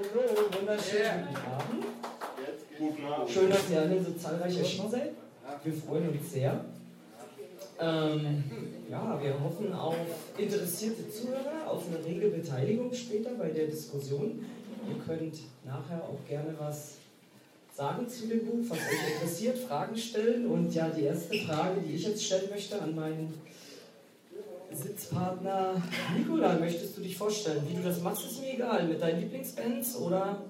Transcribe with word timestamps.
Hallo, 0.00 0.22
wunderschönen 0.58 1.28
guten 1.28 1.46
Abend. 1.46 1.84
Guten 2.78 3.04
Abend. 3.04 3.30
Schön, 3.30 3.50
dass 3.50 3.70
ihr 3.70 3.82
alle 3.82 4.02
so 4.02 4.12
zahlreich 4.12 4.56
erschienen 4.56 4.90
seid. 4.90 5.10
Wir 5.62 5.72
freuen 5.74 6.08
uns 6.08 6.32
sehr. 6.32 6.64
Ähm, 7.78 8.44
ja, 8.88 9.20
wir 9.22 9.38
hoffen 9.38 9.70
auf 9.74 9.96
interessierte 10.38 11.06
Zuhörer, 11.10 11.66
auf 11.70 11.82
eine 11.86 12.02
rege 12.02 12.28
Beteiligung 12.28 12.90
später 12.94 13.32
bei 13.34 13.50
der 13.50 13.66
Diskussion. 13.66 14.42
Ihr 14.88 15.04
könnt 15.06 15.34
nachher 15.66 16.02
auch 16.02 16.26
gerne 16.26 16.54
was 16.58 16.94
sagen 17.74 18.08
zu 18.08 18.26
dem 18.26 18.46
Buch, 18.46 18.70
was 18.70 18.78
euch 18.78 19.14
interessiert, 19.14 19.58
Fragen 19.58 19.96
stellen. 19.98 20.46
Und 20.46 20.74
ja, 20.74 20.88
die 20.88 21.02
erste 21.02 21.36
Frage, 21.40 21.82
die 21.86 21.96
ich 21.96 22.06
jetzt 22.06 22.24
stellen 22.24 22.48
möchte 22.48 22.80
an 22.80 22.94
meinen 22.94 23.34
Sitzpartner 24.72 25.82
Nikola, 26.16 26.54
möchtest 26.58 26.96
du 26.96 27.02
dich 27.02 27.16
vorstellen? 27.16 27.62
Wie 27.68 27.76
du 27.76 27.82
das 27.82 28.00
machst, 28.02 28.24
ist 28.24 28.40
mir 28.40 28.54
egal. 28.54 28.86
Mit 28.86 29.00
deinen 29.02 29.20
Lieblingsbands 29.20 29.96
oder 29.96 30.42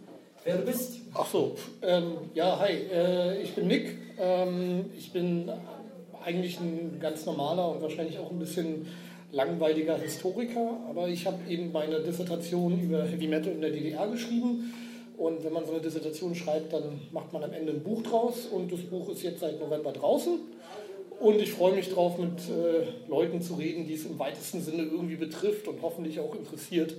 wer 0.45 0.58
du 0.58 0.64
bist? 0.64 0.96
Ach 1.14 1.26
so, 1.26 1.57
ähm, 1.82 2.12
ja, 2.35 2.59
hi, 2.59 2.72
äh, 2.72 3.43
ich 3.43 3.54
bin 3.54 3.67
Nick. 3.67 3.96
Ähm, 4.18 4.86
ich 4.96 5.12
bin 5.12 5.50
eigentlich 6.22 6.61
ein 6.61 6.98
ganz 7.00 7.25
normaler 7.25 7.71
und 7.71 7.82
wahrscheinlich 7.82 8.18
auch 8.18 8.31
ein 8.31 8.39
bisschen 8.39 8.86
langweiliger 9.32 9.96
Historiker, 9.96 10.76
aber 10.89 11.09
ich 11.09 11.26
habe 11.26 11.39
eben 11.48 11.73
meine 11.73 12.00
Dissertation 12.00 12.81
über 12.81 13.04
Heavy 13.04 13.29
Metal 13.29 13.53
in 13.53 13.61
der 13.61 13.71
DDR 13.71 14.07
geschrieben. 14.09 14.75
Und 15.17 15.45
wenn 15.45 15.53
man 15.53 15.67
so 15.67 15.73
eine 15.73 15.82
Dissertation 15.82 16.34
schreibt, 16.34 16.73
dann 16.73 17.00
macht 17.12 17.32
man 17.32 17.45
am 17.45 17.53
Ende 17.53 17.73
ein 17.73 17.82
Buch 17.82 18.03
draus. 18.03 18.46
Und 18.46 18.73
das 18.73 18.81
Buch 18.81 19.11
ist 19.11 19.23
jetzt 19.23 19.40
seit 19.40 19.61
November 19.61 19.93
draußen. 19.93 20.40
Und 21.21 21.39
ich 21.39 21.53
freue 21.53 21.75
mich 21.75 21.91
drauf, 21.91 22.17
mit 22.17 22.41
äh, 22.49 23.09
Leuten 23.09 23.43
zu 23.43 23.55
reden, 23.55 23.87
die 23.87 23.93
es 23.93 24.07
im 24.07 24.19
weitesten 24.19 24.63
Sinne 24.63 24.85
irgendwie 24.85 25.17
betrifft 25.17 25.69
und 25.69 25.83
hoffentlich 25.83 26.19
auch 26.19 26.35
interessiert. 26.35 26.96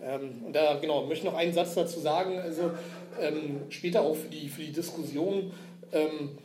Ähm, 0.00 0.44
und 0.46 0.54
da 0.54 0.78
genau, 0.80 1.02
möchte 1.02 1.26
ich 1.26 1.32
noch 1.32 1.38
einen 1.38 1.52
Satz 1.52 1.74
dazu 1.74 1.98
sagen. 1.98 2.38
Also 2.38 2.70
ähm, 3.20 3.62
später 3.68 4.02
auch 4.02 4.14
für 4.14 4.28
die, 4.28 4.48
für 4.48 4.62
die 4.62 4.70
Diskussion. 4.70 5.50
Ähm, 5.92 6.38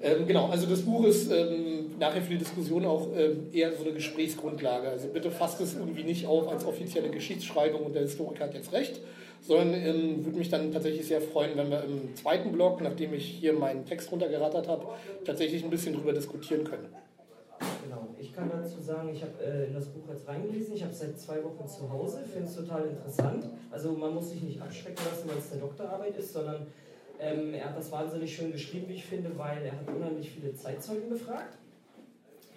ähm, 0.00 0.26
genau, 0.26 0.48
also 0.48 0.66
das 0.66 0.80
Buch 0.80 1.04
ist 1.04 1.30
ähm, 1.30 1.98
nachher 1.98 2.22
für 2.22 2.30
die 2.30 2.38
Diskussion 2.38 2.86
auch 2.86 3.08
ähm, 3.14 3.48
eher 3.52 3.76
so 3.76 3.84
eine 3.84 3.92
Gesprächsgrundlage. 3.92 4.88
Also 4.88 5.08
bitte 5.08 5.30
fasst 5.30 5.60
es 5.60 5.74
irgendwie 5.74 6.04
nicht 6.04 6.26
auf 6.26 6.48
als 6.48 6.64
offizielle 6.64 7.10
Geschichtsschreibung 7.10 7.82
und 7.82 7.94
der 7.94 8.02
Historiker 8.02 8.44
hat 8.44 8.54
jetzt 8.54 8.72
recht, 8.72 9.00
sondern 9.40 9.74
ähm, 9.74 10.24
würde 10.24 10.38
mich 10.38 10.48
dann 10.48 10.72
tatsächlich 10.72 11.06
sehr 11.06 11.20
freuen, 11.20 11.56
wenn 11.56 11.70
wir 11.70 11.84
im 11.84 12.14
zweiten 12.14 12.52
Blog, 12.52 12.80
nachdem 12.80 13.14
ich 13.14 13.24
hier 13.24 13.52
meinen 13.52 13.84
Text 13.84 14.10
runtergerattert 14.12 14.68
habe, 14.68 14.86
tatsächlich 15.24 15.64
ein 15.64 15.70
bisschen 15.70 15.94
drüber 15.94 16.12
diskutieren 16.12 16.64
können. 16.64 16.88
Genau, 17.84 18.06
ich 18.18 18.32
kann 18.34 18.50
dazu 18.50 18.80
sagen, 18.80 19.10
ich 19.12 19.22
habe 19.22 19.32
äh, 19.42 19.66
in 19.66 19.74
das 19.74 19.86
Buch 19.86 20.08
jetzt 20.10 20.28
reingelesen, 20.28 20.74
ich 20.74 20.82
habe 20.82 20.92
es 20.92 21.00
seit 21.00 21.18
zwei 21.18 21.42
Wochen 21.42 21.66
zu 21.66 21.90
Hause, 21.90 22.20
finde 22.30 22.48
es 22.48 22.54
total 22.54 22.86
interessant. 22.86 23.48
Also 23.70 23.92
man 23.92 24.14
muss 24.14 24.30
sich 24.30 24.42
nicht 24.42 24.60
abschrecken 24.60 25.02
lassen, 25.10 25.28
weil 25.28 25.38
es 25.38 25.50
eine 25.52 25.60
Doktorarbeit 25.60 26.16
ist, 26.16 26.32
sondern 26.32 26.66
ähm, 27.20 27.54
er 27.54 27.66
hat 27.66 27.76
das 27.76 27.90
wahnsinnig 27.90 28.34
schön 28.34 28.52
geschrieben, 28.52 28.86
wie 28.88 28.94
ich 28.94 29.04
finde, 29.04 29.36
weil 29.36 29.64
er 29.64 29.72
hat 29.72 29.88
unheimlich 29.88 30.30
viele 30.30 30.54
Zeitzeugen 30.54 31.08
befragt. 31.08 31.58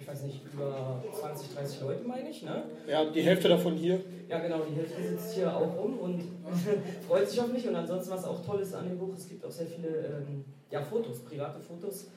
Ich 0.02 0.08
weiß 0.08 0.24
nicht, 0.24 0.42
über 0.52 1.04
20, 1.14 1.54
30 1.54 1.82
Leute 1.82 2.04
meine 2.08 2.28
ich, 2.28 2.42
ne? 2.42 2.64
Ja, 2.88 3.06
die 3.06 3.22
Hälfte 3.22 3.50
davon 3.50 3.76
hier. 3.76 4.00
Ja, 4.28 4.40
genau, 4.40 4.62
die 4.68 4.76
Hälfte 4.76 5.02
sitzt 5.02 5.36
hier 5.36 5.56
auch 5.56 5.78
rum 5.78 6.00
und 6.00 6.24
freut 7.08 7.30
sich 7.30 7.40
auf 7.40 7.54
mich. 7.54 7.68
Und 7.68 7.76
ansonsten, 7.76 8.12
was 8.12 8.26
auch 8.26 8.44
toll 8.44 8.62
ist 8.62 8.74
an 8.74 8.90
dem 8.90 8.98
Buch, 8.98 9.14
es 9.16 9.30
gibt 9.30 9.46
auch 9.46 9.52
sehr 9.52 9.68
viele 9.68 9.90
ähm, 9.90 10.44
ja, 10.72 10.82
Fotos, 10.82 11.20
private 11.20 11.60
Fotos, 11.60 12.08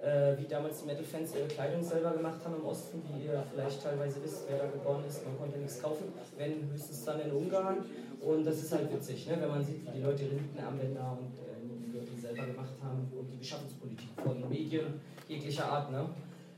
äh, 0.00 0.38
wie 0.38 0.46
damals 0.46 0.82
die 0.82 0.86
Metal-Fans 0.86 1.34
ihre 1.34 1.48
Kleidung 1.48 1.82
selber 1.82 2.12
gemacht 2.12 2.38
haben 2.44 2.54
im 2.54 2.64
Osten, 2.64 3.02
wie 3.08 3.24
ihr 3.24 3.42
vielleicht 3.52 3.82
teilweise 3.82 4.22
wisst, 4.22 4.44
wer 4.48 4.58
da 4.58 4.66
geboren 4.66 5.02
ist. 5.08 5.26
Man 5.26 5.36
konnte 5.36 5.58
nichts 5.58 5.82
kaufen, 5.82 6.12
wenn 6.38 6.70
höchstens 6.70 7.04
dann 7.04 7.20
in 7.22 7.32
Ungarn. 7.32 7.78
Und 8.20 8.44
das 8.46 8.62
ist 8.62 8.72
halt 8.72 8.92
witzig, 8.92 9.26
ne? 9.26 9.36
wenn 9.40 9.48
man 9.48 9.64
sieht, 9.64 9.84
wie 9.84 9.98
die 9.98 10.02
Leute 10.04 10.22
ihre 10.22 10.36
Lindenarmbänder 10.36 11.18
und 11.18 11.34
äh, 11.42 12.20
selber 12.20 12.46
gemacht 12.46 12.74
haben 12.80 13.10
und 13.18 13.32
die 13.32 13.38
Beschaffungspolitik 13.38 14.08
von 14.22 14.48
Medien 14.48 15.00
jeglicher 15.28 15.64
Art, 15.64 15.90
ne? 15.90 16.08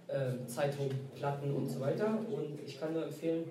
Äh, 0.06 0.46
Zeitung, 0.46 0.90
Platten 1.14 1.50
und 1.54 1.66
so 1.66 1.80
weiter. 1.80 2.18
Und 2.30 2.60
ich 2.64 2.78
kann 2.78 2.92
nur 2.92 3.04
empfehlen, 3.04 3.50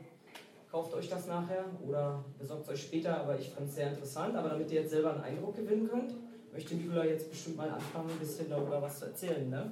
kauft 0.71 0.93
euch 0.93 1.09
das 1.09 1.27
nachher 1.27 1.65
oder 1.87 2.23
besorgt 2.39 2.63
es 2.63 2.69
euch 2.69 2.81
später, 2.83 3.17
aber 3.17 3.37
ich 3.39 3.49
fand 3.49 3.67
es 3.67 3.75
sehr 3.75 3.89
interessant. 3.89 4.35
Aber 4.35 4.49
damit 4.49 4.71
ihr 4.71 4.81
jetzt 4.81 4.91
selber 4.91 5.13
einen 5.13 5.23
Eindruck 5.23 5.55
gewinnen 5.55 5.89
könnt, 5.89 6.13
möchte 6.53 6.75
Nicola 6.75 7.05
jetzt 7.05 7.29
bestimmt 7.29 7.57
mal 7.57 7.69
anfangen, 7.69 8.09
ein 8.11 8.19
bisschen 8.19 8.49
darüber 8.49 8.81
was 8.81 8.99
zu 8.99 9.05
erzählen. 9.05 9.49
Ne? 9.49 9.71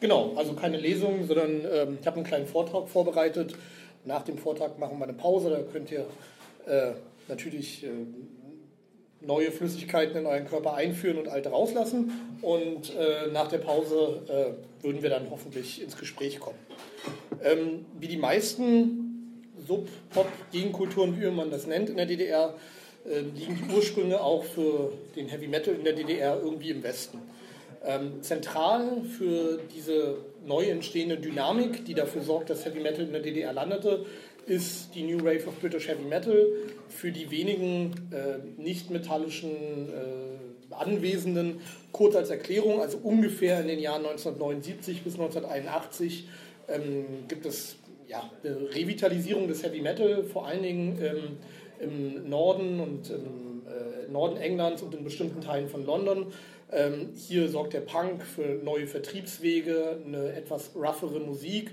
Genau, 0.00 0.32
also 0.36 0.54
keine 0.54 0.78
Lesung, 0.78 1.24
sondern 1.26 1.64
ähm, 1.70 1.98
ich 2.00 2.06
habe 2.06 2.16
einen 2.16 2.26
kleinen 2.26 2.46
Vortrag 2.46 2.88
vorbereitet. 2.88 3.54
Nach 4.04 4.22
dem 4.22 4.36
Vortrag 4.36 4.78
machen 4.78 4.98
wir 4.98 5.04
eine 5.04 5.14
Pause, 5.14 5.50
da 5.50 5.60
könnt 5.62 5.92
ihr 5.92 6.06
äh, 6.66 6.92
natürlich 7.28 7.84
äh, 7.84 7.88
neue 9.20 9.50
Flüssigkeiten 9.52 10.16
in 10.16 10.26
euren 10.26 10.46
Körper 10.46 10.74
einführen 10.74 11.18
und 11.18 11.28
alte 11.28 11.50
rauslassen. 11.50 12.33
Und 12.44 12.94
äh, 12.94 13.32
nach 13.32 13.48
der 13.48 13.56
Pause 13.56 14.20
äh, 14.28 14.84
würden 14.84 15.02
wir 15.02 15.08
dann 15.08 15.30
hoffentlich 15.30 15.80
ins 15.82 15.96
Gespräch 15.96 16.40
kommen. 16.40 16.58
Ähm, 17.42 17.86
wie 17.98 18.06
die 18.06 18.18
meisten 18.18 19.42
Sub-Pop-Gegenkulturen, 19.66 21.18
wie 21.18 21.30
man 21.30 21.50
das 21.50 21.66
nennt 21.66 21.88
in 21.88 21.96
der 21.96 22.04
DDR, 22.04 22.54
äh, 23.06 23.20
liegen 23.20 23.56
die 23.56 23.74
Ursprünge 23.74 24.20
auch 24.20 24.44
für 24.44 24.92
den 25.16 25.28
Heavy 25.28 25.48
Metal 25.48 25.74
in 25.74 25.84
der 25.84 25.94
DDR 25.94 26.38
irgendwie 26.38 26.68
im 26.68 26.82
Westen. 26.82 27.18
Ähm, 27.82 28.22
zentral 28.22 29.02
für 29.04 29.58
diese 29.74 30.18
neu 30.44 30.64
entstehende 30.64 31.16
Dynamik, 31.16 31.86
die 31.86 31.94
dafür 31.94 32.20
sorgt, 32.20 32.50
dass 32.50 32.66
Heavy 32.66 32.80
Metal 32.80 33.06
in 33.06 33.12
der 33.12 33.22
DDR 33.22 33.54
landete, 33.54 34.04
ist 34.44 34.94
die 34.94 35.02
New 35.02 35.24
Wave 35.24 35.46
of 35.46 35.58
British 35.60 35.88
Heavy 35.88 36.04
Metal. 36.04 36.46
Für 36.90 37.10
die 37.10 37.30
wenigen 37.30 37.94
äh, 38.12 38.60
nicht-metallischen 38.60 39.50
äh, 39.50 40.53
Anwesenden 40.80 41.60
kurz 41.92 42.16
als 42.16 42.30
Erklärung, 42.30 42.80
also 42.80 42.98
ungefähr 42.98 43.60
in 43.60 43.68
den 43.68 43.78
Jahren 43.78 44.04
1979 44.04 45.02
bis 45.02 45.14
1981 45.14 46.28
ähm, 46.68 47.04
gibt 47.28 47.46
es 47.46 47.76
ja, 48.08 48.30
eine 48.42 48.74
Revitalisierung 48.74 49.48
des 49.48 49.62
Heavy 49.62 49.80
Metal, 49.80 50.24
vor 50.24 50.46
allen 50.46 50.62
Dingen 50.62 50.98
ähm, 51.02 51.36
im 51.80 52.28
Norden 52.28 52.80
und 52.80 53.10
im 53.10 53.62
äh, 53.66 54.10
Norden 54.10 54.36
Englands 54.36 54.82
und 54.82 54.94
in 54.94 55.04
bestimmten 55.04 55.40
Teilen 55.40 55.68
von 55.68 55.84
London. 55.84 56.26
Ähm, 56.72 57.10
hier 57.14 57.48
sorgt 57.48 57.72
der 57.72 57.80
Punk 57.80 58.22
für 58.24 58.60
neue 58.64 58.86
Vertriebswege, 58.86 59.98
eine 60.04 60.32
etwas 60.32 60.72
roughere 60.74 61.20
Musik 61.20 61.72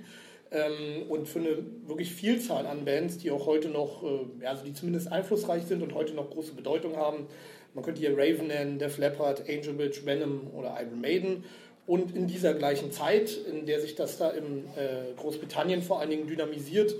ähm, 0.51 1.09
und 1.09 1.27
für 1.27 1.39
eine 1.39 1.57
wirklich 1.87 2.13
Vielzahl 2.13 2.65
an 2.67 2.85
Bands, 2.85 3.17
die 3.17 3.31
auch 3.31 3.45
heute 3.45 3.69
noch, 3.69 4.03
äh, 4.03 4.45
also 4.45 4.63
die 4.65 4.73
zumindest 4.73 5.11
einflussreich 5.11 5.63
sind 5.63 5.81
und 5.81 5.93
heute 5.93 6.13
noch 6.13 6.29
große 6.29 6.53
Bedeutung 6.53 6.97
haben. 6.97 7.27
Man 7.73 7.83
könnte 7.83 8.01
hier 8.01 8.17
Raven 8.17 8.47
nennen, 8.47 8.79
Def 8.79 8.97
Leppard, 8.97 9.49
Angel 9.49 9.77
Witch, 9.77 10.05
Venom 10.05 10.47
oder 10.53 10.77
Iron 10.81 10.99
Maiden. 10.99 11.43
Und 11.87 12.15
in 12.15 12.27
dieser 12.27 12.53
gleichen 12.53 12.91
Zeit, 12.91 13.37
in 13.49 13.65
der 13.65 13.81
sich 13.81 13.95
das 13.95 14.17
da 14.17 14.29
in 14.29 14.65
äh, 14.77 15.13
Großbritannien 15.17 15.81
vor 15.81 15.99
allen 15.99 16.09
Dingen 16.09 16.27
dynamisiert, 16.27 16.95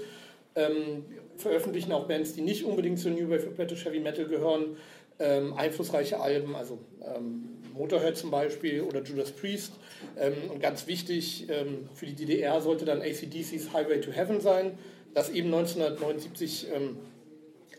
ähm, 0.56 1.06
veröffentlichen 1.38 1.92
auch 1.92 2.08
Bands, 2.08 2.34
die 2.34 2.42
nicht 2.42 2.64
unbedingt 2.66 3.00
zur 3.00 3.12
New 3.12 3.30
Wave 3.30 3.48
British 3.56 3.86
Heavy 3.86 4.00
Metal 4.00 4.26
gehören, 4.26 4.78
ähm, 5.20 5.54
einflussreiche 5.54 6.20
Alben, 6.20 6.56
also 6.56 6.80
ähm, 7.04 7.50
Motorhead 7.74 8.18
zum 8.18 8.32
Beispiel 8.32 8.82
oder 8.82 9.04
Judas 9.04 9.32
Priest. 9.32 9.74
Ähm, 10.20 10.34
und 10.52 10.62
ganz 10.62 10.88
wichtig, 10.88 11.48
ähm, 11.50 11.90
für 11.94 12.06
die 12.06 12.16
DDR 12.16 12.60
sollte 12.62 12.86
dann 12.86 13.02
ACDC's 13.02 13.74
Highway 13.74 14.02
to 14.02 14.12
Heaven 14.12 14.42
sein, 14.42 14.78
das 15.14 15.30
eben 15.30 15.54
1979 15.54 16.68
ähm, 16.74 16.98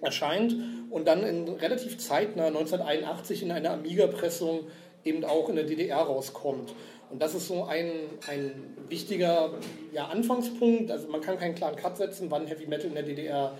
erscheint 0.02 0.54
und 0.90 1.06
dann 1.06 1.24
in 1.24 1.48
relativ 1.48 1.98
zeitnah 1.98 2.46
1981 2.46 3.42
in 3.42 3.52
einer 3.52 3.70
Amiga-Pressung 3.70 4.60
eben 5.04 5.24
auch 5.24 5.48
in 5.48 5.56
der 5.56 5.64
DDR 5.64 5.98
rauskommt. 5.98 6.74
Und 7.10 7.20
das 7.20 7.34
ist 7.34 7.48
so 7.48 7.64
ein, 7.64 7.90
ein 8.28 8.52
wichtiger 8.88 9.50
ja, 9.92 10.06
Anfangspunkt. 10.06 10.90
Also 10.90 11.08
man 11.08 11.20
kann 11.20 11.38
keinen 11.38 11.54
klaren 11.54 11.76
Cut 11.76 11.96
setzen, 11.96 12.30
wann 12.30 12.46
Heavy 12.46 12.66
Metal 12.66 12.86
in 12.86 12.94
der 12.94 13.02
DDR 13.02 13.52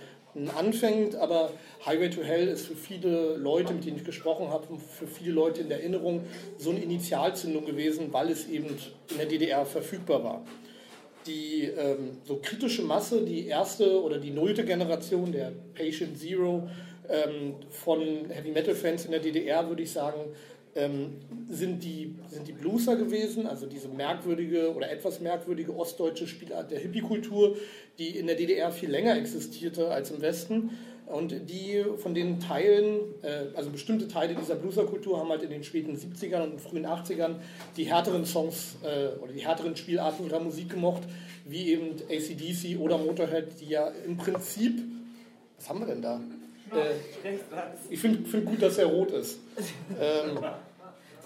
anfängt, 0.56 1.14
aber 1.16 1.50
Highway 1.84 2.08
to 2.08 2.22
Hell 2.22 2.48
ist 2.48 2.66
für 2.66 2.74
viele 2.74 3.36
Leute, 3.36 3.74
mit 3.74 3.84
denen 3.84 3.98
ich 3.98 4.04
gesprochen 4.04 4.48
habe, 4.48 4.66
für 4.78 5.06
viele 5.06 5.32
Leute 5.32 5.60
in 5.60 5.68
der 5.68 5.80
Erinnerung 5.80 6.22
so 6.56 6.70
eine 6.70 6.80
Initialzündung 6.80 7.66
gewesen, 7.66 8.12
weil 8.12 8.30
es 8.30 8.48
eben 8.48 8.68
in 9.10 9.16
der 9.18 9.26
DDR 9.26 9.66
verfügbar 9.66 10.24
war. 10.24 10.42
Die 11.26 11.64
ähm, 11.64 12.18
so 12.24 12.40
kritische 12.42 12.82
Masse, 12.82 13.24
die 13.24 13.46
erste 13.46 14.02
oder 14.02 14.18
die 14.18 14.30
nullte 14.30 14.64
Generation 14.64 15.30
der 15.30 15.52
Patient 15.74 16.18
Zero 16.18 16.68
ähm, 17.08 17.54
von 17.70 18.00
Heavy 18.28 18.50
Metal 18.50 18.74
Fans 18.74 19.04
in 19.04 19.12
der 19.12 19.20
DDR, 19.20 19.68
würde 19.68 19.82
ich 19.82 19.92
sagen, 19.92 20.20
ähm, 20.74 21.18
sind, 21.48 21.84
die, 21.84 22.14
sind 22.28 22.48
die 22.48 22.52
Blueser 22.52 22.96
gewesen, 22.96 23.46
also 23.46 23.66
diese 23.66 23.88
merkwürdige 23.88 24.74
oder 24.74 24.90
etwas 24.90 25.20
merkwürdige 25.20 25.76
ostdeutsche 25.76 26.26
Spielart 26.26 26.70
der 26.70 26.78
Hippie-Kultur, 26.78 27.56
die 27.98 28.16
in 28.16 28.26
der 28.26 28.36
DDR 28.36 28.72
viel 28.72 28.90
länger 28.90 29.16
existierte 29.16 29.88
als 29.90 30.10
im 30.10 30.22
Westen. 30.22 30.70
Und 31.12 31.50
die 31.50 31.84
von 31.98 32.14
den 32.14 32.40
Teilen, 32.40 33.00
äh, 33.22 33.54
also 33.54 33.68
bestimmte 33.68 34.08
Teile 34.08 34.34
dieser 34.34 34.54
Blueser-Kultur 34.54 35.18
haben 35.18 35.28
halt 35.28 35.42
in 35.42 35.50
den 35.50 35.62
späten 35.62 35.94
70ern 35.94 36.52
und 36.52 36.60
frühen 36.60 36.86
80ern 36.86 37.34
die 37.76 37.84
härteren 37.84 38.24
Songs 38.24 38.76
äh, 38.82 39.18
oder 39.22 39.32
die 39.32 39.46
härteren 39.46 39.76
Spielarten 39.76 40.24
ihrer 40.26 40.40
Musik 40.40 40.70
gemocht, 40.70 41.02
wie 41.44 41.72
eben 41.72 41.96
ACDC 42.08 42.78
oder 42.80 42.96
Motorhead, 42.96 43.60
die 43.60 43.68
ja 43.68 43.88
im 44.06 44.16
Prinzip, 44.16 44.80
was 45.58 45.68
haben 45.68 45.80
wir 45.80 45.86
denn 45.86 46.00
da? 46.00 46.18
Äh, 46.74 47.34
ich 47.90 48.00
finde 48.00 48.26
find 48.26 48.46
gut, 48.46 48.62
dass 48.62 48.78
er 48.78 48.86
rot 48.86 49.10
ist. 49.10 49.38
Ähm, 50.00 50.38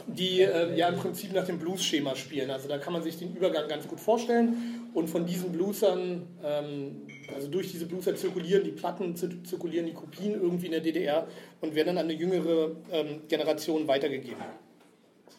die 0.09 0.41
äh, 0.41 0.77
ja 0.77 0.89
im 0.89 0.97
Prinzip 0.97 1.32
nach 1.32 1.47
dem 1.47 1.59
Blues-Schema 1.59 2.15
spielen. 2.15 2.50
Also 2.50 2.69
da 2.69 2.79
kann 2.79 2.93
man 2.93 3.03
sich 3.03 3.19
den 3.19 3.35
Übergang 3.35 3.69
ganz 3.69 3.87
gut 3.89 4.00
vorstellen. 4.00 4.91
Und 4.94 5.11
von 5.11 5.27
diesen 5.27 5.53
Bluesern, 5.53 6.27
ähm, 6.44 7.03
also 7.34 7.49
durch 7.49 7.70
diese 7.70 7.87
Blueser 7.87 8.14
zirkulieren 8.14 8.64
die 8.64 8.70
Platten, 8.70 9.17
zirkulieren 9.17 9.87
die 9.87 9.94
Kopien 9.94 10.34
irgendwie 10.34 10.67
in 10.67 10.73
der 10.73 10.81
DDR 10.81 11.26
und 11.61 11.75
werden 11.75 11.88
dann 11.88 11.99
an 11.99 12.05
eine 12.05 12.14
jüngere 12.14 12.73
ähm, 12.93 13.23
Generation 13.28 13.87
weitergegeben. 13.88 14.43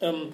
Ähm, 0.00 0.32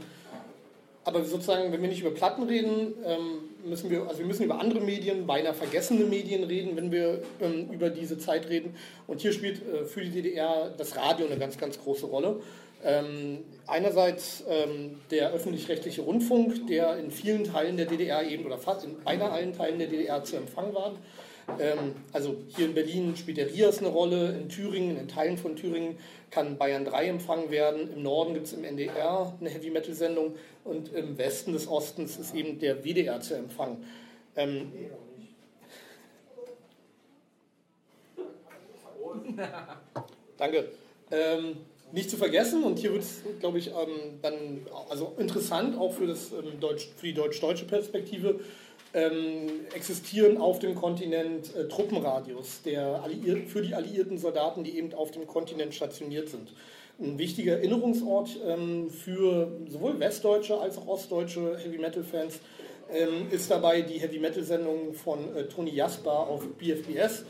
aber 1.05 1.23
sozusagen, 1.23 1.71
wenn 1.71 1.83
wir 1.83 1.89
nicht 1.89 2.01
über 2.01 2.13
Platten 2.13 2.45
reden, 2.45 2.95
ähm, 3.05 3.69
müssen 3.69 3.91
wir, 3.91 4.07
also 4.07 4.21
wir 4.21 4.27
müssen 4.27 4.45
über 4.45 4.59
andere 4.59 4.81
Medien, 4.81 5.27
beinahe 5.27 5.53
vergessene 5.53 6.05
Medien 6.05 6.45
reden, 6.45 6.77
wenn 6.77 6.91
wir 6.91 7.23
ähm, 7.41 7.69
über 7.71 7.91
diese 7.91 8.17
Zeit 8.19 8.49
reden. 8.49 8.75
Und 9.07 9.21
hier 9.21 9.33
spielt 9.33 9.61
äh, 9.69 9.85
für 9.85 10.01
die 10.01 10.11
DDR 10.11 10.73
das 10.77 10.97
Radio 10.97 11.27
eine 11.27 11.39
ganz, 11.39 11.59
ganz 11.59 11.79
große 11.79 12.07
Rolle. 12.07 12.41
Ähm, 12.83 13.39
einerseits 13.67 14.45
ähm, 14.49 14.97
der 15.11 15.33
öffentlich-rechtliche 15.33 16.03
Rundfunk, 16.03 16.67
der 16.69 16.97
in 16.97 17.11
vielen 17.11 17.45
Teilen 17.45 17.77
der 17.77 17.87
DDR 17.87 18.23
eben 18.27 18.45
oder 18.47 18.59
fast 18.59 18.85
in 18.85 18.99
beinahe 19.03 19.31
allen 19.31 19.53
Teilen 19.53 19.79
der 19.79 19.89
DDR 19.89 20.25
zu 20.25 20.37
empfangen 20.37 20.75
war. 20.75 20.95
Ähm, 21.59 21.95
also 22.13 22.37
hier 22.57 22.67
in 22.67 22.75
Berlin 22.75 23.17
spielt 23.17 23.37
der 23.37 23.49
RIAS 23.53 23.79
eine 23.79 23.89
Rolle, 23.89 24.33
in 24.33 24.49
Thüringen, 24.49 24.97
in 24.99 25.09
Teilen 25.09 25.37
von 25.37 25.57
Thüringen 25.57 25.99
kann 26.31 26.59
Bayern 26.59 26.85
3 26.85 27.07
empfangen 27.07 27.51
werden, 27.51 27.93
im 27.93 28.03
Norden 28.03 28.35
gibt 28.35 28.47
es 28.47 28.53
im 28.53 28.65
NDR 28.65 29.35
eine 29.39 29.51
Heavy-Metal-Sendung 29.51 30.35
und 30.65 30.93
im 30.93 31.17
Westen 31.17 31.53
des 31.53 31.69
Ostens 31.69 32.17
ist 32.17 32.35
eben 32.35 32.59
der 32.59 32.85
WDR 32.85 33.21
zu 33.21 33.35
empfangen. 33.35 33.85
Ähm, 34.37 34.73
Danke. 40.37 40.71
Ähm, 41.11 41.57
nicht 41.93 42.11
zu 42.11 42.17
vergessen, 42.17 42.65
und 42.65 42.79
hier 42.81 42.93
wird 42.93 43.03
es, 43.03 43.23
glaube 43.39 43.59
ich, 43.59 43.69
ähm, 43.69 44.19
dann 44.21 44.67
also 44.89 45.15
interessant 45.17 45.79
auch 45.79 45.93
für, 45.93 46.09
das, 46.09 46.33
ähm, 46.33 46.59
Deutsch, 46.59 46.89
für 46.97 47.07
die 47.07 47.15
deutsch-deutsche 47.15 47.67
Perspektive, 47.67 48.41
ähm, 48.95 49.67
existieren 49.75 50.39
auf 50.39 50.61
dem 50.61 50.75
Kontinent 50.75 51.55
äh, 51.55 51.67
Truppenradios 51.69 52.63
der 52.63 53.03
für 53.49 53.63
die 53.63 53.75
alliierten 53.75 54.19
Soldaten, 54.19 54.63
die 54.65 54.79
eben 54.79 54.95
auf 54.95 55.11
dem 55.11 55.27
Kontinent 55.27 55.75
stationiert 55.75 56.29
sind. 56.29 56.53
Ein 57.01 57.19
wichtiger 57.19 57.55
Erinnerungsort 57.55 58.39
ähm, 58.47 58.89
für 58.89 59.51
sowohl 59.69 59.99
westdeutsche 59.99 60.59
als 60.59 60.79
auch 60.79 60.87
ostdeutsche 60.87 61.59
Heavy 61.59 61.79
Metal 61.79 62.05
Fans 62.05 62.39
ähm, 62.93 63.27
ist 63.33 63.51
dabei 63.51 63.83
die 63.83 63.99
Heavy 63.99 64.21
Metal 64.21 64.45
Sendung 64.45 64.95
von 64.95 65.35
äh, 65.35 65.45
Tony 65.45 65.75
Jasper 65.75 66.29
auf 66.29 66.47
BFBS. 66.57 67.25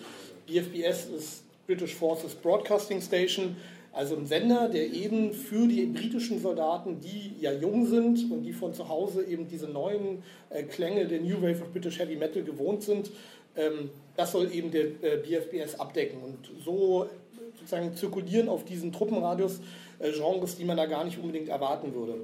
BFBS 0.47 1.07
ist 1.17 1.45
British 1.67 1.95
Forces 1.95 2.35
Broadcasting 2.35 3.01
Station 3.01 3.57
also 3.94 4.17
ein 4.17 4.26
Sender, 4.26 4.69
der 4.69 4.93
eben 4.93 5.32
für 5.32 5.69
die 5.69 5.87
britischen 5.87 6.41
Soldaten, 6.41 6.99
die 7.00 7.37
ja 7.41 7.52
jung 7.52 7.87
sind 7.87 8.31
und 8.31 8.43
die 8.43 8.52
von 8.52 8.75
zu 8.75 8.88
Hause 8.88 9.25
eben 9.25 9.46
diese 9.46 9.69
neuen 9.69 10.25
äh, 10.50 10.64
Klänge 10.64 11.06
der 11.06 11.20
New 11.20 11.41
Wave 11.41 11.62
of 11.62 11.73
British 11.73 12.00
Heavy 12.00 12.17
Metal 12.17 12.43
gewohnt 12.43 12.82
sind, 12.82 13.12
ähm, 13.56 13.91
das 14.17 14.32
soll 14.32 14.52
eben 14.52 14.73
der 14.73 14.87
äh, 15.02 15.19
BFBS 15.23 15.79
abdecken. 15.79 16.19
Und 16.23 16.38
so 16.64 17.08
sozusagen 17.56 17.94
zirkulieren 17.94 18.49
auf 18.49 18.64
diesen 18.64 18.93
Truppenradios 18.93 19.61
äh, 20.00 20.11
Genres, 20.11 20.56
die 20.56 20.64
man 20.64 20.76
da 20.76 20.87
gar 20.87 21.05
nicht 21.05 21.19
unbedingt 21.19 21.49
erwarten 21.49 21.94
würde. 21.94 22.17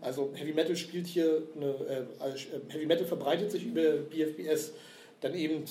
Also 0.00 0.30
Heavy 0.34 0.52
Metal 0.52 0.76
spielt 0.76 1.08
hier, 1.08 1.42
eine, 1.56 2.06
Heavy 2.68 2.86
Metal 2.86 3.04
verbreitet 3.04 3.50
sich 3.50 3.66
über 3.66 3.82
BFBS 3.82 4.72
dann 5.20 5.34
eben 5.34 5.64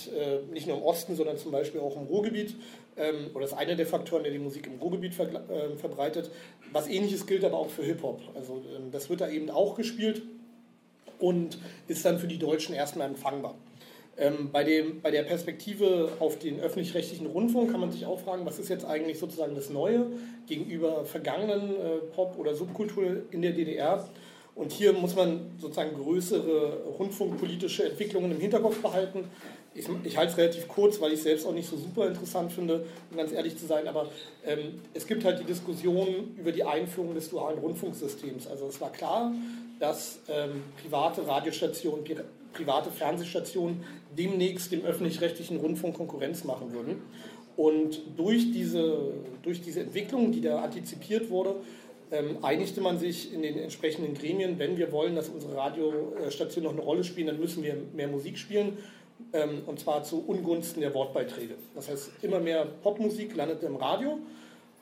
nicht 0.51 0.68
nur 0.68 0.77
im 0.77 0.83
Osten, 0.83 1.15
sondern 1.15 1.38
zum 1.38 1.51
Beispiel 1.51 1.80
auch 1.80 1.95
im 1.95 2.07
Ruhrgebiet 2.07 2.56
ähm, 2.97 3.30
oder 3.33 3.45
ist 3.45 3.53
einer 3.53 3.75
der 3.75 3.86
Faktoren, 3.86 4.24
der 4.24 4.31
die 4.31 4.39
Musik 4.39 4.68
im 4.68 4.80
Ruhrgebiet 4.80 5.13
ver 5.13 5.27
äh, 5.50 5.75
verbreitet. 5.77 6.31
Was 6.71 6.88
ähnliches 6.88 7.25
gilt 7.25 7.44
aber 7.44 7.57
auch 7.57 7.69
für 7.69 7.83
Hip-Hop. 7.83 8.21
Also 8.36 8.63
ähm, 8.75 8.92
das 8.92 9.09
wird 9.09 9.21
da 9.21 9.30
eben 9.30 9.50
auch 9.50 9.75
gespielt 9.75 10.24
und 11.19 11.57
ist 11.88 12.06
dann 12.06 12.19
für 12.19 12.27
die 12.27 12.38
Deutschen 12.38 12.75
erstmal 12.75 13.07
empfangbar. 13.07 13.56
Ähm, 14.18 14.50
bei, 14.51 14.63
dem, 14.63 15.01
bei 15.01 15.12
der 15.12 15.24
Perspektive 15.24 16.09
auf 16.19 16.39
den 16.39 16.62
öffentlich-rechtlichen 16.62 17.25
Rundfunk 17.25 17.71
kann 17.71 17.81
man 17.81 17.91
sich 17.91 18.06
auch 18.06 18.19
fragen, 18.19 18.45
was 18.45 18.59
ist 18.59 18.69
jetzt 18.69 18.86
eigentlich 18.86 19.19
sozusagen 19.19 19.56
das 19.56 19.69
Neue 19.69 20.07
gegenüber 20.48 21.03
vergangenen 21.03 21.71
äh, 21.71 21.98
Pop- 22.15 22.38
oder 22.38 22.56
Subkultur 22.56 23.24
in 23.31 23.41
der 23.41 23.51
DDR. 23.51 24.07
Und 24.55 24.71
hier 24.71 24.93
muss 24.93 25.15
man 25.15 25.51
sozusagen 25.59 25.95
größere 25.95 26.83
rundfunkpolitische 26.97 27.89
Entwicklungen 27.89 28.31
im 28.31 28.39
Hinterkopf 28.39 28.81
behalten 28.81 29.25
ich, 29.75 29.85
ich 30.05 30.17
halte 30.17 30.31
es 30.31 30.37
relativ 30.37 30.67
kurz, 30.69 31.01
weil 31.01 31.11
ich 31.11 31.17
es 31.17 31.23
selbst 31.23 31.45
auch 31.45 31.53
nicht 31.53 31.69
so 31.69 31.75
super 31.75 32.07
interessant 32.07 32.51
finde, 32.51 32.85
um 33.11 33.17
ganz 33.17 33.33
ehrlich 33.33 33.57
zu 33.57 33.65
sein, 33.65 33.87
aber 33.87 34.09
ähm, 34.45 34.79
es 34.93 35.05
gibt 35.05 35.25
halt 35.25 35.39
die 35.39 35.43
Diskussion 35.43 36.33
über 36.37 36.53
die 36.53 36.63
Einführung 36.63 37.13
des 37.13 37.29
dualen 37.29 37.59
Rundfunksystems. 37.59 38.47
Also 38.47 38.67
es 38.67 38.79
war 38.79 38.91
klar, 38.91 39.33
dass 39.79 40.19
ähm, 40.29 40.63
private 40.81 41.27
Radiostationen, 41.27 42.05
private 42.53 42.89
Fernsehstationen 42.89 43.83
demnächst 44.17 44.71
dem 44.71 44.85
öffentlich-rechtlichen 44.85 45.57
Rundfunk 45.57 45.97
Konkurrenz 45.97 46.45
machen 46.45 46.71
würden. 46.71 47.01
Und 47.57 48.01
durch 48.15 48.51
diese, 48.53 49.13
durch 49.43 49.61
diese 49.61 49.81
Entwicklung, 49.81 50.31
die 50.31 50.41
da 50.41 50.61
antizipiert 50.61 51.29
wurde, 51.29 51.55
ähm, 52.11 52.37
einigte 52.43 52.81
man 52.81 52.99
sich 52.99 53.33
in 53.33 53.41
den 53.41 53.57
entsprechenden 53.57 54.13
Gremien, 54.13 54.59
wenn 54.59 54.77
wir 54.77 54.91
wollen, 54.91 55.15
dass 55.15 55.29
unsere 55.29 55.55
Radiostationen 55.55 56.69
noch 56.69 56.77
eine 56.77 56.85
Rolle 56.85 57.03
spielen, 57.03 57.27
dann 57.27 57.39
müssen 57.39 57.63
wir 57.63 57.75
mehr 57.93 58.07
Musik 58.07 58.37
spielen 58.37 58.77
ähm, 59.33 59.63
und 59.65 59.79
zwar 59.79 60.03
zu 60.03 60.23
Ungunsten 60.25 60.81
der 60.81 60.93
Wortbeiträge. 60.93 61.55
Das 61.73 61.89
heißt, 61.89 62.11
immer 62.21 62.39
mehr 62.39 62.65
Popmusik 62.83 63.35
landete 63.35 63.65
im 63.65 63.75
Radio 63.75 64.19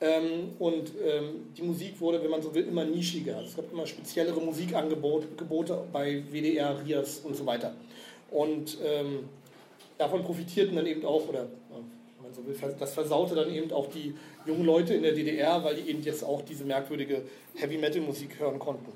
ähm, 0.00 0.52
und 0.58 0.92
ähm, 1.04 1.46
die 1.56 1.62
Musik 1.62 2.00
wurde, 2.00 2.22
wenn 2.22 2.30
man 2.30 2.42
so 2.42 2.54
will, 2.54 2.66
immer 2.66 2.84
nischiger. 2.84 3.42
Es 3.42 3.56
gab 3.56 3.72
immer 3.72 3.86
speziellere 3.86 4.40
Musikangebote 4.40 5.84
bei 5.92 6.22
WDR, 6.30 6.84
RIAS 6.84 7.20
und 7.20 7.36
so 7.36 7.46
weiter. 7.46 7.74
Und 8.30 8.78
ähm, 8.84 9.28
davon 9.98 10.24
profitierten 10.24 10.76
dann 10.76 10.86
eben 10.86 11.04
auch, 11.04 11.28
oder 11.28 11.46
man 12.24 12.34
so 12.34 12.46
will, 12.46 12.56
das 12.78 12.94
versaute 12.94 13.34
dann 13.34 13.52
eben 13.52 13.70
auch 13.72 13.88
die 13.88 14.14
jungen 14.46 14.64
Leute 14.64 14.94
in 14.94 15.02
der 15.02 15.12
DDR, 15.12 15.62
weil 15.62 15.76
die 15.76 15.88
eben 15.88 16.02
jetzt 16.02 16.24
auch 16.24 16.42
diese 16.42 16.64
merkwürdige 16.64 17.22
Heavy-Metal-Musik 17.54 18.40
hören 18.40 18.58
konnten. 18.58 18.92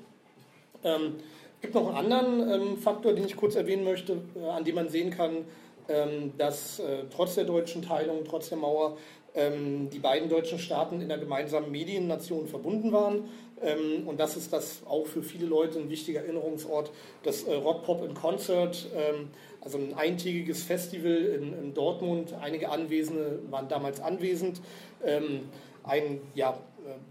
Ähm, 0.83 1.15
es 1.55 1.61
gibt 1.61 1.75
noch 1.75 1.93
einen 1.93 2.11
anderen 2.11 2.61
ähm, 2.61 2.77
Faktor, 2.77 3.13
den 3.13 3.25
ich 3.25 3.35
kurz 3.35 3.55
erwähnen 3.55 3.83
möchte, 3.83 4.21
äh, 4.35 4.45
an 4.45 4.63
dem 4.63 4.75
man 4.75 4.89
sehen 4.89 5.11
kann, 5.11 5.45
ähm, 5.87 6.33
dass 6.37 6.79
äh, 6.79 7.03
trotz 7.13 7.35
der 7.35 7.43
deutschen 7.43 7.81
Teilung, 7.81 8.23
trotz 8.25 8.49
der 8.49 8.57
Mauer, 8.57 8.97
ähm, 9.35 9.89
die 9.89 9.99
beiden 9.99 10.29
deutschen 10.29 10.59
Staaten 10.59 11.01
in 11.01 11.09
der 11.09 11.17
gemeinsamen 11.17 11.71
Mediennation 11.71 12.47
verbunden 12.47 12.91
waren. 12.91 13.29
Ähm, 13.61 14.07
und 14.07 14.19
das 14.19 14.37
ist 14.37 14.53
das 14.53 14.81
auch 14.87 15.05
für 15.05 15.21
viele 15.21 15.45
Leute 15.45 15.79
ein 15.79 15.89
wichtiger 15.89 16.21
Erinnerungsort, 16.21 16.91
das 17.23 17.43
äh, 17.43 17.53
Rock 17.55 17.83
Pop 17.83 18.03
in 18.03 18.13
Concert, 18.13 18.87
ähm, 18.95 19.29
also 19.61 19.77
ein 19.77 19.93
eintägiges 19.95 20.63
Festival 20.63 21.11
in, 21.11 21.53
in, 21.53 21.73
Dortmund. 21.73 22.33
Einige 22.41 22.69
Anwesende 22.69 23.39
waren 23.49 23.67
damals 23.67 23.99
anwesend. 23.99 24.61
Ähm, 25.03 25.49
ein 25.83 26.21
ja, 26.35 26.57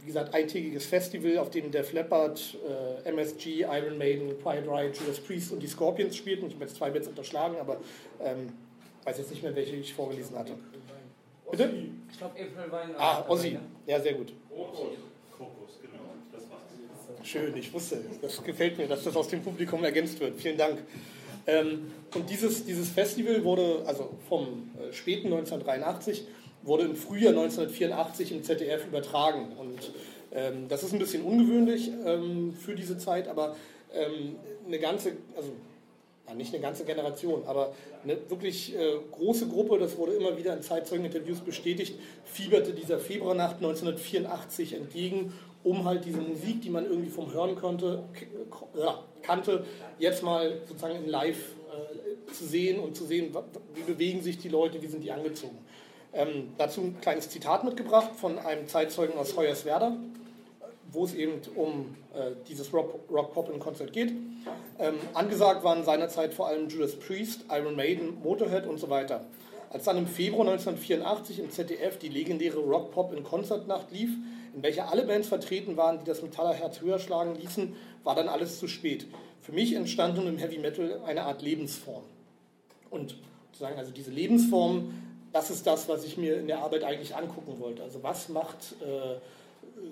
wie 0.01 0.07
gesagt, 0.07 0.35
eintägiges 0.35 0.87
Festival, 0.87 1.39
auf 1.39 1.51
dem 1.51 1.71
der 1.71 1.85
Leppard, 1.93 2.57
äh, 3.05 3.09
MSG, 3.09 3.63
Iron 3.63 3.99
Maiden, 3.99 4.41
Quiet 4.43 4.67
Riot, 4.67 4.97
Judas 4.97 5.21
Priest 5.21 5.53
und 5.53 5.61
die 5.61 5.67
Scorpions 5.67 6.17
spielten. 6.17 6.47
Ich 6.47 6.55
habe 6.55 6.65
jetzt 6.65 6.77
zwei 6.77 6.91
Bands 6.91 7.09
unterschlagen, 7.09 7.57
aber 7.59 7.79
ähm, 8.23 8.53
weiß 9.05 9.19
jetzt 9.19 9.31
nicht 9.31 9.43
mehr, 9.43 9.55
welche 9.55 9.77
ich 9.77 9.95
vorgelesen 9.95 10.39
hatte. 10.39 10.53
Bitte? 11.51 11.71
Ich 12.11 12.19
glaube, 12.19 12.35
April 12.35 12.73
Wein. 12.73 12.91
Ah, 12.99 13.25
Ozzy. 13.29 13.59
Ja, 13.87 14.01
sehr 14.01 14.15
gut. 14.15 14.33
Kokos, 14.51 15.79
genau. 15.81 16.05
Das 16.31 16.43
war's. 16.51 17.27
Schön, 17.27 17.57
ich 17.57 17.73
wusste, 17.73 18.05
das 18.21 18.43
gefällt 18.43 18.77
mir, 18.77 18.87
dass 18.87 19.05
das 19.05 19.17
aus 19.17 19.29
dem 19.29 19.43
Publikum 19.43 19.83
ergänzt 19.83 20.21
wird. 20.21 20.39
Vielen 20.39 20.59
Dank. 20.59 20.81
Ähm, 21.49 21.91
und 22.15 22.31
dieses, 22.31 22.65
dieses 22.65 22.91
Festival 22.91 23.43
wurde 23.43 23.83
also 23.87 24.11
vom 24.29 24.71
äh, 24.79 24.93
späten 24.93 25.27
1983 25.27 26.27
wurde 26.63 26.85
im 26.85 26.95
Frühjahr 26.95 27.31
1984 27.31 28.33
im 28.33 28.43
ZDF 28.45 28.87
übertragen. 28.87 29.53
Und 29.59 29.93
ähm, 30.33 30.69
das 30.69 30.83
ist 30.83 30.93
ein 30.93 30.99
bisschen 30.99 31.23
ungewöhnlich 31.25 31.91
ähm, 32.05 32.53
für 32.55 32.75
diese 32.75 32.99
Zeit, 32.99 33.29
aber 33.29 33.57
ähm, 33.95 34.37
eine 34.67 34.79
ganze, 34.79 35.13
also 35.35 35.51
ja, 36.29 36.35
nicht 36.35 36.53
eine 36.53 36.63
ganze 36.63 36.85
Generation, 36.85 37.45
aber 37.47 37.73
eine 38.05 38.19
wirklich 38.29 38.77
äh, 38.77 38.99
große 39.13 39.49
Gruppe, 39.49 39.79
das 39.79 39.97
wurde 39.97 40.13
immer 40.13 40.37
wieder 40.37 40.55
in 40.55 40.61
Zeitzeugeninterviews 40.61 41.41
bestätigt, 41.41 41.99
fieberte 42.25 42.73
dieser 42.73 42.99
Februarnacht 42.99 43.57
1984 43.57 44.75
entgegen, 44.75 45.33
um 45.69 45.85
halt 45.85 46.05
diese 46.05 46.21
Musik, 46.21 46.63
die 46.63 46.71
man 46.71 46.87
irgendwie 46.87 47.11
vom 47.11 47.33
Hören 47.33 47.55
konnte, 47.55 48.03
ja, 48.75 49.05
kannte, 49.23 49.65
jetzt 49.99 50.23
mal 50.23 50.63
sozusagen 50.67 50.97
in 50.97 51.09
Live 51.09 51.37
äh, 51.37 52.33
zu 52.33 52.47
sehen 52.47 52.81
und 52.81 52.97
zu 52.97 53.05
sehen, 53.05 53.37
wie 53.75 53.83
bewegen 53.83 54.23
sich 54.23 54.39
die 54.39 54.49
Leute, 54.49 54.81
wie 54.81 54.87
sind 54.87 55.05
die 55.05 55.13
angezogen. 55.13 55.59
Ähm, 56.15 56.55
dazu 56.57 56.81
ein 56.81 57.01
kleines 57.03 57.29
Zitat 57.29 57.65
mitgebracht 57.65 58.13
von 58.17 58.39
einem 58.39 58.67
Zeitzeugen 58.67 59.19
aus 59.19 59.37
Hoyerswerda, 59.37 59.95
wo 60.91 61.05
es 61.05 61.13
eben 61.13 61.35
um 61.55 61.95
äh, 62.15 62.31
dieses 62.49 62.73
Rock, 62.73 63.01
Rock 63.11 63.35
Pop 63.35 63.53
in 63.53 63.61
Konzert 63.61 63.93
geht. 63.93 64.13
Ähm, 64.79 64.95
angesagt 65.13 65.65
waren 65.65 65.85
seinerzeit 65.85 66.33
vor 66.33 66.49
allem 66.49 66.71
Judas 66.71 66.97
Priest, 66.97 67.45
Iron 67.51 67.77
Maiden, 67.77 68.23
Motorhead 68.23 68.67
und 68.67 68.79
so 68.79 68.89
weiter. 68.89 69.27
Als 69.69 69.85
dann 69.85 69.99
im 69.99 70.07
Februar 70.07 70.49
1984 70.49 71.41
im 71.41 71.51
ZDF 71.51 71.99
die 71.99 72.09
legendäre 72.09 72.59
Rock-Pop 72.59 73.13
in 73.13 73.23
Konzertnacht 73.23 73.91
lief, 73.93 74.11
in 74.59 74.65
welcher 74.65 74.91
alle 74.91 75.05
Bands 75.05 75.29
vertreten 75.29 75.77
waren, 75.77 76.01
die 76.01 76.05
das 76.05 76.21
Metallerherz 76.21 76.81
höher 76.81 76.99
schlagen 76.99 77.37
ließen, 77.37 77.77
war 78.03 78.17
dann 78.17 78.29
alles 78.29 78.59
zu 78.59 78.67
spät. 78.67 79.07
Für 79.41 79.53
mich 79.53 79.73
entstand 79.73 80.17
nun 80.17 80.27
im 80.27 80.37
Heavy 80.37 80.59
Metal 80.59 81.01
eine 81.07 81.23
Art 81.23 81.43
Lebensform. 81.43 82.03
Und 82.91 83.15
sozusagen, 83.53 83.79
also 83.79 83.93
diese 83.93 84.11
Lebensform, 84.11 84.93
das 85.33 85.51
ist 85.51 85.65
das, 85.65 85.89
was 85.89 86.05
ich 86.05 86.17
mir 86.17 86.41
in 86.41 86.49
der 86.49 86.59
Arbeit 86.59 86.83
eigentlich 86.83 87.15
angucken 87.15 87.61
wollte. 87.61 87.85
Also 87.85 88.03
was 88.03 88.29
macht 88.31 88.75
äh, 88.83 89.21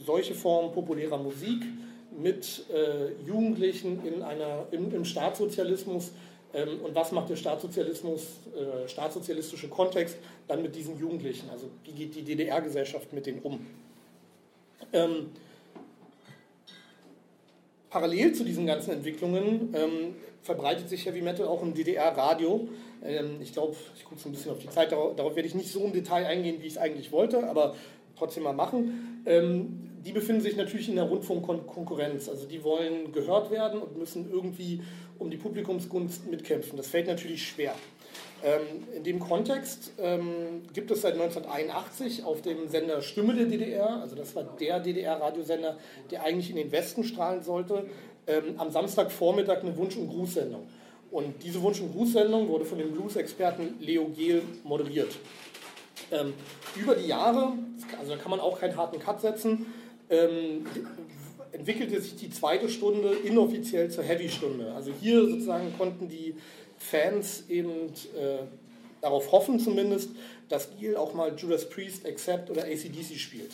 solche 0.05 0.35
Formen 0.35 0.73
populärer 0.73 1.19
Musik 1.19 1.63
mit 2.11 2.65
äh, 2.75 3.13
Jugendlichen 3.25 4.05
in 4.05 4.23
einer, 4.23 4.67
im, 4.73 4.93
im 4.93 5.05
Staatssozialismus 5.05 6.11
ähm, 6.55 6.81
und 6.83 6.93
was 6.97 7.13
macht 7.13 7.31
der 7.31 7.37
Staatssozialismus, 7.37 8.23
äh, 8.57 8.89
staatssozialistische 8.89 9.69
Kontext 9.69 10.17
dann 10.49 10.61
mit 10.61 10.75
diesen 10.75 10.99
Jugendlichen? 10.99 11.51
Also 11.51 11.67
wie 11.85 11.93
geht 11.93 12.17
die 12.17 12.23
DDR-Gesellschaft 12.23 13.13
mit 13.13 13.27
denen 13.27 13.43
um? 13.43 13.65
Ähm, 14.93 15.31
parallel 17.91 18.33
zu 18.35 18.45
diesen 18.45 18.67
ganzen 18.67 18.93
Entwicklungen 18.93 19.75
ähm, 19.75 20.15
verbreitet 20.43 20.89
sich 20.89 21.07
Heavy 21.07 21.23
Metal 21.23 21.47
auch 21.47 21.63
im 21.63 21.75
DDR-Radio. 21.75 22.69
Ähm, 23.05 23.39
ich 23.41 23.53
glaube, 23.53 23.77
ich 23.97 24.05
gucke 24.05 24.21
so 24.21 24.29
ein 24.29 24.33
bisschen 24.33 24.53
auf 24.53 24.59
die 24.59 24.71
Zeit, 24.71 24.93
darauf, 24.93 25.17
darauf, 25.17 25.35
werde 25.37 25.49
ich 25.49 25.55
nicht 25.55 25.71
so 25.71 25.85
im 25.85 25.93
Detail 25.93 26.27
eingehen, 26.27 26.57
wie 26.61 26.67
ich 26.67 26.75
es 26.75 26.79
eigentlich 26.79 27.13
wollte, 27.13 27.49
aber 27.49 27.75
trotzdem 28.17 28.45
mal 28.45 28.53
machen. 28.53 29.23
Ähm, 29.27 29.87
die 30.05 30.13
befinden 30.13 30.41
sich 30.41 30.57
natürlich 30.57 30.89
in 30.89 30.95
der 30.95 31.05
Rundfunkkonkurrenz. 31.05 32.29
Also 32.29 32.47
die 32.47 32.63
wollen 32.63 33.13
gehört 33.13 33.51
werden 33.51 33.83
und 33.83 33.99
müssen 33.99 34.31
irgendwie 34.31 34.81
um 35.19 35.31
die 35.31 35.37
Publikumsgunst 35.37 36.31
mitkämpfen. 36.31 36.77
Das 36.77 36.87
fällt 36.87 37.09
natürlich 37.09 37.49
schwer. 37.49 37.75
Ähm, 38.45 38.85
in 38.95 39.03
dem 39.03 39.19
Kontext 39.19 39.93
ähm, 39.99 40.63
gibt 40.73 40.91
es 40.91 41.03
seit 41.03 41.15
1981 41.15 42.25
auf 42.25 42.43
dem 42.43 42.69
Sender 42.69 43.01
Stimme 43.01 43.35
der 43.35 43.47
DDR, 43.47 44.01
also 44.03 44.15
das 44.15 44.35
war 44.37 44.45
der 44.45 44.81
DDR-Radiosender, 44.81 45.79
der 46.11 46.23
eigentlich 46.23 46.51
in 46.51 46.57
den 46.57 46.71
Westen 46.71 47.03
strahlen 47.03 47.43
sollte, 47.43 47.87
ähm, 48.27 48.55
am 48.59 48.71
Samstagvormittag 48.71 49.63
eine 49.63 49.77
Wunsch- 49.77 49.97
und 49.97 50.09
Grußsendung. 50.09 50.67
Und 51.11 51.43
diese 51.43 51.63
Wunsch- 51.63 51.81
und 51.81 51.93
Grußsendung 51.93 52.49
wurde 52.49 52.65
von 52.65 52.79
dem 52.79 52.93
Blues-Experten 52.93 53.77
Leo 53.81 54.07
Gehl 54.09 54.43
moderiert. 54.65 55.17
Über 56.77 56.95
die 56.95 57.07
Jahre, 57.07 57.53
also 57.99 58.13
da 58.13 58.17
kann 58.17 58.31
man 58.31 58.39
auch 58.39 58.61
keinen 58.61 58.77
harten 58.77 58.99
Cut 58.99 59.21
setzen, 59.21 59.67
entwickelte 61.53 62.01
sich 62.01 62.17
die 62.17 62.31
zweite 62.31 62.69
Stunde 62.69 63.13
inoffiziell 63.25 63.91
zur 63.91 64.05
Heavy-Stunde. 64.05 64.73
Also 64.73 64.93
hier 65.01 65.27
sozusagen 65.27 65.73
konnten 65.77 66.09
die 66.09 66.35
Fans 66.79 67.45
eben 67.49 67.89
äh, 68.17 68.45
darauf 69.01 69.33
hoffen 69.33 69.59
zumindest, 69.59 70.11
dass 70.49 70.69
Giel 70.79 70.97
auch 70.97 71.15
mal 71.15 71.35
Judas 71.37 71.69
Priest, 71.69 72.07
Accept 72.07 72.51
oder 72.51 72.65
ACDC 72.65 73.17
spielt. 73.17 73.53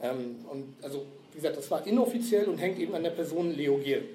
Ähm, 0.00 0.44
und 0.50 0.74
also, 0.82 1.06
wie 1.32 1.36
gesagt, 1.36 1.56
das 1.56 1.70
war 1.70 1.86
inoffiziell 1.86 2.46
und 2.46 2.58
hängt 2.58 2.78
eben 2.78 2.94
an 2.94 3.02
der 3.02 3.10
Person 3.10 3.54
Leo 3.54 3.78
Giel. 3.78 4.08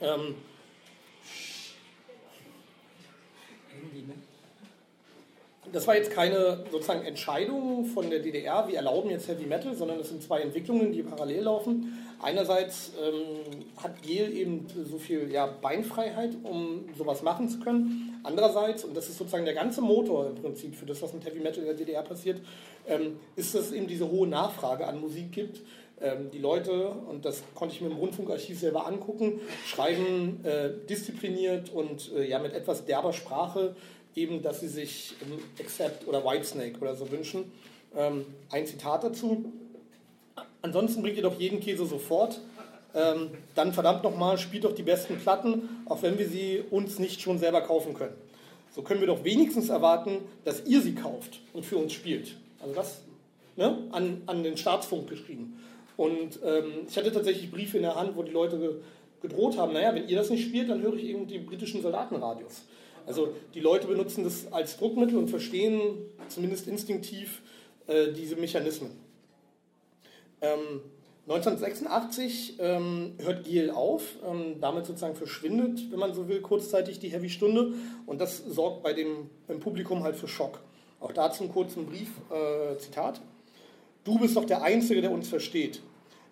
Ähm, 0.00 0.34
das 5.72 5.86
war 5.86 5.96
jetzt 5.96 6.10
keine 6.10 6.64
sozusagen 6.70 7.04
Entscheidung 7.04 7.86
von 7.86 8.08
der 8.08 8.20
DDR, 8.20 8.66
wir 8.68 8.76
erlauben 8.76 9.10
jetzt 9.10 9.28
Heavy 9.28 9.44
Metal, 9.44 9.74
sondern 9.74 9.98
es 9.98 10.08
sind 10.08 10.22
zwei 10.22 10.40
Entwicklungen, 10.40 10.92
die 10.92 11.02
parallel 11.02 11.42
laufen. 11.42 12.03
Einerseits 12.24 12.92
ähm, 13.02 13.64
hat 13.76 14.00
Gel 14.00 14.34
eben 14.34 14.66
so 14.90 14.96
viel 14.96 15.30
ja, 15.30 15.44
Beinfreiheit, 15.44 16.30
um 16.42 16.86
sowas 16.96 17.22
machen 17.22 17.50
zu 17.50 17.60
können. 17.60 18.18
Andererseits, 18.22 18.82
und 18.84 18.96
das 18.96 19.10
ist 19.10 19.18
sozusagen 19.18 19.44
der 19.44 19.52
ganze 19.52 19.82
Motor 19.82 20.28
im 20.28 20.36
Prinzip 20.36 20.74
für 20.74 20.86
das, 20.86 21.02
was 21.02 21.12
mit 21.12 21.26
Heavy 21.26 21.40
Metal 21.40 21.58
in 21.58 21.66
der 21.66 21.74
DDR 21.74 22.02
passiert, 22.02 22.40
ähm, 22.88 23.18
ist, 23.36 23.54
dass 23.54 23.66
es 23.66 23.72
eben 23.72 23.86
diese 23.86 24.10
hohe 24.10 24.26
Nachfrage 24.26 24.86
an 24.86 25.02
Musik 25.02 25.32
gibt. 25.32 25.60
Ähm, 26.00 26.30
die 26.32 26.38
Leute, 26.38 26.88
und 26.88 27.26
das 27.26 27.42
konnte 27.54 27.74
ich 27.74 27.82
mir 27.82 27.88
im 27.88 27.96
Rundfunkarchiv 27.96 28.58
selber 28.58 28.86
angucken, 28.86 29.40
schreiben 29.66 30.42
äh, 30.46 30.70
diszipliniert 30.88 31.74
und 31.74 32.10
äh, 32.16 32.26
ja, 32.26 32.38
mit 32.38 32.54
etwas 32.54 32.86
derber 32.86 33.12
Sprache 33.12 33.76
eben, 34.16 34.40
dass 34.40 34.60
sie 34.60 34.68
sich 34.68 35.14
ähm, 35.20 35.40
Accept 35.60 36.08
oder 36.08 36.24
Whitesnake 36.24 36.80
oder 36.80 36.96
so 36.96 37.10
wünschen. 37.10 37.52
Ähm, 37.94 38.24
ein 38.50 38.66
Zitat 38.66 39.04
dazu. 39.04 39.52
Ansonsten 40.62 41.02
bringt 41.02 41.16
ihr 41.16 41.22
doch 41.22 41.38
jeden 41.38 41.60
Käse 41.60 41.86
sofort. 41.86 42.40
Ähm, 42.94 43.30
dann 43.54 43.72
verdammt 43.72 44.02
nochmal, 44.04 44.38
spielt 44.38 44.64
doch 44.64 44.74
die 44.74 44.82
besten 44.82 45.18
Platten, 45.18 45.68
auch 45.86 46.02
wenn 46.02 46.18
wir 46.18 46.28
sie 46.28 46.62
uns 46.70 46.98
nicht 46.98 47.20
schon 47.20 47.38
selber 47.38 47.60
kaufen 47.60 47.94
können. 47.94 48.14
So 48.74 48.82
können 48.82 49.00
wir 49.00 49.06
doch 49.06 49.24
wenigstens 49.24 49.68
erwarten, 49.68 50.18
dass 50.44 50.64
ihr 50.66 50.80
sie 50.80 50.94
kauft 50.94 51.40
und 51.52 51.64
für 51.64 51.76
uns 51.76 51.92
spielt. 51.92 52.36
Also 52.60 52.74
das 52.74 53.02
ne, 53.56 53.78
an, 53.92 54.22
an 54.26 54.42
den 54.42 54.56
Staatsfunk 54.56 55.08
geschrieben. 55.08 55.60
Und 55.96 56.40
ähm, 56.44 56.86
ich 56.88 56.96
hatte 56.96 57.12
tatsächlich 57.12 57.50
Briefe 57.50 57.76
in 57.76 57.82
der 57.82 57.94
Hand, 57.94 58.16
wo 58.16 58.22
die 58.22 58.32
Leute 58.32 58.80
gedroht 59.22 59.56
haben, 59.56 59.72
naja, 59.72 59.94
wenn 59.94 60.08
ihr 60.08 60.16
das 60.16 60.30
nicht 60.30 60.44
spielt, 60.44 60.68
dann 60.68 60.82
höre 60.82 60.94
ich 60.94 61.04
eben 61.04 61.26
die 61.26 61.38
britischen 61.38 61.82
Soldatenradios. 61.82 62.62
Also 63.06 63.34
die 63.54 63.60
Leute 63.60 63.86
benutzen 63.86 64.24
das 64.24 64.52
als 64.52 64.76
Druckmittel 64.76 65.16
und 65.18 65.28
verstehen 65.28 65.98
zumindest 66.28 66.66
instinktiv 66.68 67.42
äh, 67.86 68.12
diese 68.12 68.36
Mechanismen. 68.36 68.90
Ähm, 70.44 70.80
1986 71.26 72.56
ähm, 72.58 73.14
hört 73.22 73.44
Giel 73.44 73.70
auf, 73.70 74.02
ähm, 74.28 74.60
damit 74.60 74.84
sozusagen 74.84 75.16
verschwindet, 75.16 75.90
wenn 75.90 75.98
man 75.98 76.12
so 76.12 76.28
will, 76.28 76.42
kurzzeitig 76.42 76.98
die 76.98 77.08
Heavy-Stunde 77.08 77.72
und 78.04 78.20
das 78.20 78.44
sorgt 78.44 78.82
bei 78.82 78.92
dem 78.92 79.30
im 79.48 79.58
Publikum 79.58 80.02
halt 80.02 80.16
für 80.16 80.28
Schock. 80.28 80.60
Auch 81.00 81.12
dazu 81.12 81.44
einen 81.44 81.52
kurzen 81.52 81.86
Brief, 81.86 82.10
äh, 82.30 82.76
Zitat. 82.76 83.22
Du 84.04 84.18
bist 84.18 84.36
doch 84.36 84.44
der 84.44 84.62
Einzige, 84.62 85.00
der 85.00 85.10
uns 85.10 85.28
versteht. 85.28 85.80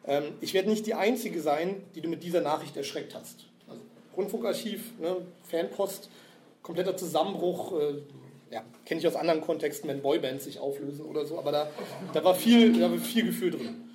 Ähm, 0.06 0.24
ich 0.42 0.52
werde 0.52 0.68
nicht 0.68 0.84
die 0.86 0.94
Einzige 0.94 1.40
sein, 1.40 1.82
die 1.94 2.02
du 2.02 2.10
mit 2.10 2.22
dieser 2.22 2.42
Nachricht 2.42 2.76
erschreckt 2.76 3.14
hast. 3.14 3.46
Also 3.68 3.80
Rundfunkarchiv, 4.14 4.98
ne, 5.00 5.16
Fanpost, 5.44 6.10
kompletter 6.62 6.98
Zusammenbruch. 6.98 7.80
Äh, 7.80 7.94
ja, 8.50 8.62
kenne 8.84 9.00
ich 9.00 9.06
aus 9.06 9.16
anderen 9.16 9.40
Kontexten, 9.40 9.88
wenn 9.88 10.02
Boybands 10.02 10.44
sich 10.44 10.58
auflösen 10.58 11.06
oder 11.06 11.24
so, 11.24 11.38
aber 11.38 11.50
da, 11.50 11.70
da, 12.12 12.22
war, 12.22 12.34
viel, 12.34 12.78
da 12.78 12.90
war 12.90 12.98
viel 12.98 13.24
Gefühl 13.24 13.52
drin. 13.52 13.88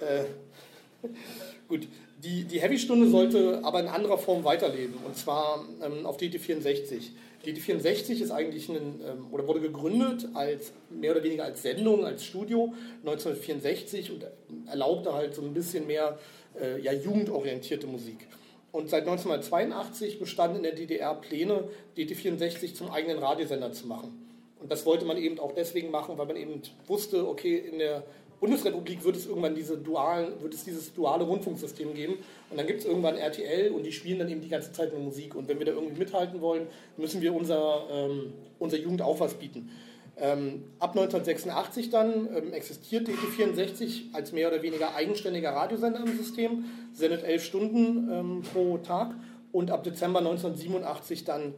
Äh, 0.00 1.06
gut, 1.68 1.86
die, 2.22 2.44
die 2.44 2.60
Heavy-Stunde 2.60 3.08
sollte 3.08 3.60
aber 3.62 3.80
in 3.80 3.88
anderer 3.88 4.18
Form 4.18 4.44
weiterleben, 4.44 4.94
und 5.04 5.16
zwar 5.16 5.64
ähm, 5.82 6.06
auf 6.06 6.18
DT64. 6.18 7.10
DT64 7.44 8.22
ist 8.22 8.30
eigentlich 8.30 8.68
ein, 8.68 8.76
ähm, 8.76 9.26
oder 9.30 9.46
wurde 9.46 9.60
gegründet 9.60 10.28
als 10.34 10.72
mehr 10.90 11.12
oder 11.12 11.22
weniger 11.22 11.44
als 11.44 11.62
Sendung, 11.62 12.04
als 12.04 12.24
Studio 12.24 12.74
1964 13.04 14.10
und 14.10 14.26
erlaubte 14.66 15.14
halt 15.14 15.34
so 15.34 15.42
ein 15.42 15.54
bisschen 15.54 15.86
mehr 15.86 16.18
äh, 16.60 16.80
ja, 16.80 16.92
jugendorientierte 16.92 17.86
Musik. 17.86 18.26
Und 18.72 18.90
seit 18.90 19.02
1982 19.02 20.18
bestanden 20.18 20.58
in 20.58 20.62
der 20.64 20.72
DDR 20.72 21.14
Pläne, 21.14 21.64
DT64 21.96 22.74
zum 22.74 22.90
eigenen 22.90 23.18
Radiosender 23.18 23.72
zu 23.72 23.86
machen. 23.86 24.26
Und 24.60 24.72
das 24.72 24.84
wollte 24.84 25.04
man 25.04 25.16
eben 25.16 25.38
auch 25.38 25.52
deswegen 25.52 25.90
machen, 25.90 26.18
weil 26.18 26.26
man 26.26 26.36
eben 26.36 26.60
wusste, 26.86 27.28
okay, 27.28 27.56
in 27.56 27.78
der 27.78 28.02
Bundesrepublik 28.40 29.02
wird 29.04 29.16
es 29.16 29.26
irgendwann 29.26 29.54
diese 29.54 29.78
dualen, 29.78 30.40
wird 30.42 30.54
es 30.54 30.64
dieses 30.64 30.92
duale 30.92 31.24
Rundfunksystem 31.24 31.94
geben. 31.94 32.14
Und 32.50 32.58
dann 32.58 32.66
gibt 32.66 32.80
es 32.80 32.86
irgendwann 32.86 33.16
RTL 33.16 33.72
und 33.72 33.84
die 33.84 33.92
spielen 33.92 34.18
dann 34.18 34.28
eben 34.28 34.40
die 34.40 34.48
ganze 34.48 34.72
Zeit 34.72 34.92
nur 34.92 35.02
Musik. 35.02 35.34
Und 35.34 35.48
wenn 35.48 35.58
wir 35.58 35.66
da 35.66 35.72
irgendwie 35.72 35.98
mithalten 35.98 36.40
wollen, 36.40 36.66
müssen 36.96 37.20
wir 37.20 37.34
unserer, 37.34 37.86
ähm, 37.90 38.32
unserer 38.58 38.80
Jugend 38.80 39.02
auch 39.02 39.20
was 39.20 39.34
bieten. 39.34 39.70
Ähm, 40.18 40.64
ab 40.78 40.96
1986 40.96 41.90
dann 41.90 42.28
ähm, 42.34 42.52
existiert 42.52 43.06
DT64 43.06 44.14
als 44.14 44.32
mehr 44.32 44.48
oder 44.48 44.62
weniger 44.62 44.94
eigenständiger 44.94 45.50
Radiosender 45.50 46.00
im 46.00 46.16
System, 46.16 46.64
sendet 46.92 47.22
elf 47.22 47.44
Stunden 47.44 48.10
ähm, 48.10 48.42
pro 48.42 48.78
Tag 48.78 49.14
und 49.52 49.70
ab 49.70 49.84
Dezember 49.84 50.20
1987 50.20 51.24
dann 51.24 51.54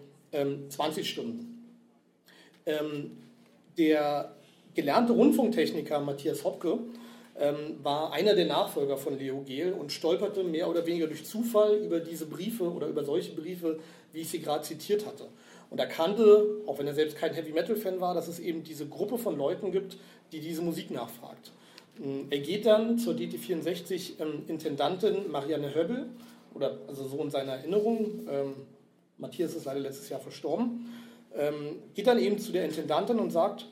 20 0.68 0.98
ähm, 0.98 1.04
Stunden. 1.04 1.74
Ähm, 2.66 3.12
der 3.78 4.34
gelernte 4.78 5.12
Rundfunktechniker 5.12 5.98
Matthias 5.98 6.44
Hopke 6.44 6.78
ähm, 7.36 7.80
war 7.82 8.12
einer 8.12 8.36
der 8.36 8.46
Nachfolger 8.46 8.96
von 8.96 9.18
Leo 9.18 9.40
Gehl 9.40 9.72
und 9.72 9.90
stolperte 9.90 10.44
mehr 10.44 10.70
oder 10.70 10.86
weniger 10.86 11.08
durch 11.08 11.24
Zufall 11.24 11.78
über 11.78 11.98
diese 11.98 12.26
Briefe 12.26 12.62
oder 12.62 12.86
über 12.86 13.04
solche 13.04 13.32
Briefe, 13.32 13.80
wie 14.12 14.20
ich 14.20 14.28
sie 14.28 14.40
gerade 14.40 14.62
zitiert 14.62 15.04
hatte 15.04 15.24
und 15.68 15.80
erkannte, 15.80 16.62
auch 16.68 16.78
wenn 16.78 16.86
er 16.86 16.94
selbst 16.94 17.16
kein 17.16 17.34
Heavy 17.34 17.52
Metal 17.52 17.74
Fan 17.74 18.00
war, 18.00 18.14
dass 18.14 18.28
es 18.28 18.38
eben 18.38 18.62
diese 18.62 18.86
Gruppe 18.86 19.18
von 19.18 19.36
Leuten 19.36 19.72
gibt, 19.72 19.96
die 20.30 20.38
diese 20.38 20.62
Musik 20.62 20.92
nachfragt. 20.92 21.50
Ähm, 22.00 22.28
er 22.30 22.38
geht 22.38 22.64
dann 22.64 22.98
zur 22.98 23.14
DT64 23.14 24.20
ähm, 24.20 24.44
Intendantin 24.46 25.28
Marianne 25.28 25.74
Höbbel, 25.74 26.06
oder 26.54 26.78
also 26.86 27.08
so 27.08 27.20
in 27.20 27.30
seiner 27.30 27.54
Erinnerung, 27.54 28.28
ähm, 28.30 28.54
Matthias 29.16 29.56
ist 29.56 29.64
leider 29.64 29.80
letztes 29.80 30.08
Jahr 30.08 30.20
verstorben, 30.20 30.86
ähm, 31.36 31.82
geht 31.94 32.06
dann 32.06 32.20
eben 32.20 32.38
zu 32.38 32.52
der 32.52 32.64
Intendantin 32.64 33.18
und 33.18 33.32
sagt, 33.32 33.66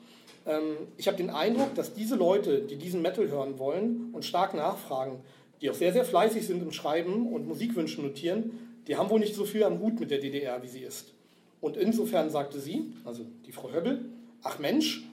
ich 0.97 1.07
habe 1.07 1.17
den 1.17 1.29
Eindruck, 1.29 1.75
dass 1.75 1.93
diese 1.93 2.15
Leute, 2.15 2.61
die 2.61 2.77
diesen 2.77 3.01
Metal 3.01 3.29
hören 3.29 3.59
wollen 3.59 4.11
und 4.13 4.23
stark 4.23 4.53
nachfragen, 4.53 5.21
die 5.61 5.69
auch 5.69 5.75
sehr, 5.75 5.91
sehr 5.91 6.05
fleißig 6.05 6.45
sind 6.45 6.61
im 6.61 6.71
Schreiben 6.71 7.33
und 7.33 7.47
Musikwünsche 7.47 8.01
notieren, 8.01 8.59
die 8.87 8.95
haben 8.95 9.09
wohl 9.09 9.19
nicht 9.19 9.35
so 9.35 9.43
viel 9.43 9.63
am 9.63 9.79
Hut 9.79 9.99
mit 9.99 10.11
der 10.11 10.19
DDR, 10.19 10.63
wie 10.63 10.67
sie 10.67 10.81
ist. 10.81 11.13
Und 11.59 11.75
insofern 11.75 12.29
sagte 12.29 12.59
sie, 12.59 12.93
also 13.03 13.25
die 13.45 13.51
Frau 13.51 13.71
Höbbel, 13.73 14.05
ach 14.43 14.59
Mensch, 14.59 15.03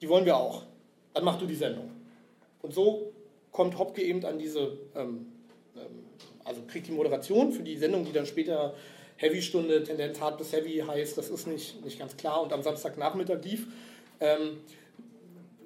die 0.00 0.08
wollen 0.08 0.24
wir 0.24 0.36
auch. 0.36 0.64
Dann 1.14 1.24
mach 1.24 1.38
du 1.38 1.46
die 1.46 1.54
Sendung. 1.54 1.90
Und 2.62 2.74
so 2.74 3.12
kommt 3.52 3.78
Hopke 3.78 4.02
eben 4.02 4.24
an 4.24 4.38
diese, 4.38 4.78
ähm, 4.94 5.26
ähm, 5.76 5.82
also 6.44 6.62
kriegt 6.66 6.88
die 6.88 6.92
Moderation 6.92 7.52
für 7.52 7.62
die 7.62 7.76
Sendung, 7.76 8.04
die 8.04 8.12
dann 8.12 8.26
später 8.26 8.74
Heavy-Stunde, 9.16 9.84
Tendenz 9.84 10.20
hart 10.20 10.38
bis 10.38 10.52
heavy 10.52 10.82
heißt, 10.86 11.16
das 11.16 11.30
ist 11.30 11.46
nicht, 11.46 11.82
nicht 11.84 11.98
ganz 11.98 12.16
klar 12.16 12.42
und 12.42 12.52
am 12.52 12.62
Samstagnachmittag 12.62 13.42
lief. 13.44 13.66
Ähm, 14.20 14.58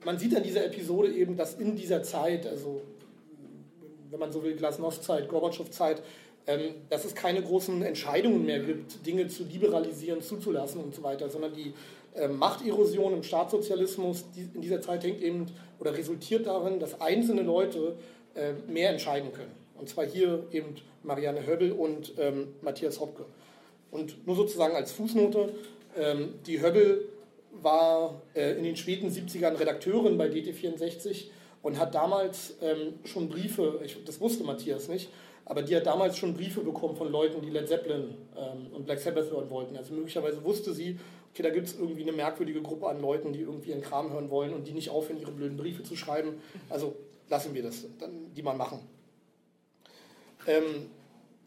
man 0.05 0.19
sieht 0.19 0.35
an 0.35 0.43
dieser 0.43 0.65
Episode 0.65 1.13
eben, 1.13 1.37
dass 1.37 1.55
in 1.55 1.77
dieser 1.77 2.03
Zeit, 2.03 2.47
also 2.47 2.83
wenn 4.11 4.21
man 4.21 4.33
so 4.33 4.43
will, 4.43 4.57
Glasnost-Zeit, 4.57 5.29
Gorbatschow-Zeit, 5.29 6.03
ähm, 6.47 6.75
dass 6.89 7.05
es 7.05 7.15
keine 7.15 7.43
großen 7.43 7.83
Entscheidungen 7.83 8.45
mehr 8.45 8.61
gibt, 8.61 9.07
Dinge 9.07 9.29
zu 9.29 9.45
liberalisieren, 9.45 10.23
zuzulassen 10.23 10.83
und 10.83 10.95
so 10.95 11.03
weiter, 11.03 11.29
sondern 11.29 11.53
die 11.53 11.75
äh, 12.15 12.29
Machterosion 12.29 13.15
im 13.15 13.23
Staatssozialismus 13.23 14.25
die 14.35 14.49
in 14.55 14.61
dieser 14.61 14.81
Zeit 14.81 15.05
hängt 15.05 15.23
eben 15.23 15.47
oder 15.79 15.97
resultiert 15.97 16.47
darin, 16.47 16.81
dass 16.81 17.01
einzelne 17.01 17.43
Leute 17.43 17.95
äh, 18.35 18.53
mehr 18.71 18.91
entscheiden 18.91 19.33
können. 19.33 19.53
Und 19.79 19.89
zwar 19.89 20.07
hier 20.07 20.45
eben 20.51 20.75
Marianne 21.03 21.47
Höbbel 21.47 21.73
und 21.73 22.13
ähm, 22.19 22.49
Matthias 22.63 23.01
Hopke. 23.01 23.25
Und 23.91 24.27
nur 24.27 24.37
sozusagen 24.37 24.75
als 24.75 24.93
Fußnote, 24.93 25.53
ähm, 25.97 26.35
die 26.47 26.61
Höbbel 26.61 27.09
war 27.53 28.23
äh, 28.35 28.53
in 28.57 28.65
den 28.65 28.77
späten 28.77 29.09
70ern 29.09 29.59
Redakteurin 29.59 30.17
bei 30.17 30.29
DT64 30.29 31.27
und 31.63 31.79
hat 31.79 31.95
damals 31.95 32.55
ähm, 32.63 32.95
schon 33.05 33.29
Briefe, 33.29 33.81
ich, 33.85 34.03
das 34.05 34.21
wusste 34.21 34.45
Matthias 34.45 34.89
nicht, 34.89 35.11
aber 35.45 35.63
die 35.63 35.75
hat 35.75 35.87
damals 35.87 36.17
schon 36.17 36.35
Briefe 36.35 36.61
bekommen 36.61 36.97
von 36.97 37.11
Leuten, 37.11 37.43
die 37.43 37.51
Led 37.51 37.69
Zeppelin 37.69 38.15
ähm, 38.37 38.73
und 38.73 38.87
Black 38.87 39.01
Sabbath 39.01 39.31
hören 39.31 39.51
wollten. 39.51 39.77
Also 39.77 39.95
möglicherweise 39.95 40.43
wusste 40.45 40.73
sie, 40.73 40.99
okay, 41.33 41.43
da 41.43 41.51
gibt 41.51 41.67
es 41.67 41.79
irgendwie 41.79 42.03
eine 42.03 42.13
merkwürdige 42.13 42.63
Gruppe 42.63 42.87
an 42.87 43.01
Leuten, 43.01 43.33
die 43.33 43.41
irgendwie 43.41 43.73
einen 43.73 43.83
Kram 43.83 44.13
hören 44.13 44.31
wollen 44.31 44.55
und 44.55 44.67
die 44.67 44.73
nicht 44.73 44.91
aufhören, 44.91 45.21
ihre 45.21 45.33
blöden 45.33 45.57
Briefe 45.57 45.83
zu 45.83 45.97
schreiben. 45.97 46.41
Also 46.69 46.95
lassen 47.29 47.55
wir 47.55 47.63
das, 47.63 47.87
dann, 47.99 48.33
die 48.35 48.43
mal 48.43 48.55
machen. 48.55 48.81
Ähm, 50.47 50.91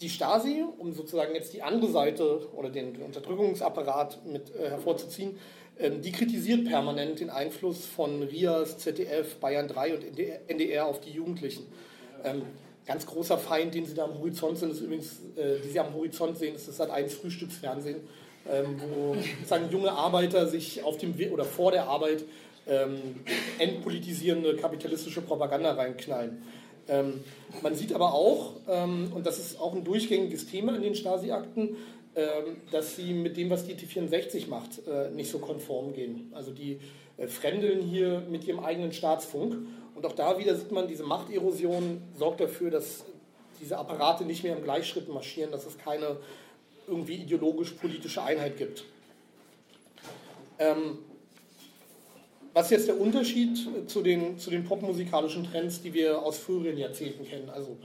die 0.01 0.09
Stasi, 0.09 0.65
um 0.77 0.93
sozusagen 0.93 1.33
jetzt 1.33 1.53
die 1.53 1.61
andere 1.61 1.89
Seite 1.89 2.49
oder 2.53 2.69
den, 2.69 3.01
Unterdrückungsapparat 3.01 4.25
mit 4.25 4.53
äh, 4.55 4.69
hervorzuziehen, 4.69 5.37
die 5.79 6.11
kritisiert 6.11 6.65
permanent 6.65 7.19
den 7.19 7.29
Einfluss 7.29 7.85
von 7.85 8.23
RIAS, 8.23 8.77
ZDF, 8.77 9.35
Bayern 9.37 9.67
3 9.67 9.95
und 9.95 10.03
NDR 10.47 10.85
auf 10.85 11.01
die 11.01 11.11
Jugendlichen. 11.11 11.65
Ähm, 12.23 12.43
ganz 12.85 13.05
großer 13.05 13.37
Feind, 13.37 13.73
den 13.73 13.85
Sie 13.85 13.93
da 13.93 14.05
am 14.05 14.17
Horizont 14.19 14.57
sind, 14.57 14.71
ist 14.71 14.81
übrigens, 14.81 15.19
äh, 15.35 15.59
die 15.63 15.69
Sie 15.69 15.79
am 15.79 15.93
Horizont 15.93 16.37
sehen, 16.37 16.55
ist 16.55 16.67
das 16.67 16.77
seit 16.77 16.89
eins 16.89 17.13
Frühstücksfernsehen, 17.15 18.01
ähm, 18.49 18.81
wo 18.93 19.15
sozusagen 19.39 19.71
junge 19.71 19.91
Arbeiter 19.91 20.47
sich 20.47 20.83
auf 20.83 20.97
dem 20.97 21.17
We 21.17 21.31
oder 21.31 21.45
vor 21.45 21.71
der 21.71 21.87
Arbeit 21.87 22.23
ähm, 22.67 22.97
entpolitisierende 23.59 24.55
kapitalistische 24.55 25.21
Propaganda 25.21 25.73
reinknallen. 25.73 26.43
Ähm, 26.87 27.23
man 27.61 27.75
sieht 27.75 27.93
aber 27.93 28.13
auch, 28.13 28.53
ähm, 28.67 29.11
und 29.13 29.25
das 29.25 29.39
ist 29.39 29.59
auch 29.59 29.73
ein 29.73 29.83
durchgängiges 29.83 30.47
Thema 30.47 30.75
in 30.75 30.81
den 30.81 30.95
Stasi-Akten, 30.95 31.61
ähm, 31.61 31.75
dass 32.71 32.95
sie 32.95 33.13
mit 33.13 33.37
dem, 33.37 33.49
was 33.49 33.65
die 33.65 33.73
T64 33.73 34.47
macht, 34.47 34.85
äh, 34.87 35.09
nicht 35.11 35.31
so 35.31 35.39
konform 35.39 35.93
gehen. 35.93 36.31
Also 36.33 36.51
die 36.51 36.79
äh, 37.17 37.27
fremdeln 37.27 37.81
hier 37.81 38.21
mit 38.29 38.45
ihrem 38.45 38.59
eigenen 38.59 38.91
Staatsfunk 38.91 39.55
und 39.95 40.05
auch 40.05 40.13
da 40.13 40.37
wieder 40.37 40.55
sieht 40.55 40.71
man, 40.71 40.87
diese 40.87 41.03
Machterosion 41.03 42.01
sorgt 42.17 42.41
dafür, 42.41 42.71
dass 42.71 43.05
diese 43.61 43.77
Apparate 43.77 44.25
nicht 44.25 44.43
mehr 44.43 44.55
im 44.57 44.63
Gleichschritt 44.63 45.07
marschieren, 45.07 45.51
dass 45.51 45.65
es 45.65 45.77
keine 45.77 46.17
irgendwie 46.87 47.15
ideologisch-politische 47.15 48.21
Einheit 48.21 48.57
gibt. 48.57 48.83
Ähm, 50.59 50.99
was 52.53 52.65
ist 52.65 52.71
jetzt 52.71 52.87
der 52.87 52.99
Unterschied 52.99 53.57
zu 53.87 54.01
den, 54.01 54.37
zu 54.37 54.51
den 54.51 54.63
popmusikalischen 54.63 55.49
Trends, 55.49 55.81
die 55.81 55.93
wir 55.93 56.21
aus 56.21 56.37
früheren 56.37 56.77
Jahrzehnten 56.77 57.25
kennen? 57.25 57.49
Also 57.49 57.77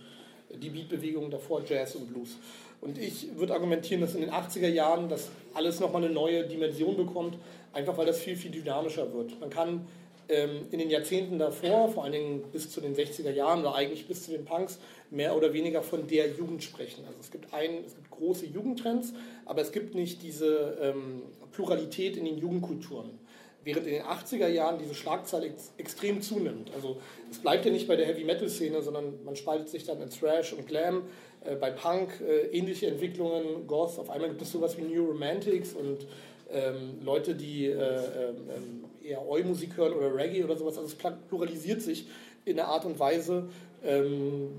die 0.50 0.68
Beatbewegung 0.68 1.30
davor, 1.30 1.62
Jazz 1.64 1.94
und 1.94 2.12
Blues. 2.12 2.36
Und 2.80 2.98
ich 2.98 3.36
würde 3.36 3.54
argumentieren, 3.54 4.00
dass 4.00 4.14
in 4.14 4.20
den 4.20 4.30
80er 4.30 4.68
Jahren 4.68 5.08
das 5.08 5.30
alles 5.54 5.80
nochmal 5.80 6.04
eine 6.04 6.12
neue 6.12 6.46
Dimension 6.46 6.96
bekommt, 6.96 7.36
einfach 7.72 7.96
weil 7.98 8.06
das 8.06 8.20
viel, 8.20 8.36
viel 8.36 8.50
dynamischer 8.50 9.12
wird. 9.12 9.38
Man 9.40 9.50
kann 9.50 9.86
ähm, 10.28 10.66
in 10.70 10.78
den 10.78 10.90
Jahrzehnten 10.90 11.38
davor, 11.38 11.88
vor 11.88 12.04
allen 12.04 12.12
Dingen 12.12 12.42
bis 12.52 12.70
zu 12.70 12.80
den 12.80 12.94
60er 12.94 13.30
Jahren 13.30 13.60
oder 13.60 13.74
eigentlich 13.74 14.06
bis 14.06 14.24
zu 14.24 14.30
den 14.30 14.44
Punks, 14.44 14.78
mehr 15.10 15.34
oder 15.36 15.52
weniger 15.52 15.82
von 15.82 16.06
der 16.06 16.30
Jugend 16.30 16.62
sprechen. 16.62 17.04
Also 17.06 17.18
es 17.20 17.30
gibt, 17.30 17.52
ein, 17.52 17.84
es 17.86 17.94
gibt 17.94 18.10
große 18.10 18.46
Jugendtrends, 18.46 19.12
aber 19.46 19.62
es 19.62 19.72
gibt 19.72 19.94
nicht 19.94 20.22
diese 20.22 20.76
ähm, 20.80 21.22
Pluralität 21.52 22.16
in 22.16 22.26
den 22.26 22.38
Jugendkulturen. 22.38 23.10
Während 23.64 23.86
in 23.86 23.94
den 23.94 24.02
80er 24.02 24.48
Jahren 24.48 24.78
diese 24.78 24.94
Schlagzahl 24.94 25.44
ex 25.44 25.72
extrem 25.76 26.22
zunimmt. 26.22 26.70
Also 26.74 26.98
es 27.30 27.38
bleibt 27.38 27.64
ja 27.64 27.72
nicht 27.72 27.88
bei 27.88 27.96
der 27.96 28.06
Heavy-Metal-Szene, 28.06 28.82
sondern 28.82 29.24
man 29.24 29.36
spaltet 29.36 29.68
sich 29.68 29.84
dann 29.84 30.00
in 30.00 30.10
Thrash 30.10 30.52
und 30.52 30.66
Glam, 30.66 31.02
äh, 31.44 31.56
bei 31.56 31.70
Punk 31.70 32.20
äh, 32.20 32.46
ähnliche 32.46 32.86
Entwicklungen, 32.86 33.66
Goth, 33.66 33.98
auf 33.98 34.10
einmal 34.10 34.30
gibt 34.30 34.42
es 34.42 34.52
sowas 34.52 34.76
wie 34.78 34.82
New 34.82 35.04
Romantics 35.04 35.72
und 35.74 36.06
ähm, 36.50 36.98
Leute, 37.04 37.34
die 37.34 37.66
äh, 37.66 37.74
ähm, 37.74 38.84
eher 39.02 39.26
Oi-Musik 39.26 39.76
hören 39.76 39.92
oder 39.92 40.14
Reggae 40.14 40.44
oder 40.44 40.56
sowas. 40.56 40.78
Also 40.78 40.88
es 40.88 41.14
pluralisiert 41.28 41.82
sich 41.82 42.06
in 42.44 42.58
einer 42.58 42.68
Art 42.68 42.84
und 42.84 42.98
Weise, 42.98 43.48
ähm, 43.84 44.50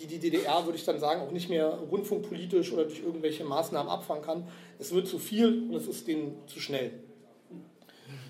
die 0.00 0.06
die 0.06 0.18
DDR, 0.18 0.64
würde 0.64 0.78
ich 0.78 0.84
dann 0.84 0.98
sagen, 0.98 1.20
auch 1.20 1.32
nicht 1.32 1.50
mehr 1.50 1.66
rundfunkpolitisch 1.66 2.72
oder 2.72 2.84
durch 2.84 3.02
irgendwelche 3.02 3.44
Maßnahmen 3.44 3.90
abfangen 3.90 4.22
kann. 4.22 4.48
Es 4.78 4.94
wird 4.94 5.06
zu 5.06 5.18
viel 5.18 5.64
und 5.68 5.74
es 5.74 5.86
ist 5.86 6.06
denen 6.06 6.36
zu 6.46 6.60
schnell. 6.60 6.92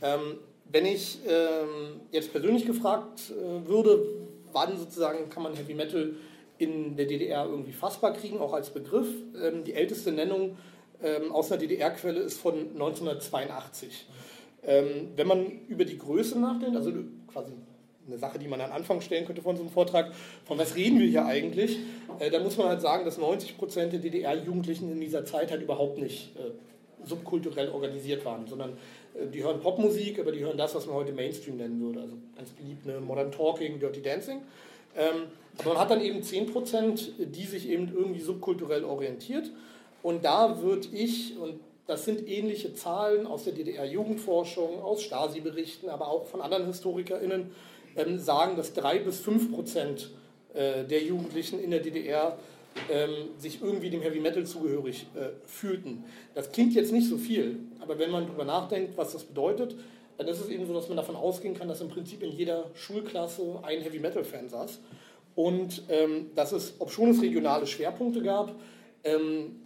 Ähm, 0.02 0.38
wenn 0.70 0.86
ich 0.86 1.18
ähm, 1.26 2.00
jetzt 2.10 2.32
persönlich 2.32 2.66
gefragt 2.66 3.30
äh, 3.30 3.68
würde, 3.68 4.04
wann 4.52 4.76
sozusagen 4.76 5.28
kann 5.28 5.42
man 5.42 5.54
Heavy 5.54 5.74
Metal 5.74 6.14
in 6.58 6.96
der 6.96 7.06
DDR 7.06 7.46
irgendwie 7.46 7.72
fassbar 7.72 8.12
kriegen, 8.12 8.38
auch 8.38 8.52
als 8.52 8.70
Begriff. 8.70 9.08
Ähm, 9.40 9.64
die 9.64 9.74
älteste 9.74 10.12
Nennung 10.12 10.56
ähm, 11.02 11.32
aus 11.32 11.50
einer 11.50 11.60
DDR-Quelle 11.60 12.20
ist 12.20 12.38
von 12.38 12.54
1982. 12.72 14.06
Ähm, 14.64 15.08
wenn 15.16 15.26
man 15.26 15.46
über 15.68 15.84
die 15.84 15.98
Größe 15.98 16.38
nachdenkt, 16.38 16.76
also 16.76 16.92
quasi 17.26 17.52
eine 18.06 18.18
Sache, 18.18 18.38
die 18.38 18.48
man 18.48 18.60
an 18.60 18.70
Anfang 18.70 19.00
stellen 19.00 19.26
könnte 19.26 19.42
von 19.42 19.56
so 19.56 19.62
einem 19.62 19.70
Vortrag, 19.70 20.12
von 20.44 20.58
was 20.58 20.76
reden 20.76 20.98
wir 20.98 21.06
hier 21.06 21.26
eigentlich, 21.26 21.78
äh, 22.18 22.30
dann 22.30 22.42
muss 22.42 22.56
man 22.56 22.68
halt 22.68 22.80
sagen, 22.80 23.04
dass 23.04 23.18
90 23.18 23.58
Prozent 23.58 23.92
der 23.92 24.00
DDR-Jugendlichen 24.00 24.90
in 24.90 25.00
dieser 25.00 25.24
Zeit 25.24 25.50
halt 25.50 25.62
überhaupt 25.62 25.98
nicht 25.98 26.36
äh, 26.36 26.50
subkulturell 27.04 27.70
organisiert 27.70 28.24
waren, 28.24 28.46
sondern 28.46 28.72
äh, 29.14 29.26
die 29.26 29.42
hören 29.42 29.60
Popmusik, 29.60 30.18
aber 30.18 30.32
die 30.32 30.40
hören 30.40 30.56
das, 30.56 30.74
was 30.74 30.86
man 30.86 30.96
heute 30.96 31.12
Mainstream 31.12 31.56
nennen 31.56 31.80
würde. 31.80 32.00
Also 32.00 32.14
ganz 32.36 32.50
beliebt 32.50 32.88
eine 32.88 33.00
Modern 33.00 33.32
Talking, 33.32 33.78
Dirty 33.80 34.02
Dancing. 34.02 34.42
Ähm, 34.96 35.24
aber 35.58 35.70
man 35.70 35.78
hat 35.78 35.90
dann 35.90 36.00
eben 36.00 36.22
10 36.22 36.52
Prozent, 36.52 37.12
die 37.18 37.44
sich 37.44 37.68
eben 37.68 37.92
irgendwie 37.94 38.20
subkulturell 38.20 38.84
orientiert. 38.84 39.50
Und 40.02 40.24
da 40.24 40.60
würde 40.60 40.88
ich, 40.92 41.38
und 41.38 41.60
das 41.86 42.04
sind 42.04 42.28
ähnliche 42.28 42.74
Zahlen 42.74 43.26
aus 43.26 43.44
der 43.44 43.52
DDR-Jugendforschung, 43.52 44.82
aus 44.82 45.02
Stasi-Berichten, 45.02 45.88
aber 45.88 46.08
auch 46.08 46.26
von 46.26 46.40
anderen 46.40 46.66
HistorikerInnen, 46.66 47.50
ähm, 47.96 48.18
sagen, 48.18 48.56
dass 48.56 48.72
drei 48.72 48.98
bis 48.98 49.20
fünf 49.20 49.52
Prozent 49.52 50.10
äh, 50.54 50.84
der 50.84 51.02
Jugendlichen 51.02 51.62
in 51.62 51.70
der 51.70 51.80
DDR 51.80 52.38
ähm, 52.90 53.30
sich 53.38 53.62
irgendwie 53.62 53.90
dem 53.90 54.02
Heavy 54.02 54.20
Metal 54.20 54.44
zugehörig 54.44 55.06
äh, 55.14 55.30
fühlten. 55.46 56.04
Das 56.34 56.52
klingt 56.52 56.74
jetzt 56.74 56.92
nicht 56.92 57.08
so 57.08 57.16
viel, 57.18 57.60
aber 57.80 57.98
wenn 57.98 58.10
man 58.10 58.26
darüber 58.26 58.44
nachdenkt, 58.44 58.96
was 58.96 59.12
das 59.12 59.24
bedeutet, 59.24 59.76
dann 60.18 60.28
ist 60.28 60.40
es 60.40 60.48
eben 60.48 60.66
so, 60.66 60.74
dass 60.74 60.88
man 60.88 60.96
davon 60.96 61.16
ausgehen 61.16 61.54
kann, 61.54 61.68
dass 61.68 61.80
im 61.80 61.88
Prinzip 61.88 62.22
in 62.22 62.30
jeder 62.30 62.70
Schulklasse 62.74 63.60
ein 63.62 63.80
Heavy 63.80 63.98
Metal 63.98 64.24
Fan 64.24 64.48
saß 64.48 64.80
und 65.34 65.82
ähm, 65.88 66.30
dass 66.34 66.52
es, 66.52 66.74
ob 66.78 66.90
schon 66.90 67.10
es 67.10 67.22
regionale 67.22 67.66
Schwerpunkte 67.66 68.22
gab, 68.22 68.54
ähm, 69.04 69.62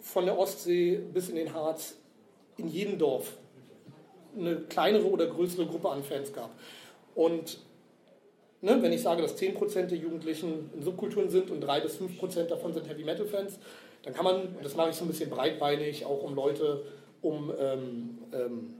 von 0.00 0.24
der 0.24 0.38
Ostsee 0.38 1.00
bis 1.12 1.28
in 1.28 1.36
den 1.36 1.52
Harz 1.52 1.96
in 2.56 2.68
jedem 2.68 2.98
Dorf 2.98 3.36
eine 4.38 4.56
kleinere 4.56 5.10
oder 5.10 5.26
größere 5.26 5.66
Gruppe 5.66 5.90
an 5.90 6.02
Fans 6.02 6.32
gab. 6.32 6.50
Und 7.14 7.58
ne, 8.60 8.80
wenn 8.80 8.92
ich 8.92 9.02
sage, 9.02 9.22
dass 9.22 9.38
10% 9.38 9.86
der 9.86 9.98
Jugendlichen 9.98 10.70
in 10.74 10.82
Subkulturen 10.82 11.28
sind 11.28 11.50
und 11.50 11.60
3 11.60 11.80
bis 11.80 11.98
5% 11.98 12.44
davon 12.44 12.72
sind 12.72 12.88
Heavy 12.88 13.04
Metal 13.04 13.26
Fans, 13.26 13.58
dann 14.02 14.14
kann 14.14 14.24
man, 14.24 14.36
und 14.36 14.64
das 14.64 14.76
mache 14.76 14.90
ich 14.90 14.96
so 14.96 15.04
ein 15.04 15.08
bisschen 15.08 15.30
breitbeinig, 15.30 16.04
auch 16.04 16.22
um 16.22 16.34
Leute, 16.34 16.84
um 17.22 17.52
ähm, 17.58 18.18
ähm, 18.32 18.74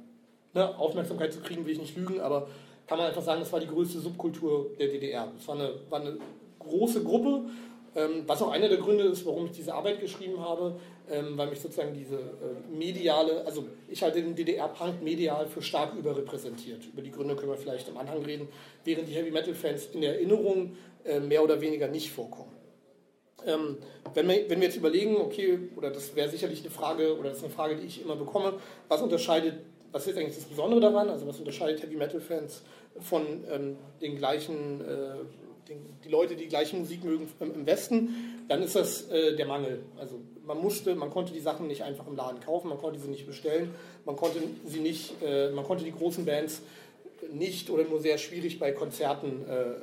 ne, 0.55 0.79
Aufmerksamkeit 0.79 1.33
zu 1.33 1.41
kriegen, 1.41 1.65
will 1.67 1.73
ich 1.73 1.81
nicht 1.81 1.97
lügen, 1.97 2.21
aber 2.21 2.49
kann 2.87 2.99
man 2.99 3.09
einfach 3.09 3.23
sagen, 3.23 3.41
das 3.41 3.53
war 3.53 3.61
die 3.61 3.67
größte 3.67 3.99
Subkultur 3.99 4.71
der 4.79 4.89
DDR. 4.89 5.33
Es 5.37 5.49
war 5.49 5.57
eine, 5.57 5.71
war 5.91 6.01
eine 6.01 6.17
große 6.61 7.03
Gruppe, 7.03 7.47
was 8.27 8.43
auch 8.43 8.51
einer 8.51 8.69
der 8.69 8.79
Gründe 8.79 9.05
ist, 9.05 9.25
warum 9.25 9.47
ich 9.47 9.53
diese 9.53 9.75
Arbeit 9.75 10.01
geschrieben 10.01 10.41
habe, 10.41 10.79
ähm, 11.11 11.37
weil 11.37 11.49
mich 11.49 11.61
sozusagen 11.61 11.95
diese 11.95 12.17
äh, 12.17 12.77
mediale, 12.77 13.45
also 13.47 13.65
ich 13.89 14.03
halte 14.03 14.23
den 14.23 14.35
DDR-Punk 14.35 15.03
medial 15.03 15.47
für 15.47 15.63
stark 15.63 15.95
überrepräsentiert. 15.95 16.85
Über 16.93 17.03
die 17.03 17.11
Gründe 17.11 17.37
können 17.37 17.53
wir 17.53 17.59
vielleicht 17.59 17.89
im 17.89 17.97
Anhang 17.97 18.23
reden, 18.23 18.49
während 18.85 19.09
die 19.09 19.15
Heavy-Metal-Fans 19.15 19.91
in 19.95 20.03
der 20.03 20.15
Erinnerung 20.15 20.77
äh, 21.05 21.21
mehr 21.21 21.43
oder 21.43 21.61
weniger 21.61 21.89
nicht 21.89 22.11
vorkommen. 22.11 22.53
Ähm, 23.47 23.79
wenn, 24.15 24.29
wir, 24.29 24.51
wenn 24.51 24.61
wir 24.61 24.67
jetzt 24.67 24.77
überlegen, 24.77 25.17
okay, 25.17 25.59
oder 25.77 25.91
das 25.91 26.15
wäre 26.17 26.29
sicherlich 26.29 26.61
eine 26.61 26.71
Frage, 26.71 27.17
oder 27.19 27.31
das 27.31 27.39
ist 27.39 27.45
eine 27.45 27.53
Frage, 27.53 27.77
die 27.77 27.87
ich 27.87 28.03
immer 28.03 28.17
bekomme, 28.17 28.55
was 28.89 29.01
unterscheidet 29.01 29.55
was 29.97 30.07
ist 30.07 30.19
eigentlich 30.19 30.37
das 30.37 30.45
Besondere 30.45 30.81
daran? 30.81 31.09
Also 31.09 31.27
was 31.27 31.39
unterscheidet 31.39 31.83
Heavy 31.83 31.97
Metal 31.97 32.21
Fans 32.21 32.63
von 33.01 33.45
ähm, 33.51 33.77
den 34.03 34.17
gleichen, 34.17 34.83
äh, 34.83 35.15
den, 35.69 35.79
die 36.05 36.09
Leute, 36.09 36.37
die 36.37 36.47
gleiche 36.47 36.77
Musik 36.77 37.05
mögen 37.05 37.29
im 37.41 37.67
Westen? 37.67 38.45
Dann 38.49 38.63
ist 38.63 38.77
das 38.77 39.09
äh, 39.11 39.37
der 39.37 39.47
Mangel. 39.47 39.81
Also 39.99 40.21
man 40.45 40.59
musste, 40.59 40.95
man 40.95 41.11
konnte 41.11 41.33
die 41.33 41.41
Sachen 41.41 41.67
nicht 41.67 41.83
einfach 41.83 42.07
im 42.07 42.17
Laden 42.17 42.41
kaufen, 42.41 42.69
man 42.69 42.79
konnte 42.79 43.01
sie 43.01 43.09
nicht 43.09 43.27
bestellen, 43.27 43.75
man 44.05 44.17
konnte 44.17 44.39
sie 44.65 44.81
nicht, 44.81 45.15
äh, 45.23 45.51
man 45.51 45.65
konnte 45.65 45.85
die 45.85 45.93
großen 45.93 46.25
Bands 46.25 46.63
nicht 47.33 47.71
oder 47.71 47.85
nur 47.85 48.01
sehr 48.01 48.19
schwierig 48.19 48.59
bei 48.59 48.73
Konzerten 48.73 49.45
äh, 49.49 49.55
äh, 49.55 49.75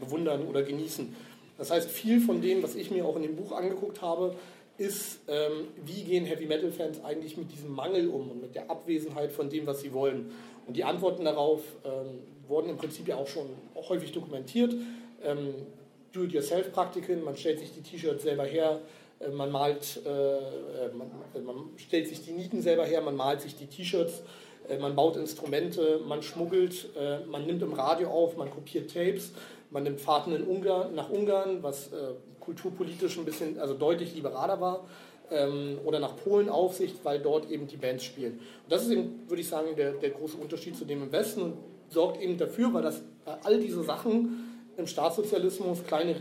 bewundern 0.00 0.46
oder 0.46 0.62
genießen. 0.62 1.14
Das 1.58 1.70
heißt, 1.70 1.90
viel 1.90 2.20
von 2.20 2.40
dem, 2.40 2.62
was 2.62 2.74
ich 2.74 2.90
mir 2.90 3.04
auch 3.04 3.16
in 3.16 3.22
dem 3.22 3.36
Buch 3.36 3.52
angeguckt 3.52 4.02
habe, 4.02 4.34
ist, 4.78 5.20
ähm, 5.28 5.68
wie 5.84 6.04
gehen 6.04 6.24
Heavy 6.24 6.46
Metal 6.46 6.72
Fans 6.72 7.04
eigentlich 7.04 7.36
mit 7.36 7.52
diesem 7.52 7.74
Mangel 7.74 8.08
um 8.08 8.30
und 8.30 8.40
mit 8.40 8.54
der 8.54 8.70
Abwesenheit 8.70 9.30
von 9.30 9.50
dem, 9.50 9.66
was 9.66 9.82
sie 9.82 9.92
wollen. 9.92 10.30
Und 10.66 10.76
die 10.76 10.84
Antworten 10.84 11.24
darauf 11.24 11.60
ähm, 11.84 12.20
wurden 12.48 12.70
im 12.70 12.78
Prinzip 12.78 13.06
ja 13.06 13.16
auch 13.16 13.26
schon 13.26 13.46
häufig 13.76 14.12
dokumentiert. 14.12 14.74
Ähm, 15.22 15.54
Do-it-yourself-Praktiken, 16.12 17.22
man 17.22 17.36
stellt 17.36 17.60
sich 17.60 17.72
die 17.72 17.82
T-Shirts 17.82 18.24
selber 18.24 18.44
her, 18.44 18.80
äh, 19.20 19.28
man 19.28 19.50
malt, 19.50 20.00
äh, 20.04 20.08
äh 20.08 20.92
man, 20.92 21.10
äh, 21.34 21.40
man, 21.40 21.70
stellt 21.76 22.08
sich 22.08 22.24
die 22.24 22.32
Nieten 22.32 22.62
selber 22.62 22.84
her, 22.84 23.00
man 23.00 23.16
malt 23.16 23.40
sich 23.40 23.56
die 23.56 23.66
T-Shirts, 23.66 24.22
äh, 24.68 24.78
man 24.78 24.96
baut 24.96 25.16
Instrumente, 25.16 26.00
man 26.06 26.22
schmuggelt, 26.22 26.88
äh, 26.98 27.20
man 27.26 27.46
nimmt 27.46 27.62
im 27.62 27.72
Radio 27.72 28.08
auf, 28.10 28.36
man 28.36 28.50
kopiert 28.50 28.92
Tapes, 28.92 29.32
man 29.70 29.84
nimmt 29.84 30.00
Fahrten 30.00 30.34
in 30.34 30.42
Ungarn, 30.42 30.94
nach 30.94 31.10
Ungarn, 31.10 31.62
was 31.62 31.90
kulturpolitisch 32.40 33.18
ein 33.18 33.24
bisschen, 33.24 33.60
also 33.60 33.74
deutlich 33.74 34.16
liberaler 34.16 34.60
war, 34.60 34.88
ähm, 35.30 35.78
oder 35.84 36.00
nach 36.00 36.16
Polen 36.16 36.48
Aufsicht, 36.48 36.96
weil 37.04 37.20
dort 37.20 37.48
eben 37.48 37.68
die 37.68 37.76
Bands 37.76 38.02
spielen. 38.02 38.40
Und 38.64 38.72
das 38.72 38.82
ist 38.82 38.90
eben, 38.90 39.28
würde 39.28 39.42
ich 39.42 39.48
sagen, 39.48 39.68
der, 39.76 39.92
der 39.92 40.10
große 40.10 40.36
Unterschied 40.36 40.76
zu 40.76 40.84
dem 40.84 41.04
im 41.04 41.12
Westen 41.12 41.42
und 41.42 41.54
sorgt 41.88 42.20
eben 42.20 42.36
dafür, 42.36 42.74
weil 42.74 42.82
das 42.82 43.02
all 43.44 43.60
diese 43.60 43.84
Sachen 43.84 44.49
im 44.80 44.86
Staatssozialismus 44.86 45.84
kleine 45.86 46.16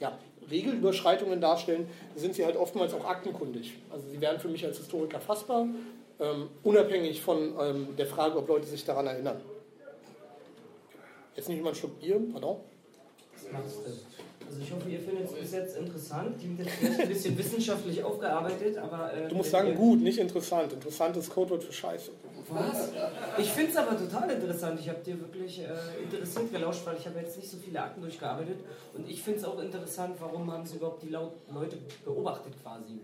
ja, 0.00 0.18
Regelüberschreitungen 0.50 1.40
darstellen, 1.40 1.88
sind 2.14 2.34
sie 2.34 2.44
halt 2.44 2.56
oftmals 2.56 2.94
auch 2.94 3.04
aktenkundig. 3.04 3.74
Also 3.90 4.08
sie 4.08 4.20
werden 4.20 4.40
für 4.40 4.48
mich 4.48 4.64
als 4.64 4.78
Historiker 4.78 5.20
fassbar, 5.20 5.66
ähm, 6.20 6.48
unabhängig 6.62 7.22
von 7.22 7.54
ähm, 7.60 7.96
der 7.96 8.06
Frage, 8.06 8.36
ob 8.36 8.48
Leute 8.48 8.66
sich 8.66 8.84
daran 8.84 9.06
erinnern. 9.06 9.40
Jetzt 11.34 11.48
nicht 11.48 11.62
mal 11.62 11.70
ein 11.70 11.74
Schluck 11.74 12.00
Bier, 12.00 12.20
pardon. 12.32 12.56
Was? 13.52 13.80
Also 14.46 14.60
ich 14.60 14.72
hoffe, 14.72 14.88
ihr 14.88 15.00
findet 15.00 15.26
es 15.26 15.32
bis 15.32 15.52
jetzt 15.52 15.76
interessant. 15.76 16.40
Die 16.40 16.46
sind 16.46 16.58
jetzt 16.60 16.70
vielleicht 16.70 17.00
ein 17.00 17.08
bisschen 17.08 17.38
wissenschaftlich 17.44 18.02
aufgearbeitet, 18.02 18.78
aber... 18.78 19.12
Äh, 19.12 19.28
du 19.28 19.34
musst 19.34 19.50
sagen 19.50 19.74
gut, 19.74 20.00
nicht 20.00 20.18
interessant. 20.18 20.72
Interessant 20.72 21.16
ist 21.16 21.30
Codewort 21.30 21.64
für 21.64 21.72
Scheiße. 21.72 22.10
Was? 22.48 22.92
Ich 23.38 23.48
finde 23.50 23.72
es 23.72 23.76
aber 23.76 23.98
total 23.98 24.30
interessant. 24.30 24.78
Ich 24.78 24.88
habe 24.88 25.02
dir 25.02 25.18
wirklich 25.18 25.60
äh, 25.60 25.64
interessiert 26.02 26.52
gelauscht, 26.52 26.86
weil 26.86 26.96
ich 26.96 27.06
habe 27.06 27.18
jetzt 27.18 27.36
nicht 27.36 27.50
so 27.50 27.56
viele 27.56 27.82
Akten 27.82 28.00
durchgearbeitet. 28.00 28.58
Und 28.94 29.08
ich 29.08 29.22
finde 29.22 29.40
es 29.40 29.44
auch 29.44 29.60
interessant, 29.60 30.16
warum 30.20 30.50
haben 30.52 30.64
sie 30.64 30.76
überhaupt 30.76 31.02
die 31.02 31.08
Leute 31.08 31.76
beobachtet 32.04 32.52
quasi. 32.62 33.00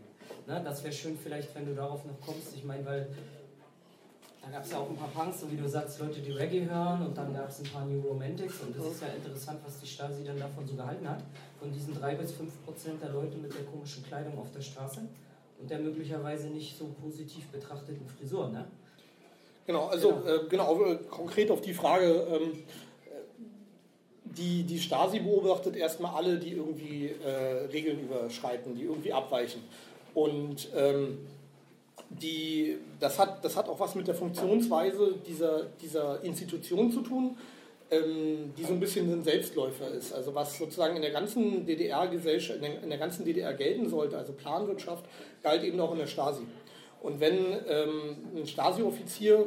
Na, 0.46 0.60
das 0.60 0.82
wäre 0.84 0.92
schön 0.92 1.18
vielleicht, 1.20 1.54
wenn 1.54 1.66
du 1.66 1.74
darauf 1.74 2.04
noch 2.04 2.20
kommst. 2.24 2.54
Ich 2.54 2.64
meine, 2.64 2.84
weil 2.86 3.08
da 4.42 4.50
gab 4.50 4.64
es 4.64 4.72
ja 4.72 4.78
auch 4.78 4.90
ein 4.90 4.96
paar 4.96 5.08
Punks, 5.08 5.40
so 5.40 5.50
wie 5.50 5.56
du 5.56 5.68
sagst, 5.68 6.00
Leute, 6.00 6.20
die 6.20 6.32
Reggae 6.32 6.68
hören 6.68 7.06
und 7.06 7.16
dann 7.16 7.32
gab 7.32 7.48
es 7.48 7.60
ein 7.60 7.70
paar 7.70 7.84
New 7.84 8.00
Romantics 8.00 8.60
und 8.60 8.76
das 8.76 8.86
ist 8.86 9.02
ja 9.02 9.08
interessant, 9.08 9.60
was 9.64 9.78
die 9.78 9.86
Stasi 9.86 10.24
dann 10.24 10.38
davon 10.38 10.66
so 10.66 10.74
gehalten 10.74 11.08
hat, 11.08 11.22
von 11.60 11.72
diesen 11.72 11.94
drei 11.94 12.16
bis 12.16 12.32
fünf 12.32 12.52
Prozent 12.64 13.00
der 13.00 13.10
Leute 13.10 13.36
mit 13.36 13.54
der 13.54 13.64
komischen 13.64 14.04
Kleidung 14.04 14.36
auf 14.38 14.50
der 14.52 14.60
Straße 14.60 15.00
und 15.60 15.70
der 15.70 15.78
möglicherweise 15.78 16.48
nicht 16.48 16.76
so 16.76 16.86
positiv 17.00 17.46
betrachteten 17.48 18.06
Frisur, 18.08 18.48
ne? 18.48 18.66
Genau, 19.64 19.86
also 19.86 20.08
genau, 20.10 20.26
äh, 20.26 20.48
genau 20.48 20.84
äh, 20.86 20.96
konkret 21.08 21.50
auf 21.52 21.60
die 21.60 21.72
Frage, 21.72 22.06
ähm, 22.06 22.64
die, 24.24 24.64
die 24.64 24.78
Stasi 24.80 25.20
beobachtet 25.20 25.76
erstmal 25.76 26.14
alle, 26.16 26.38
die 26.38 26.52
irgendwie 26.52 27.14
äh, 27.24 27.66
Regeln 27.72 28.00
überschreiten, 28.00 28.74
die 28.74 28.84
irgendwie 28.84 29.12
abweichen. 29.12 29.62
Und 30.14 30.68
ähm, 30.74 31.18
die, 32.20 32.78
das, 33.00 33.18
hat, 33.18 33.44
das 33.44 33.56
hat 33.56 33.68
auch 33.68 33.80
was 33.80 33.94
mit 33.94 34.06
der 34.06 34.14
Funktionsweise 34.14 35.14
dieser, 35.26 35.64
dieser 35.80 36.22
Institution 36.22 36.90
zu 36.92 37.00
tun, 37.00 37.36
ähm, 37.90 38.52
die 38.56 38.64
so 38.64 38.72
ein 38.72 38.80
bisschen 38.80 39.12
ein 39.12 39.22
Selbstläufer 39.22 39.88
ist. 39.88 40.12
Also 40.12 40.34
was 40.34 40.58
sozusagen 40.58 40.96
in 40.96 41.02
der 41.02 41.10
ganzen 41.10 41.66
DDR-Gesellschaft, 41.66 42.58
in, 42.58 42.82
in, 42.82 42.88
der 42.88 42.98
ganzen 42.98 43.24
DDR 43.24 43.54
gelten 43.54 43.88
sollte, 43.88 44.16
also 44.16 44.32
Planwirtschaft, 44.32 45.04
galt 45.42 45.62
eben 45.62 45.78
auch 45.80 45.92
in 45.92 45.98
der 45.98 46.06
Stasi. 46.06 46.42
Und 47.02 47.20
wenn 47.20 47.36
ähm, 47.68 48.16
ein 48.36 48.46
Stasi-Offizier 48.46 49.46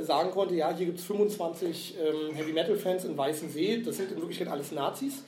sagen 0.00 0.30
konnte, 0.30 0.54
ja, 0.54 0.74
hier 0.74 0.86
gibt 0.86 0.98
es 0.98 1.04
25 1.04 1.96
ähm, 1.98 2.34
Heavy-Metal-Fans 2.34 3.04
in 3.04 3.16
Weißensee, 3.16 3.82
das 3.82 3.96
sind 3.96 4.12
in 4.12 4.18
Wirklichkeit 4.18 4.48
alles 4.48 4.72
Nazis, 4.72 5.24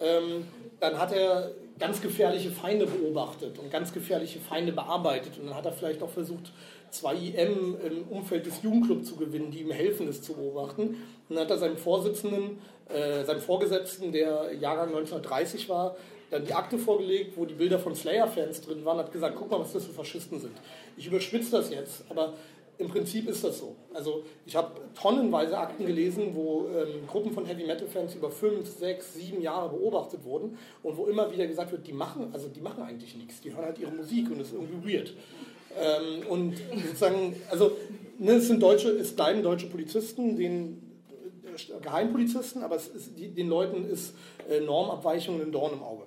ähm, 0.00 0.46
dann 0.80 0.98
hat 0.98 1.12
er 1.12 1.52
ganz 1.78 2.00
gefährliche 2.00 2.50
Feinde 2.50 2.86
beobachtet 2.86 3.58
und 3.58 3.70
ganz 3.70 3.92
gefährliche 3.92 4.38
Feinde 4.38 4.72
bearbeitet. 4.72 5.38
Und 5.38 5.46
dann 5.46 5.56
hat 5.56 5.66
er 5.66 5.72
vielleicht 5.72 6.02
auch 6.02 6.10
versucht, 6.10 6.52
zwei 6.90 7.14
IM 7.14 7.76
im 7.84 8.08
Umfeld 8.08 8.46
des 8.46 8.62
Jugendclubs 8.62 9.08
zu 9.08 9.16
gewinnen, 9.16 9.50
die 9.50 9.60
ihm 9.60 9.70
helfen, 9.70 10.06
das 10.06 10.22
zu 10.22 10.34
beobachten. 10.34 10.82
Und 11.28 11.36
dann 11.36 11.40
hat 11.40 11.50
er 11.50 11.58
seinem 11.58 11.76
Vorsitzenden, 11.76 12.58
äh, 12.88 13.24
seinem 13.24 13.40
Vorgesetzten, 13.40 14.12
der 14.12 14.52
Jahrgang 14.54 14.88
1930 14.88 15.68
war, 15.68 15.96
dann 16.30 16.44
die 16.44 16.54
Akte 16.54 16.78
vorgelegt, 16.78 17.36
wo 17.36 17.44
die 17.44 17.54
Bilder 17.54 17.78
von 17.78 17.94
Slayer-Fans 17.94 18.62
drin 18.62 18.84
waren, 18.84 18.98
hat 18.98 19.12
gesagt, 19.12 19.36
guck 19.36 19.50
mal, 19.50 19.60
was 19.60 19.72
das 19.72 19.84
für 19.86 19.92
Faschisten 19.92 20.40
sind. 20.40 20.56
Ich 20.96 21.06
überspitze 21.06 21.50
das 21.50 21.70
jetzt, 21.70 22.04
aber 22.08 22.34
im 22.78 22.88
Prinzip 22.88 23.28
ist 23.28 23.44
das 23.44 23.58
so. 23.58 23.76
Also 23.92 24.24
ich 24.46 24.56
habe 24.56 24.72
tonnenweise 25.00 25.56
Akten 25.56 25.86
gelesen, 25.86 26.34
wo 26.34 26.66
ähm, 26.68 27.06
Gruppen 27.06 27.32
von 27.32 27.44
Heavy 27.44 27.64
Metal 27.64 27.86
Fans 27.86 28.14
über 28.14 28.30
fünf, 28.30 28.68
sechs, 28.68 29.14
sieben 29.14 29.40
Jahre 29.40 29.68
beobachtet 29.70 30.24
wurden 30.24 30.58
und 30.82 30.96
wo 30.96 31.06
immer 31.06 31.30
wieder 31.32 31.46
gesagt 31.46 31.70
wird, 31.72 31.86
die 31.86 31.92
machen, 31.92 32.30
also 32.32 32.48
die 32.48 32.60
machen 32.60 32.82
eigentlich 32.82 33.16
nichts, 33.16 33.40
die 33.40 33.52
hören 33.52 33.66
halt 33.66 33.78
ihre 33.78 33.92
Musik 33.92 34.30
und 34.30 34.38
das 34.38 34.48
ist 34.48 34.54
irgendwie 34.54 34.94
weird. 34.94 35.14
Ähm, 35.80 36.26
und 36.28 36.56
sozusagen, 36.86 37.36
also 37.50 37.72
ne, 38.18 38.32
es 38.32 38.48
sind 38.48 38.62
deutsche, 38.62 38.90
es 38.90 39.14
bleiben 39.14 39.42
deutsche 39.42 39.66
Polizisten, 39.66 40.36
den 40.36 40.82
äh, 41.44 41.80
Geheimpolizisten, 41.80 42.62
aber 42.62 42.76
es 42.76 42.88
ist, 42.88 43.18
die, 43.18 43.28
den 43.28 43.48
Leuten 43.48 43.84
ist 43.88 44.14
äh, 44.48 44.60
Normabweichung 44.60 45.40
ein 45.40 45.52
Dorn 45.52 45.74
im 45.74 45.82
Auge. 45.82 46.04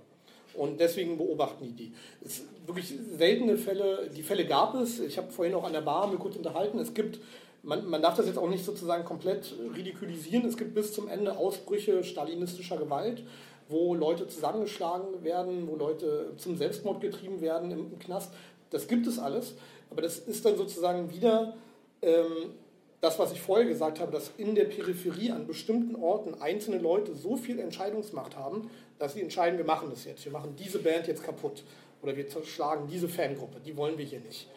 Und 0.57 0.79
deswegen 0.79 1.17
beobachten 1.17 1.65
die 1.65 1.71
die. 1.71 1.93
Es 2.25 2.43
wirklich 2.65 2.93
seltene 3.17 3.57
Fälle, 3.57 4.09
die 4.15 4.23
Fälle 4.23 4.45
gab 4.45 4.75
es. 4.75 4.99
Ich 4.99 5.17
habe 5.17 5.31
vorhin 5.31 5.53
auch 5.53 5.63
an 5.63 5.73
der 5.73 5.81
Bar 5.81 6.07
mir 6.07 6.17
kurz 6.17 6.35
unterhalten. 6.35 6.79
Es 6.79 6.93
gibt, 6.93 7.19
man, 7.61 7.87
man 7.87 8.01
darf 8.01 8.15
das 8.15 8.25
jetzt 8.25 8.39
auch 8.39 8.49
nicht 8.49 8.65
sozusagen 8.65 9.05
komplett 9.05 9.53
ridikulisieren. 9.75 10.45
Es 10.47 10.57
gibt 10.57 10.73
bis 10.73 10.93
zum 10.93 11.07
Ende 11.07 11.37
Ausbrüche 11.37 12.03
stalinistischer 12.03 12.77
Gewalt, 12.77 13.23
wo 13.69 13.93
Leute 13.93 14.27
zusammengeschlagen 14.27 15.23
werden, 15.23 15.67
wo 15.67 15.75
Leute 15.75 16.33
zum 16.37 16.57
Selbstmord 16.57 17.01
getrieben 17.01 17.39
werden 17.39 17.71
im, 17.71 17.91
im 17.93 17.99
Knast. 17.99 18.33
Das 18.71 18.87
gibt 18.87 19.05
es 19.05 19.19
alles. 19.19 19.53
Aber 19.91 20.01
das 20.01 20.17
ist 20.17 20.43
dann 20.43 20.57
sozusagen 20.57 21.13
wieder 21.13 21.55
ähm, 22.01 22.51
das, 22.99 23.19
was 23.19 23.31
ich 23.31 23.41
vorher 23.41 23.67
gesagt 23.67 23.99
habe, 23.99 24.11
dass 24.11 24.31
in 24.37 24.55
der 24.55 24.65
Peripherie 24.65 25.31
an 25.31 25.45
bestimmten 25.45 25.95
Orten 25.95 26.41
einzelne 26.41 26.79
Leute 26.79 27.13
so 27.13 27.35
viel 27.35 27.59
Entscheidungsmacht 27.59 28.35
haben, 28.35 28.69
dass 28.99 29.13
sie 29.13 29.21
entscheiden, 29.21 29.57
wir 29.57 29.65
machen 29.65 29.89
das 29.89 30.05
jetzt, 30.05 30.25
wir 30.25 30.31
machen 30.31 30.55
diese 30.57 30.79
Band 30.79 31.07
jetzt 31.07 31.23
kaputt 31.23 31.63
oder 32.01 32.15
wir 32.15 32.27
zerschlagen 32.27 32.87
diese 32.89 33.07
Fangruppe, 33.07 33.59
die 33.65 33.75
wollen 33.75 33.97
wir 33.97 34.05
hier 34.05 34.19
nicht. 34.19 34.47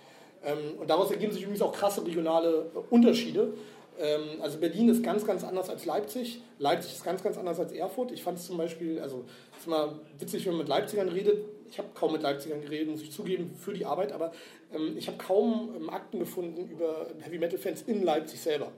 Ähm, 0.44 0.78
und 0.78 0.88
daraus 0.88 1.10
ergeben 1.10 1.32
sich 1.32 1.42
übrigens 1.42 1.62
auch 1.62 1.72
krasse 1.72 2.04
regionale 2.04 2.70
Unterschiede. 2.90 3.52
Ähm, 3.98 4.40
also 4.40 4.58
Berlin 4.58 4.88
ist 4.88 5.02
ganz, 5.02 5.26
ganz 5.26 5.44
anders 5.44 5.68
als 5.68 5.84
Leipzig. 5.84 6.40
Leipzig 6.58 6.92
ist 6.92 7.04
ganz, 7.04 7.22
ganz 7.22 7.36
anders 7.36 7.58
als 7.58 7.72
Erfurt. 7.72 8.12
Ich 8.12 8.22
fand 8.22 8.38
es 8.38 8.46
zum 8.46 8.56
Beispiel, 8.56 9.00
also 9.00 9.24
es 9.52 9.60
ist 9.60 9.66
mal 9.66 10.00
witzig, 10.18 10.46
wenn 10.46 10.52
man 10.52 10.60
mit 10.60 10.68
Leipzigern 10.68 11.08
redet. 11.08 11.44
Ich 11.70 11.78
habe 11.78 11.88
kaum 11.94 12.12
mit 12.12 12.22
Leipzigern 12.22 12.60
geredet, 12.62 12.88
muss 12.88 13.02
ich 13.02 13.12
zugeben, 13.12 13.54
für 13.56 13.72
die 13.72 13.84
Arbeit, 13.84 14.12
aber 14.12 14.32
ähm, 14.74 14.96
ich 14.96 15.06
habe 15.06 15.18
kaum 15.18 15.88
Akten 15.90 16.18
gefunden 16.18 16.68
über 16.68 17.06
Heavy 17.20 17.38
Metal 17.38 17.58
Fans 17.58 17.82
in 17.82 18.02
Leipzig 18.02 18.40
selber. 18.40 18.72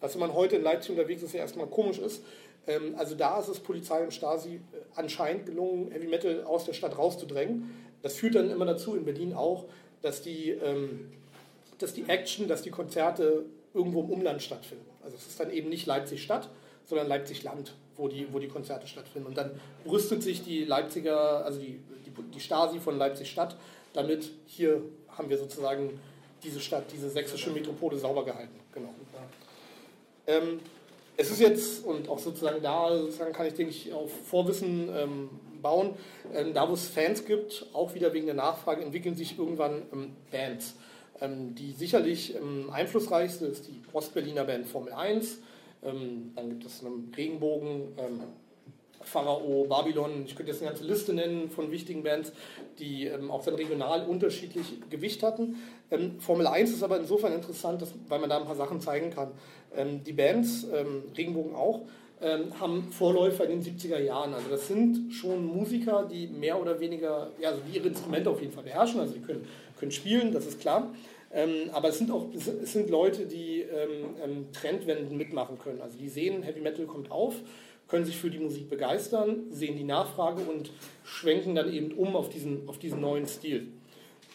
Was, 0.00 0.14
wenn 0.14 0.20
man 0.20 0.34
heute 0.34 0.56
in 0.56 0.62
Leipzig 0.62 0.90
unterwegs 0.90 1.22
ist, 1.22 1.34
ja 1.34 1.40
erstmal 1.40 1.68
komisch 1.68 1.98
ist. 1.98 2.24
Also 2.96 3.14
da 3.14 3.40
ist 3.40 3.48
es 3.48 3.60
Polizei 3.60 4.02
und 4.04 4.14
Stasi 4.14 4.54
äh, 4.54 4.60
anscheinend 4.94 5.46
gelungen, 5.46 5.90
Heavy 5.90 6.06
Metal 6.06 6.44
aus 6.44 6.64
der 6.64 6.72
Stadt 6.72 6.96
rauszudrängen. 6.96 7.74
Das 8.02 8.14
führt 8.14 8.34
dann 8.34 8.50
immer 8.50 8.66
dazu, 8.66 8.94
in 8.94 9.04
Berlin 9.04 9.34
auch, 9.34 9.64
dass 10.00 10.22
die, 10.22 10.50
ähm, 10.50 11.10
dass 11.78 11.92
die 11.92 12.04
Action, 12.08 12.48
dass 12.48 12.62
die 12.62 12.70
Konzerte 12.70 13.44
irgendwo 13.74 14.00
im 14.02 14.10
Umland 14.10 14.42
stattfinden. 14.42 14.84
Also 15.02 15.16
es 15.16 15.26
ist 15.26 15.40
dann 15.40 15.50
eben 15.50 15.68
nicht 15.68 15.86
Leipzig-Stadt, 15.86 16.48
sondern 16.84 17.08
Leipzig-Land, 17.08 17.74
wo 17.96 18.08
die, 18.08 18.32
wo 18.32 18.38
die 18.38 18.48
Konzerte 18.48 18.86
stattfinden. 18.86 19.28
Und 19.28 19.36
dann 19.36 19.52
brüstet 19.84 20.22
sich 20.22 20.42
die 20.42 20.64
Leipziger, 20.64 21.44
also 21.44 21.58
die, 21.60 21.80
die, 22.06 22.22
die 22.34 22.40
Stasi 22.40 22.78
von 22.78 22.98
Leipzig-Stadt, 22.98 23.56
damit 23.92 24.30
hier 24.46 24.82
haben 25.08 25.28
wir 25.28 25.38
sozusagen 25.38 25.98
diese 26.42 26.60
Stadt, 26.60 26.84
diese 26.92 27.08
sächsische 27.08 27.50
Metropole 27.50 27.98
sauber 27.98 28.24
gehalten. 28.24 28.58
Genau. 28.72 28.90
Ähm, 30.26 30.60
es 31.16 31.30
ist 31.30 31.40
jetzt, 31.40 31.84
und 31.84 32.08
auch 32.08 32.18
sozusagen 32.18 32.62
da 32.62 32.96
sozusagen 32.96 33.32
kann 33.32 33.46
ich, 33.46 33.54
denke 33.54 33.70
ich, 33.70 33.92
auf 33.92 34.10
Vorwissen 34.26 34.88
ähm, 34.94 35.28
bauen. 35.60 35.94
Ähm, 36.34 36.54
da, 36.54 36.68
wo 36.68 36.74
es 36.74 36.88
Fans 36.88 37.24
gibt, 37.24 37.66
auch 37.72 37.94
wieder 37.94 38.12
wegen 38.12 38.26
der 38.26 38.34
Nachfrage, 38.34 38.82
entwickeln 38.82 39.14
sich 39.14 39.38
irgendwann 39.38 39.82
ähm, 39.92 40.16
Bands. 40.30 40.74
Ähm, 41.20 41.54
die 41.54 41.72
sicherlich 41.72 42.34
ähm, 42.34 42.70
einflussreichste 42.70 43.46
ist 43.46 43.68
die 43.68 43.80
Ostberliner 43.92 44.44
Band 44.44 44.66
Formel 44.66 44.92
1. 44.92 45.38
Ähm, 45.84 46.32
dann 46.34 46.48
gibt 46.50 46.64
es 46.64 46.84
einen 46.84 47.12
Regenbogen, 47.16 47.88
Pharao, 49.04 49.66
Babylon. 49.68 50.24
Ich 50.26 50.36
könnte 50.36 50.52
jetzt 50.52 50.62
eine 50.62 50.70
ganze 50.70 50.84
Liste 50.84 51.12
nennen 51.12 51.50
von 51.50 51.70
wichtigen 51.70 52.02
Bands, 52.02 52.32
die 52.78 53.06
ähm, 53.06 53.30
auch 53.30 53.44
dann 53.44 53.54
regional 53.54 54.06
unterschiedlich 54.06 54.74
Gewicht 54.90 55.22
hatten. 55.22 55.56
Ähm, 55.90 56.20
Formel 56.20 56.46
1 56.46 56.70
ist 56.70 56.82
aber 56.82 56.98
insofern 56.98 57.32
interessant, 57.32 57.82
dass, 57.82 57.92
weil 58.08 58.18
man 58.18 58.30
da 58.30 58.38
ein 58.38 58.46
paar 58.46 58.56
Sachen 58.56 58.80
zeigen 58.80 59.10
kann. 59.10 59.32
die 60.06 60.12
Bands, 60.12 60.66
Regenbogen 61.16 61.54
auch, 61.54 61.80
haben 62.60 62.92
Vorläufer 62.92 63.44
in 63.48 63.62
den 63.62 63.62
70er 63.62 63.98
Jahren. 63.98 64.34
Also 64.34 64.50
das 64.50 64.68
sind 64.68 65.12
schon 65.12 65.44
Musiker, 65.46 66.06
die 66.10 66.26
mehr 66.26 66.60
oder 66.60 66.78
weniger, 66.78 67.30
ja, 67.40 67.50
also 67.50 67.62
die 67.66 67.78
ihre 67.78 67.88
Instrumente 67.88 68.28
auf 68.28 68.40
jeden 68.40 68.52
Fall 68.52 68.64
beherrschen, 68.64 69.00
also 69.00 69.14
die 69.14 69.20
können, 69.20 69.46
können 69.78 69.92
spielen, 69.92 70.30
das 70.32 70.46
ist 70.46 70.60
klar. 70.60 70.92
Ähm, 71.34 71.70
aber 71.72 71.88
es 71.88 71.98
sind 71.98 72.10
auch 72.10 72.26
es 72.34 72.72
sind 72.72 72.90
Leute, 72.90 73.24
die 73.24 73.62
ähm, 73.62 74.14
ähm, 74.22 74.46
Trendwenden 74.52 75.16
mitmachen 75.16 75.58
können. 75.58 75.80
Also 75.80 75.96
die 75.96 76.08
sehen, 76.08 76.42
Heavy 76.42 76.60
Metal 76.60 76.84
kommt 76.84 77.10
auf, 77.10 77.36
können 77.92 78.06
sich 78.06 78.16
für 78.16 78.30
die 78.30 78.38
Musik 78.38 78.70
begeistern, 78.70 79.42
sehen 79.50 79.76
die 79.76 79.84
Nachfrage 79.84 80.40
und 80.40 80.70
schwenken 81.04 81.54
dann 81.54 81.70
eben 81.70 81.92
um 81.92 82.16
auf 82.16 82.30
diesen, 82.30 82.66
auf 82.66 82.78
diesen 82.78 83.02
neuen 83.02 83.26
Stil. 83.26 83.68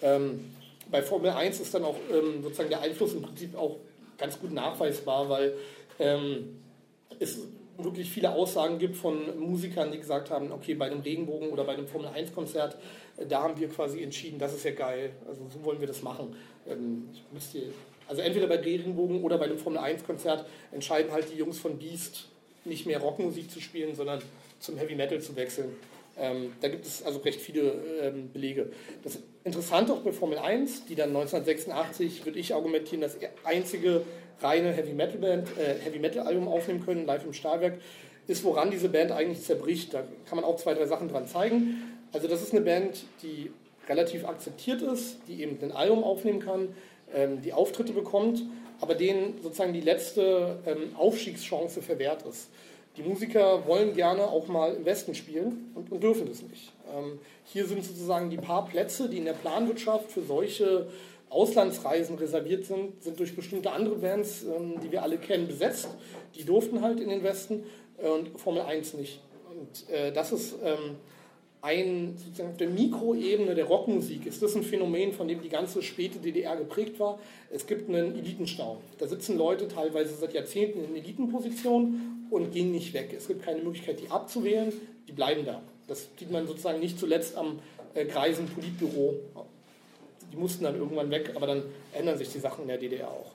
Ähm, 0.03 0.51
bei 0.91 1.01
Formel 1.01 1.31
1 1.31 1.59
ist 1.59 1.73
dann 1.73 1.83
auch 1.83 1.95
ähm, 2.13 2.43
sozusagen 2.43 2.69
der 2.69 2.81
Einfluss 2.81 3.15
im 3.15 3.23
Prinzip 3.23 3.57
auch 3.57 3.77
ganz 4.19 4.39
gut 4.39 4.53
nachweisbar, 4.53 5.27
weil 5.27 5.55
ähm, 5.97 6.59
es 7.17 7.39
wirklich 7.79 8.11
viele 8.11 8.31
Aussagen 8.31 8.77
gibt 8.77 8.95
von 8.95 9.39
Musikern, 9.39 9.91
die 9.91 9.97
gesagt 9.97 10.29
haben, 10.29 10.51
okay, 10.51 10.75
bei 10.75 10.85
einem 10.85 11.01
Regenbogen 11.01 11.49
oder 11.49 11.63
bei 11.63 11.73
einem 11.73 11.87
Formel 11.87 12.09
1 12.09 12.35
Konzert, 12.35 12.77
äh, 13.17 13.25
da 13.25 13.41
haben 13.41 13.59
wir 13.59 13.69
quasi 13.69 14.03
entschieden, 14.03 14.37
das 14.37 14.53
ist 14.53 14.65
ja 14.65 14.71
geil, 14.71 15.13
also 15.27 15.41
so 15.51 15.65
wollen 15.65 15.79
wir 15.79 15.87
das 15.87 16.03
machen. 16.03 16.35
Ähm, 16.67 17.09
also 18.07 18.21
entweder 18.21 18.45
bei 18.45 18.57
Regenbogen 18.57 19.23
oder 19.23 19.39
bei 19.39 19.45
einem 19.45 19.57
Formel 19.57 19.79
1 19.79 20.03
Konzert 20.03 20.45
entscheiden 20.71 21.11
halt 21.11 21.33
die 21.33 21.39
Jungs 21.39 21.57
von 21.57 21.79
Beast 21.79 22.27
nicht 22.67 22.85
mehr 22.85 22.99
Rockmusik 22.99 23.49
zu 23.51 23.59
spielen, 23.61 23.95
sondern 23.95 24.21
zum 24.59 24.77
Heavy 24.77 24.95
Metal 24.95 25.19
zu 25.19 25.35
wechseln. 25.35 25.75
Ähm, 26.19 26.53
da 26.61 26.67
gibt 26.67 26.85
es 26.85 27.03
also 27.03 27.19
recht 27.19 27.39
viele 27.39 27.73
ähm, 28.01 28.31
Belege. 28.31 28.71
Das 29.03 29.19
Interessante 29.43 29.93
auch 29.93 29.99
bei 29.99 30.11
Formel 30.11 30.39
1, 30.39 30.85
die 30.85 30.95
dann 30.95 31.09
1986, 31.09 32.25
würde 32.25 32.39
ich 32.39 32.53
argumentieren, 32.53 33.01
das 33.01 33.17
einzige 33.43 34.01
reine 34.41 34.71
Heavy 34.71 34.93
Metal 34.93 35.17
Band, 35.17 35.47
äh, 35.57 35.75
Heavy 35.83 35.99
Metal 35.99 36.25
Album 36.25 36.47
aufnehmen 36.47 36.83
können, 36.83 37.05
live 37.05 37.25
im 37.25 37.33
Stahlwerk, 37.33 37.79
ist, 38.27 38.43
woran 38.43 38.71
diese 38.71 38.89
Band 38.89 39.11
eigentlich 39.11 39.43
zerbricht. 39.43 39.93
Da 39.93 40.03
kann 40.27 40.37
man 40.37 40.43
auch 40.43 40.57
zwei, 40.57 40.73
drei 40.73 40.85
Sachen 40.85 41.07
dran 41.07 41.27
zeigen. 41.27 41.83
Also 42.11 42.27
das 42.27 42.41
ist 42.41 42.51
eine 42.51 42.61
Band, 42.61 43.03
die 43.21 43.51
relativ 43.87 44.25
akzeptiert 44.25 44.81
ist, 44.81 45.17
die 45.27 45.41
eben 45.41 45.57
ein 45.61 45.71
Album 45.71 46.03
aufnehmen 46.03 46.39
kann, 46.39 46.69
ähm, 47.13 47.41
die 47.41 47.53
Auftritte 47.53 47.93
bekommt, 47.93 48.41
aber 48.79 48.95
denen 48.95 49.41
sozusagen 49.41 49.73
die 49.73 49.81
letzte 49.81 50.59
ähm, 50.65 50.95
Aufstiegschance 50.95 51.81
verwehrt 51.81 52.23
ist. 52.23 52.49
Die 52.97 53.03
Musiker 53.03 53.67
wollen 53.67 53.93
gerne 53.93 54.23
auch 54.23 54.47
mal 54.47 54.73
im 54.73 54.85
Westen 54.85 55.13
spielen 55.13 55.71
und, 55.75 55.91
und 55.91 56.01
dürfen 56.01 56.27
das 56.27 56.41
nicht. 56.41 56.73
Ähm, 56.95 57.19
hier 57.45 57.65
sind 57.65 57.83
sozusagen 57.83 58.29
die 58.29 58.37
paar 58.37 58.65
Plätze, 58.65 59.07
die 59.07 59.17
in 59.17 59.25
der 59.25 59.33
Planwirtschaft 59.33 60.11
für 60.11 60.23
solche 60.23 60.87
Auslandsreisen 61.29 62.17
reserviert 62.17 62.65
sind, 62.65 63.03
sind 63.03 63.19
durch 63.19 63.35
bestimmte 63.35 63.71
andere 63.71 63.95
Bands, 63.95 64.43
ähm, 64.43 64.79
die 64.81 64.91
wir 64.91 65.03
alle 65.03 65.17
kennen, 65.17 65.47
besetzt. 65.47 65.89
Die 66.35 66.43
durften 66.43 66.81
halt 66.81 66.99
in 66.99 67.09
den 67.09 67.23
Westen 67.23 67.63
äh, 68.01 68.07
und 68.07 68.39
Formel 68.39 68.63
1 68.63 68.95
nicht. 68.95 69.21
Und 69.49 69.89
äh, 69.89 70.11
das 70.11 70.31
ist 70.31 70.55
ähm, 70.63 70.95
ein, 71.61 72.15
sozusagen 72.17 72.51
auf 72.51 72.57
der 72.57 72.69
Mikroebene 72.69 73.55
der 73.55 73.65
Rockmusik 73.65 74.25
ist 74.25 74.41
das 74.41 74.55
ein 74.55 74.63
Phänomen, 74.63 75.11
von 75.11 75.27
dem 75.27 75.41
die 75.41 75.49
ganze 75.49 75.81
späte 75.81 76.19
DDR 76.19 76.55
geprägt 76.55 76.99
war. 76.99 77.19
Es 77.51 77.65
gibt 77.65 77.89
einen 77.89 78.15
Elitenstau. 78.15 78.77
Da 78.99 79.07
sitzen 79.07 79.37
Leute 79.37 79.67
teilweise 79.67 80.15
seit 80.15 80.33
Jahrzehnten 80.33 80.83
in 80.83 80.95
Elitenpositionen 80.95 82.27
und 82.29 82.51
gehen 82.51 82.71
nicht 82.71 82.93
weg. 82.93 83.13
Es 83.17 83.27
gibt 83.27 83.43
keine 83.43 83.61
Möglichkeit, 83.61 83.99
die 83.99 84.09
abzuwählen, 84.09 84.71
die 85.07 85.13
bleiben 85.13 85.45
da. 85.45 85.61
Das 85.87 86.07
sieht 86.17 86.31
man 86.31 86.47
sozusagen 86.47 86.79
nicht 86.79 86.99
zuletzt 86.99 87.35
am 87.35 87.59
äh, 87.95 88.05
Greisen 88.05 88.47
Politbüro 88.47 89.15
die 90.31 90.37
mussten 90.37 90.63
dann 90.63 90.75
irgendwann 90.75 91.09
weg, 91.09 91.31
aber 91.35 91.47
dann 91.47 91.63
ändern 91.93 92.17
sich 92.17 92.29
die 92.29 92.39
Sachen 92.39 92.63
in 92.63 92.67
der 92.67 92.77
DDR 92.77 93.09
auch. 93.09 93.31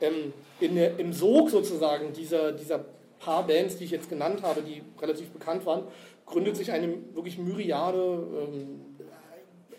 Ähm, 0.00 0.32
der, 0.60 0.98
Im 0.98 1.12
Sog 1.12 1.50
sozusagen 1.50 2.12
dieser, 2.12 2.52
dieser 2.52 2.84
paar 3.18 3.46
Bands, 3.46 3.76
die 3.78 3.84
ich 3.84 3.90
jetzt 3.90 4.10
genannt 4.10 4.42
habe, 4.42 4.62
die 4.62 4.82
relativ 5.00 5.30
bekannt 5.30 5.64
waren, 5.64 5.84
gründet 6.26 6.56
sich 6.56 6.72
eine 6.72 6.94
wirklich 7.14 7.38
myriade 7.38 8.26
ähm, 8.42 8.80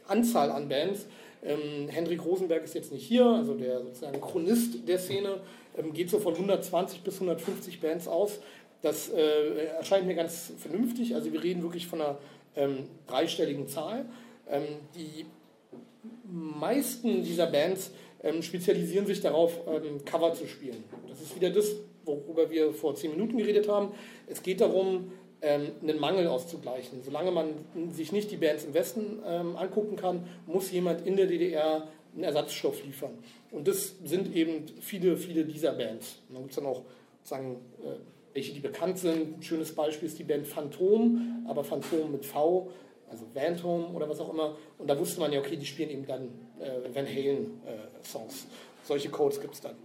Anzahl 0.07 0.51
an 0.51 0.69
Bands. 0.69 1.07
Ähm, 1.43 1.89
Hendrik 1.89 2.23
Rosenberg 2.25 2.63
ist 2.63 2.73
jetzt 2.73 2.91
nicht 2.91 3.05
hier, 3.05 3.25
also 3.25 3.53
der 3.53 3.81
sozusagen 3.83 4.19
Chronist 4.19 4.87
der 4.87 4.97
Szene, 4.97 5.41
ähm, 5.77 5.93
geht 5.93 6.09
so 6.09 6.19
von 6.19 6.33
120 6.33 7.01
bis 7.01 7.15
150 7.15 7.79
Bands 7.79 8.07
aus. 8.07 8.39
Das 8.81 9.09
äh, 9.09 9.65
erscheint 9.77 10.07
mir 10.07 10.15
ganz 10.15 10.53
vernünftig. 10.57 11.15
Also 11.15 11.31
wir 11.31 11.43
reden 11.43 11.61
wirklich 11.61 11.87
von 11.87 12.01
einer 12.01 12.17
ähm, 12.55 12.87
dreistelligen 13.07 13.67
Zahl. 13.67 14.05
Ähm, 14.49 14.63
die 14.95 15.25
meisten 16.23 17.23
dieser 17.23 17.47
Bands 17.47 17.91
ähm, 18.23 18.41
spezialisieren 18.41 19.05
sich 19.05 19.21
darauf, 19.21 19.59
ähm, 19.67 20.03
Cover 20.05 20.33
zu 20.33 20.47
spielen. 20.47 20.83
Das 21.07 21.21
ist 21.21 21.35
wieder 21.35 21.49
das, 21.49 21.75
worüber 22.05 22.49
wir 22.49 22.73
vor 22.73 22.95
zehn 22.95 23.11
Minuten 23.11 23.37
geredet 23.37 23.67
haben. 23.67 23.91
Es 24.27 24.41
geht 24.41 24.61
darum, 24.61 25.11
ähm, 25.41 25.71
einen 25.81 25.99
Mangel 25.99 26.27
auszugleichen. 26.27 27.01
Solange 27.03 27.31
man 27.31 27.53
sich 27.91 28.11
nicht 28.11 28.31
die 28.31 28.37
Bands 28.37 28.65
im 28.65 28.73
Westen 28.73 29.19
ähm, 29.25 29.55
angucken 29.55 29.95
kann, 29.95 30.27
muss 30.45 30.71
jemand 30.71 31.05
in 31.05 31.15
der 31.15 31.27
DDR 31.27 31.87
einen 32.13 32.23
Ersatzstoff 32.23 32.83
liefern. 32.83 33.11
Und 33.51 33.67
das 33.67 33.95
sind 34.03 34.35
eben 34.35 34.65
viele, 34.81 35.17
viele 35.17 35.45
dieser 35.45 35.73
Bands. 35.73 36.19
Und 36.29 36.35
dann 36.35 36.43
gibt 36.43 36.51
es 36.51 36.55
dann 36.57 36.65
auch 36.65 36.81
sagen, 37.23 37.57
äh, 37.83 37.97
welche, 38.33 38.53
die 38.53 38.59
bekannt 38.59 38.97
sind. 38.99 39.37
Ein 39.37 39.43
schönes 39.43 39.73
Beispiel 39.73 40.07
ist 40.07 40.19
die 40.19 40.23
Band 40.23 40.47
Phantom, 40.47 41.45
aber 41.47 41.63
Phantom 41.63 42.11
mit 42.11 42.25
V 42.25 42.69
also 43.09 43.25
Phantom 43.33 43.95
oder 43.95 44.09
was 44.09 44.19
auch 44.19 44.33
immer. 44.33 44.55
Und 44.77 44.89
da 44.89 44.97
wusste 44.97 45.19
man 45.19 45.31
ja, 45.31 45.39
okay, 45.39 45.55
die 45.55 45.65
spielen 45.65 45.89
eben 45.89 46.05
dann 46.05 46.29
äh, 46.59 46.93
Van 46.93 47.05
Halen-Songs. 47.05 48.43
Äh, 48.43 48.47
Solche 48.83 49.09
Codes 49.09 49.39
gibt 49.39 49.53
es 49.53 49.61
dann. 49.61 49.75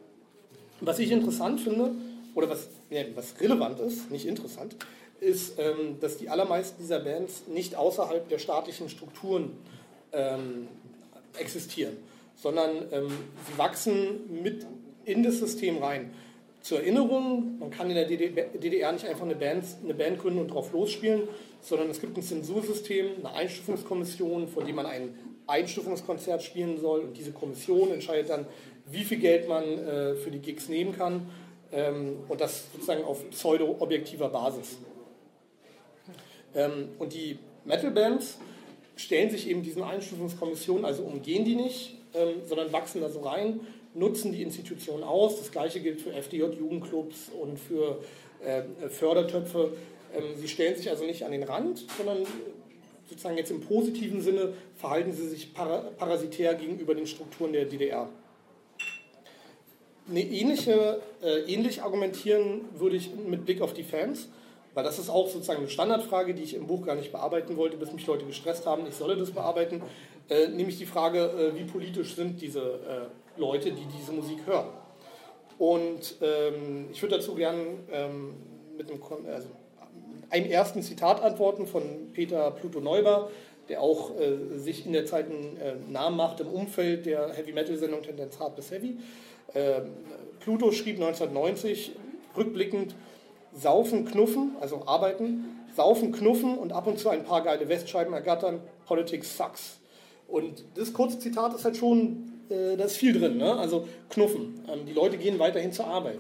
Was 0.81 0.99
ich 0.99 1.11
interessant 1.11 1.61
finde, 1.61 1.93
oder 2.35 2.49
was, 2.49 2.69
ja, 2.91 3.03
was 3.15 3.41
relevant 3.41 3.79
ist, 3.81 4.11
nicht 4.11 4.27
interessant, 4.27 4.77
ist, 5.23 5.59
ähm, 5.59 5.99
dass 6.01 6.19
die 6.19 6.29
allermeisten 6.29 6.83
dieser 6.83 7.01
Bands 7.01 7.45
nicht 7.47 7.77
außerhalb 7.77 8.29
der 8.29 8.39
staatlichen 8.39 8.89
Strukturen 8.89 9.57
ähm, 10.13 10.69
existieren, 11.39 11.97
sondern 12.37 12.71
ähm, 12.93 13.09
sie 13.47 13.59
wachsen 13.59 14.43
mit 14.43 14.67
in 15.05 15.23
das 15.23 15.39
System 15.39 15.79
rein. 15.79 16.13
Zur 16.61 16.79
Erinnerung, 16.79 17.59
man 17.59 17.71
kann 17.71 17.91
in 17.91 17.97
der 17.97 18.07
DDR 18.07 18.93
nicht 18.93 19.07
einfach 19.07 19.25
eine 19.25 19.35
Band, 19.35 19.65
eine 19.83 19.95
Band 19.95 20.21
gründen 20.21 20.39
und 20.39 20.49
drauf 20.49 20.73
losspielen, 20.73 21.23
sondern 21.61 21.91
es 21.91 22.01
gibt 22.01 22.17
ein 22.17 22.23
Zensursystem, 22.23 23.07
eine 23.19 23.35
Einstufungskommission, 23.35 24.47
vor 24.47 24.65
dem 24.65 24.77
man 24.77 24.87
ein 24.87 25.15
Einstufungskonzert 25.49 26.43
spielen 26.43 26.81
soll 26.81 27.01
und 27.01 27.17
diese 27.17 27.33
Kommission 27.33 27.91
entscheidet 27.91 28.31
dann, 28.31 28.47
wie 28.91 29.03
viel 29.03 29.19
Geld 29.19 29.49
man 29.49 29.65
äh, 29.65 30.15
für 30.15 30.31
die 30.31 30.39
Gigs 30.39 30.69
nehmen 30.69 30.97
kann 30.97 31.29
ähm, 31.73 32.19
und 32.29 32.41
das 32.41 32.65
sozusagen 32.73 33.03
auf 33.05 33.29
pseudo-objektiver 33.31 34.29
Basis. 34.29 34.79
Ähm, 36.55 36.89
und 36.99 37.13
die 37.13 37.39
Metal-Bands 37.65 38.39
stellen 38.97 39.31
sich 39.31 39.49
eben 39.49 39.63
diesen 39.63 39.83
Einstufungskommissionen, 39.83 40.85
also 40.85 41.03
umgehen 41.03 41.45
die 41.45 41.55
nicht, 41.55 41.97
ähm, 42.15 42.43
sondern 42.47 42.73
wachsen 42.73 43.01
da 43.01 43.09
so 43.09 43.21
rein, 43.21 43.61
nutzen 43.95 44.33
die 44.33 44.43
Institutionen 44.43 45.03
aus. 45.03 45.39
Das 45.39 45.51
gleiche 45.51 45.81
gilt 45.81 46.01
für 46.01 46.11
FDJ-Jugendclubs 46.11 47.31
und 47.41 47.59
für 47.59 48.03
äh, 48.45 48.63
Fördertöpfe. 48.89 49.73
Ähm, 50.15 50.25
sie 50.37 50.49
stellen 50.49 50.77
sich 50.77 50.91
also 50.91 51.05
nicht 51.05 51.25
an 51.25 51.33
den 51.33 51.43
Rand, 51.43 51.85
sondern 51.97 52.19
sozusagen 53.09 53.37
jetzt 53.37 53.51
im 53.51 53.61
positiven 53.61 54.21
Sinne 54.21 54.55
verhalten 54.77 55.13
sie 55.13 55.29
sich 55.29 55.53
parasitär 55.55 56.55
gegenüber 56.55 56.95
den 56.95 57.07
Strukturen 57.07 57.53
der 57.53 57.67
DDR. 57.67 58.09
Eine 60.09 60.23
ähnliche, 60.23 61.01
äh, 61.23 61.41
ähnlich 61.53 61.83
argumentieren 61.83 62.63
würde 62.77 62.97
ich 62.97 63.11
mit 63.15 63.45
Blick 63.45 63.61
auf 63.61 63.73
die 63.73 63.85
Fans, 63.85 64.29
weil 64.75 64.85
das 64.85 64.99
ist 64.99 65.11
auch 65.11 65.29
sozusagen 65.29 65.61
eine 65.61 65.69
Standardfrage, 65.69 66.35
die 66.35 66.43
ich 66.43 66.55
im 66.55 66.67
Buch 66.67 66.85
gar 66.85 66.95
nicht 66.95 67.13
bearbeiten 67.13 67.57
wollte, 67.57 67.77
bis 67.77 67.93
mich 67.93 68.07
Leute 68.07 68.25
gestresst 68.25 68.67
haben, 68.67 68.87
ich 68.87 68.95
solle 68.95 69.17
das 69.17 69.31
bearbeiten, 69.31 69.83
äh, 70.29 70.49
nämlich 70.49 70.79
die 70.79 70.87
Frage, 70.87 71.19
äh, 71.19 71.59
wie 71.59 71.65
politisch 71.65 72.15
sind 72.15 72.41
diese 72.41 72.61
äh, 72.61 73.41
Leute, 73.41 73.73
die 73.73 73.87
diese 73.99 74.13
Musik 74.13 74.39
hören. 74.47 74.69
Und 75.59 76.17
ähm, 76.23 76.89
ich 76.91 77.01
würde 77.03 77.17
dazu 77.17 77.35
gerne 77.35 77.63
ähm, 77.93 78.35
mit 78.77 78.91
einem, 78.91 79.01
also 79.33 79.49
einem 80.31 80.51
ersten 80.51 80.83
Zitat 80.83 81.23
antworten 81.23 81.67
von 81.67 81.83
Peter 82.13 82.51
Pluto 82.51 82.81
Neuber, 82.81 83.31
der 83.69 83.81
auch 83.81 84.19
äh, 84.19 84.59
sich 84.59 84.87
in 84.87 84.93
der 84.93 85.07
Zeit 85.07 85.27
einen 85.27 85.57
äh, 85.59 85.75
Namen 85.89 86.17
macht 86.17 86.41
im 86.41 86.49
Umfeld 86.49 87.07
der 87.07 87.33
Heavy-Metal-Sendung 87.33 88.03
Tendenz 88.03 88.39
Hard 88.41 88.57
bis 88.57 88.71
Heavy. 88.71 88.99
Äh, 89.55 89.83
Pluto 90.41 90.73
schrieb 90.73 90.97
1990 90.97 91.93
rückblickend, 92.37 92.95
saufen, 93.55 94.05
knuffen, 94.05 94.57
also 94.61 94.87
arbeiten, 94.87 95.45
saufen, 95.75 96.13
knuffen 96.13 96.57
und 96.57 96.73
ab 96.73 96.87
und 96.87 96.99
zu 96.99 97.09
ein 97.09 97.25
paar 97.25 97.43
geile 97.43 97.69
Westscheiben 97.69 98.13
ergattern, 98.13 98.61
Politics 98.87 99.37
sucks. 99.37 99.79
Und 100.29 100.65
das 100.75 100.93
kurze 100.93 101.19
Zitat 101.19 101.55
ist 101.55 101.65
halt 101.65 101.77
schon 101.77 102.33
äh, 102.53 102.77
da 102.77 102.85
ist 102.85 102.97
viel 102.97 103.19
drin. 103.19 103.39
Ne? 103.39 103.57
Also 103.57 103.89
Knuffen. 104.11 104.61
Ähm, 104.71 104.87
die 104.87 104.93
Leute 104.93 105.17
gehen 105.17 105.39
weiterhin 105.39 105.73
zur 105.73 105.87
Arbeit. 105.87 106.19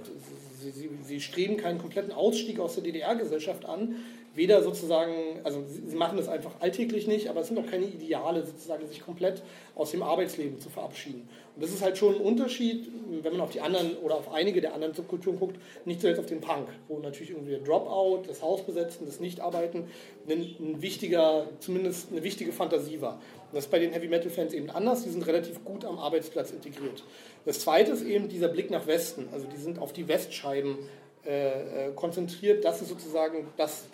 Sie, 0.60 0.70
sie, 0.70 0.90
sie 1.04 1.20
streben 1.20 1.56
keinen 1.56 1.78
kompletten 1.78 2.12
Ausstieg 2.12 2.60
aus 2.60 2.74
der 2.74 2.84
DDR-Gesellschaft 2.84 3.64
an 3.64 3.96
weder 4.34 4.62
sozusagen, 4.62 5.40
also 5.44 5.62
sie 5.66 5.96
machen 5.96 6.16
das 6.16 6.28
einfach 6.28 6.52
alltäglich 6.60 7.06
nicht, 7.06 7.28
aber 7.28 7.40
es 7.40 7.48
sind 7.48 7.58
auch 7.58 7.66
keine 7.66 7.84
Ideale, 7.84 8.44
sozusagen 8.44 8.86
sich 8.86 9.04
komplett 9.04 9.42
aus 9.74 9.90
dem 9.90 10.02
Arbeitsleben 10.02 10.58
zu 10.58 10.70
verabschieden. 10.70 11.28
Und 11.54 11.62
das 11.62 11.70
ist 11.70 11.82
halt 11.82 11.98
schon 11.98 12.14
ein 12.14 12.20
Unterschied, 12.20 12.88
wenn 13.22 13.32
man 13.32 13.42
auf 13.42 13.50
die 13.50 13.60
anderen 13.60 13.96
oder 13.98 14.14
auf 14.14 14.32
einige 14.32 14.62
der 14.62 14.72
anderen 14.72 14.94
Subkulturen 14.94 15.38
guckt, 15.38 15.56
nicht 15.84 16.00
zuletzt 16.00 16.18
auf 16.18 16.26
den 16.26 16.40
Punk, 16.40 16.68
wo 16.88 16.98
natürlich 16.98 17.30
irgendwie 17.30 17.50
der 17.50 17.60
Dropout, 17.60 18.22
das 18.26 18.40
Haus 18.40 18.64
besetzen, 18.64 19.04
das 19.04 19.20
Nichtarbeiten 19.20 19.84
ein, 20.28 20.56
ein 20.58 20.82
wichtiger, 20.82 21.46
zumindest 21.60 22.10
eine 22.10 22.22
wichtige 22.22 22.52
Fantasie 22.52 23.02
war. 23.02 23.14
Und 23.14 23.56
das 23.56 23.64
ist 23.64 23.70
bei 23.70 23.78
den 23.78 23.92
Heavy 23.92 24.08
Metal 24.08 24.30
Fans 24.30 24.54
eben 24.54 24.70
anders, 24.70 25.04
die 25.04 25.10
sind 25.10 25.26
relativ 25.26 25.62
gut 25.62 25.84
am 25.84 25.98
Arbeitsplatz 25.98 26.52
integriert. 26.52 27.04
Das 27.44 27.60
zweite 27.60 27.92
ist 27.92 28.02
eben 28.02 28.30
dieser 28.30 28.48
Blick 28.48 28.70
nach 28.70 28.86
Westen, 28.86 29.28
also 29.30 29.46
die 29.46 29.58
sind 29.58 29.78
auf 29.78 29.92
die 29.92 30.08
Westscheiben 30.08 30.78
äh, 31.26 31.88
äh 31.88 31.92
konzentriert, 31.94 32.64
das 32.64 32.80
ist 32.80 32.88
sozusagen 32.88 33.46
das 33.58 33.84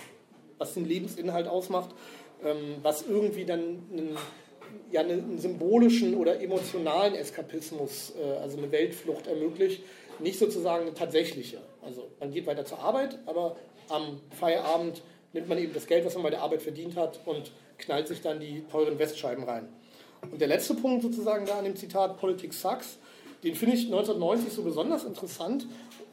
was 0.59 0.75
den 0.75 0.87
Lebensinhalt 0.87 1.49
ausmacht, 1.49 1.90
ähm, 2.44 2.77
was 2.83 3.07
irgendwie 3.07 3.44
dann 3.44 3.61
einen, 3.92 4.16
ja, 4.90 5.01
einen 5.01 5.38
symbolischen 5.38 6.14
oder 6.14 6.40
emotionalen 6.40 7.14
Eskapismus, 7.14 8.12
äh, 8.21 8.38
also 8.38 8.59
eine 8.59 8.71
Weltflucht 8.71 9.27
ermöglicht, 9.27 9.83
nicht 10.18 10.38
sozusagen 10.38 10.83
eine 10.83 10.94
tatsächliche. 10.94 11.59
Also 11.83 12.09
man 12.21 12.33
geht 12.33 12.47
weiter 12.47 12.64
zur 12.64 12.81
Arbeit, 12.81 13.18
aber 13.27 13.57
am 13.88 14.21
Feierabend 14.38 15.03
nimmt 15.33 15.49
man 15.49 15.59
eben 15.59 15.73
das 15.73 15.87
Geld, 15.87 16.05
was 16.05 16.14
man 16.14 16.23
bei 16.23 16.31
der 16.31 16.42
Arbeit 16.42 16.62
verdient 16.62 16.97
hat 16.97 17.21
und 17.25 17.53
knallt 17.79 18.09
sich 18.09 18.21
dann 18.21 18.40
die 18.40 18.64
teuren 18.71 18.99
Westscheiben 18.99 19.44
rein. 19.44 19.68
Und 20.31 20.40
der 20.40 20.49
letzte 20.49 20.75
Punkt 20.75 21.03
sozusagen 21.03 21.47
da 21.47 21.59
an 21.59 21.64
dem 21.64 21.77
Zitat 21.77 22.18
Politics 22.18 22.61
Sucks, 22.61 22.99
den 23.44 23.55
finde 23.55 23.77
ich 23.77 23.85
1990 23.85 24.53
so 24.53 24.62
besonders 24.62 25.05
interessant, 25.05 25.66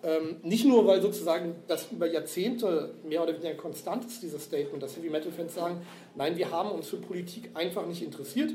ähm, 0.06 0.38
nicht 0.44 0.66
nur, 0.66 0.86
weil 0.86 1.02
sozusagen 1.02 1.56
das 1.68 1.92
über 1.92 2.06
Jahrzehnte 2.06 2.94
mehr 3.04 3.24
oder 3.24 3.34
weniger 3.34 3.56
konstant 3.56 4.06
ist, 4.06 4.22
dieses 4.22 4.44
Statement, 4.44 4.84
dass 4.84 4.96
Heavy 4.96 5.10
Metal 5.10 5.32
Fans 5.32 5.56
sagen, 5.56 5.82
nein, 6.16 6.38
wir 6.38 6.52
haben 6.52 6.70
uns 6.70 6.88
für 6.90 6.98
Politik 6.98 7.50
einfach 7.56 7.88
nicht 7.88 8.04
interessiert. 8.04 8.52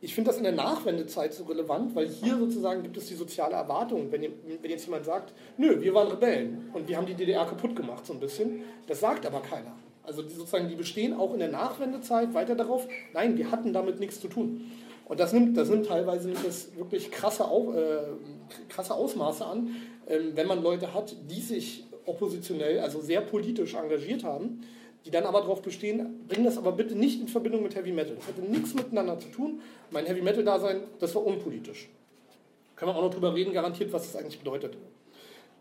Ich 0.00 0.12
finde 0.12 0.30
das 0.30 0.38
in 0.38 0.42
der 0.42 0.52
Nachwendezeit 0.52 1.32
so 1.32 1.44
relevant, 1.44 1.94
weil 1.94 2.08
hier 2.08 2.36
sozusagen 2.36 2.82
gibt 2.82 2.96
es 2.96 3.06
die 3.06 3.14
soziale 3.14 3.54
Erwartung. 3.54 4.10
Wenn, 4.10 4.22
wenn 4.22 4.70
jetzt 4.70 4.86
jemand 4.86 5.04
sagt, 5.04 5.32
nö, 5.56 5.80
wir 5.80 5.94
waren 5.94 6.08
Rebellen 6.08 6.70
und 6.72 6.88
wir 6.88 6.96
haben 6.96 7.06
die 7.06 7.14
DDR 7.14 7.46
kaputt 7.46 7.76
gemacht, 7.76 8.04
so 8.04 8.12
ein 8.12 8.18
bisschen, 8.18 8.64
das 8.88 8.98
sagt 8.98 9.24
aber 9.24 9.40
keiner. 9.40 9.76
Also 10.02 10.22
die, 10.22 10.34
sozusagen, 10.34 10.68
die 10.68 10.74
bestehen 10.74 11.14
auch 11.14 11.32
in 11.32 11.38
der 11.38 11.52
Nachwendezeit 11.52 12.34
weiter 12.34 12.56
darauf, 12.56 12.88
nein, 13.14 13.38
wir 13.38 13.52
hatten 13.52 13.72
damit 13.72 14.00
nichts 14.00 14.20
zu 14.20 14.26
tun. 14.26 14.72
Und 15.04 15.20
das 15.20 15.32
nimmt, 15.32 15.56
das 15.56 15.68
nimmt 15.68 15.86
teilweise 15.86 16.32
das 16.32 16.74
wirklich 16.76 17.12
krasse, 17.12 17.44
äh, 17.44 18.68
krasse 18.68 18.94
Ausmaße 18.94 19.44
an, 19.44 19.76
wenn 20.06 20.46
man 20.46 20.62
Leute 20.62 20.92
hat, 20.94 21.14
die 21.30 21.40
sich 21.40 21.84
oppositionell, 22.06 22.80
also 22.80 23.00
sehr 23.00 23.20
politisch 23.20 23.74
engagiert 23.74 24.24
haben, 24.24 24.62
die 25.04 25.10
dann 25.10 25.24
aber 25.24 25.40
darauf 25.40 25.62
bestehen, 25.62 26.26
bringen 26.28 26.44
das 26.44 26.58
aber 26.58 26.72
bitte 26.72 26.94
nicht 26.94 27.20
in 27.20 27.28
Verbindung 27.28 27.62
mit 27.62 27.74
Heavy 27.74 27.92
Metal. 27.92 28.14
Das 28.14 28.28
hatte 28.28 28.42
nichts 28.42 28.74
miteinander 28.74 29.18
zu 29.18 29.28
tun. 29.28 29.60
Mein 29.90 30.06
Heavy 30.06 30.22
Metal-Dasein, 30.22 30.82
das 31.00 31.14
war 31.14 31.24
unpolitisch. 31.24 31.88
Können 32.76 32.92
wir 32.92 32.96
auch 32.96 33.02
noch 33.02 33.14
drüber 33.14 33.34
reden, 33.34 33.52
garantiert, 33.52 33.92
was 33.92 34.10
das 34.10 34.20
eigentlich 34.20 34.38
bedeutet. 34.38 34.76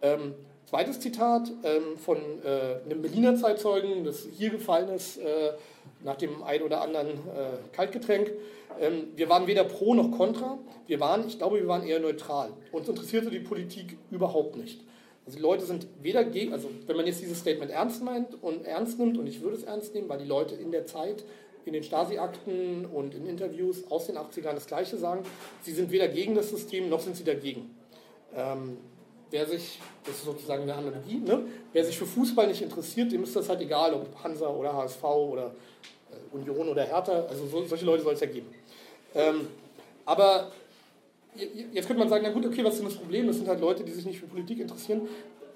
Ähm, 0.02 0.34
zweites 0.72 1.02
Zitat 1.02 1.52
ähm, 1.64 1.98
von 1.98 2.18
äh, 2.18 2.86
einem 2.86 3.02
Berliner 3.02 3.36
Zeitzeugen, 3.36 4.06
das 4.06 4.26
hier 4.38 4.52
gefallen 4.52 4.88
ist, 4.88 5.18
äh, 5.18 5.52
nach 6.06 6.16
dem 6.16 6.42
ein 6.44 6.62
oder 6.62 6.82
anderen 6.82 7.10
äh, 7.10 7.58
Kaltgetränk. 7.74 8.32
Ähm, 8.80 9.08
wir 9.18 9.28
waren 9.28 9.48
weder 9.48 9.66
pro 9.66 9.94
noch 9.94 10.12
contra. 10.18 10.58
Wir 10.88 11.02
waren, 11.02 11.28
ich 11.28 11.38
glaube, 11.38 11.58
wir 11.58 11.68
waren 11.68 11.86
eher 11.86 12.00
neutral. 12.00 12.52
Uns 12.72 12.88
interessierte 12.88 13.30
die 13.30 13.40
Politik 13.40 13.98
überhaupt 14.12 14.56
nicht. 14.56 14.80
Also 15.26 15.38
die 15.38 15.44
Leute 15.44 15.66
sind 15.66 15.88
weder 16.02 16.24
gegen, 16.24 16.54
also 16.54 16.70
wenn 16.88 16.96
man 16.96 17.06
jetzt 17.06 17.22
dieses 17.22 17.40
Statement 17.40 17.70
ernst 17.70 18.02
meint 18.02 18.42
und 18.42 18.66
ernst 18.66 18.98
nimmt, 18.98 19.18
und 19.18 19.28
ich 19.28 19.42
würde 19.42 19.58
es 19.58 19.64
ernst 19.64 19.94
nehmen, 19.94 20.08
weil 20.08 20.20
die 20.20 20.26
Leute 20.26 20.56
in 20.56 20.72
der 20.72 20.86
Zeit 20.86 21.26
in 21.66 21.74
den 21.74 21.84
Stasi-Akten 21.84 22.86
und 22.86 23.14
in 23.14 23.28
Interviews 23.28 23.84
aus 23.92 24.08
den 24.08 24.16
80ern 24.16 24.54
das 24.54 24.68
Gleiche 24.68 24.98
sagen, 24.98 25.24
sie 25.64 25.74
sind 25.74 25.92
weder 25.92 26.08
gegen 26.08 26.34
das 26.34 26.50
System 26.50 26.90
noch 26.90 27.02
sind 27.02 27.18
sie 27.18 27.26
dagegen. 27.26 27.76
Ähm, 28.36 28.78
wer 29.32 29.46
sich, 29.46 29.80
das 30.06 30.16
ist 30.16 30.26
sozusagen 30.26 30.64
eine 30.64 30.76
Analogie, 30.76 31.18
ne? 31.18 31.44
wer 31.74 31.84
sich 31.84 31.98
für 31.98 32.06
Fußball 32.06 32.48
nicht 32.48 32.62
interessiert, 32.62 33.12
dem 33.12 33.24
ist 33.24 33.36
das 33.36 33.50
halt 33.50 33.62
egal, 33.62 33.94
ob 33.94 34.24
Hansa 34.24 34.48
oder 34.48 34.74
HSV 34.74 35.04
oder 35.04 35.52
äh, 36.12 36.36
Union 36.36 36.70
oder 36.70 36.84
Hertha, 36.84 37.26
also 37.28 37.48
so, 37.48 37.66
solche 37.66 37.86
Leute 37.86 38.04
soll 38.04 38.14
es 38.14 38.20
ja 38.20 38.28
geben. 38.28 38.48
Ähm, 39.16 39.48
aber 40.06 40.52
jetzt 41.36 41.88
könnte 41.88 42.00
man 42.00 42.10
sagen, 42.10 42.24
na 42.28 42.32
gut, 42.32 42.46
okay, 42.46 42.64
was 42.64 42.74
ist 42.74 42.80
denn 42.80 42.90
das 42.90 42.98
Problem? 42.98 43.28
Das 43.28 43.38
sind 43.38 43.48
halt 43.48 43.62
Leute, 43.62 43.84
die 43.84 43.92
sich 43.92 44.06
nicht 44.06 44.20
für 44.20 44.28
Politik 44.28 44.60
interessieren. 44.60 45.08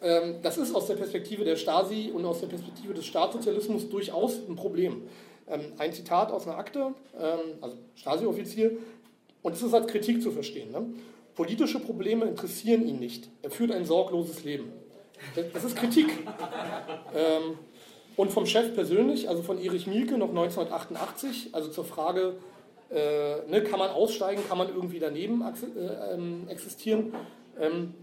Ähm, 0.01 0.35
das 0.41 0.57
ist 0.57 0.73
aus 0.73 0.88
der 0.88 0.95
Perspektive 0.95 1.43
der 1.43 1.55
Stasi 1.55 2.11
und 2.13 2.25
aus 2.25 2.39
der 2.39 2.47
Perspektive 2.47 2.93
des 2.93 3.05
Staatssozialismus 3.05 3.89
durchaus 3.89 4.39
ein 4.47 4.55
Problem. 4.55 5.03
Ähm, 5.47 5.73
ein 5.77 5.93
Zitat 5.93 6.31
aus 6.31 6.47
einer 6.47 6.57
Akte, 6.57 6.93
ähm, 7.19 7.39
also 7.61 7.77
Stasi-Offizier, 7.95 8.77
und 9.43 9.53
es 9.53 9.61
ist 9.61 9.73
als 9.73 9.88
Kritik 9.88 10.21
zu 10.21 10.31
verstehen. 10.31 10.71
Ne? 10.71 10.85
Politische 11.36 11.80
Probleme 11.80 12.26
interessieren 12.26 12.88
ihn 12.88 13.00
nicht. 13.00 13.30
Er 13.41 13.52
führt 13.52 13.71
ein 13.71 13.86
sorgloses 13.86 14.43
Leben. 14.43 14.71
Das 15.54 15.63
ist 15.63 15.76
Kritik. 15.76 16.08
Ähm, 17.13 17.58
und 18.15 18.32
vom 18.32 18.45
Chef 18.45 18.74
persönlich, 18.74 19.28
also 19.28 19.43
von 19.43 19.60
Erich 19.60 19.88
Mielke 19.88 20.17
noch 20.17 20.30
1988, 20.30 21.50
also 21.54 21.69
zur 21.69 21.84
Frage, 21.86 22.36
äh, 22.89 23.50
ne, 23.50 23.63
kann 23.63 23.80
man 23.80 23.89
aussteigen, 23.89 24.41
kann 24.48 24.58
man 24.58 24.69
irgendwie 24.69 25.00
daneben 25.00 25.41
äh, 25.41 26.13
ähm, 26.13 26.48
existieren, 26.48 27.13
ähm, 27.60 27.93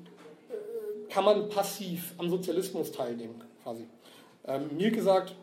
äh, 0.50 1.12
kann 1.12 1.24
man 1.24 1.48
passiv 1.48 2.14
am 2.18 2.28
Sozialismus 2.28 2.92
teilnehmen, 2.92 3.42
quasi. 3.62 3.86
Ähm, 4.46 4.70
Mielke 4.76 5.02
sagt, 5.02 5.34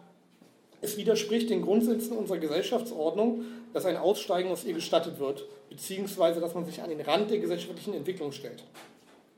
es 0.82 0.98
widerspricht 0.98 1.50
den 1.50 1.62
Grundsätzen 1.62 2.16
unserer 2.18 2.38
Gesellschaftsordnung, 2.38 3.44
dass 3.74 3.86
ein 3.86 3.98
Aussteigen 3.98 4.50
aus 4.52 4.64
ihr 4.64 4.74
gestattet 4.74 5.20
wird, 5.20 5.46
beziehungsweise 5.70 6.40
dass 6.40 6.54
man 6.54 6.66
sich 6.66 6.82
an 6.82 6.90
den 6.90 7.02
Rand 7.02 7.30
der 7.30 7.40
gesellschaftlichen 7.40 7.94
Entwicklung 7.94 8.32
stellt. 8.32 8.64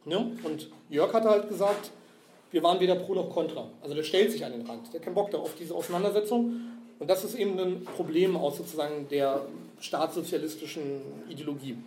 Ne? 0.05 0.31
Und 0.43 0.69
Jörg 0.89 1.13
hatte 1.13 1.29
halt 1.29 1.49
gesagt, 1.49 1.91
wir 2.51 2.63
waren 2.63 2.79
weder 2.79 2.95
pro 2.95 3.13
noch 3.13 3.29
contra. 3.29 3.67
Also 3.81 3.95
der 3.95 4.03
stellt 4.03 4.31
sich 4.31 4.43
an 4.43 4.51
den 4.51 4.65
Rand, 4.65 4.91
der 4.91 4.99
hat 4.99 5.05
keinen 5.05 5.15
Bock 5.15 5.31
da 5.31 5.37
auf 5.37 5.55
diese 5.55 5.75
Auseinandersetzung. 5.75 6.53
Und 6.99 7.09
das 7.09 7.23
ist 7.23 7.35
eben 7.35 7.57
ein 7.59 7.83
Problem 7.83 8.35
aus 8.35 8.57
sozusagen 8.57 9.07
der 9.09 9.45
staatssozialistischen 9.79 11.01
Ideologie. 11.29 11.77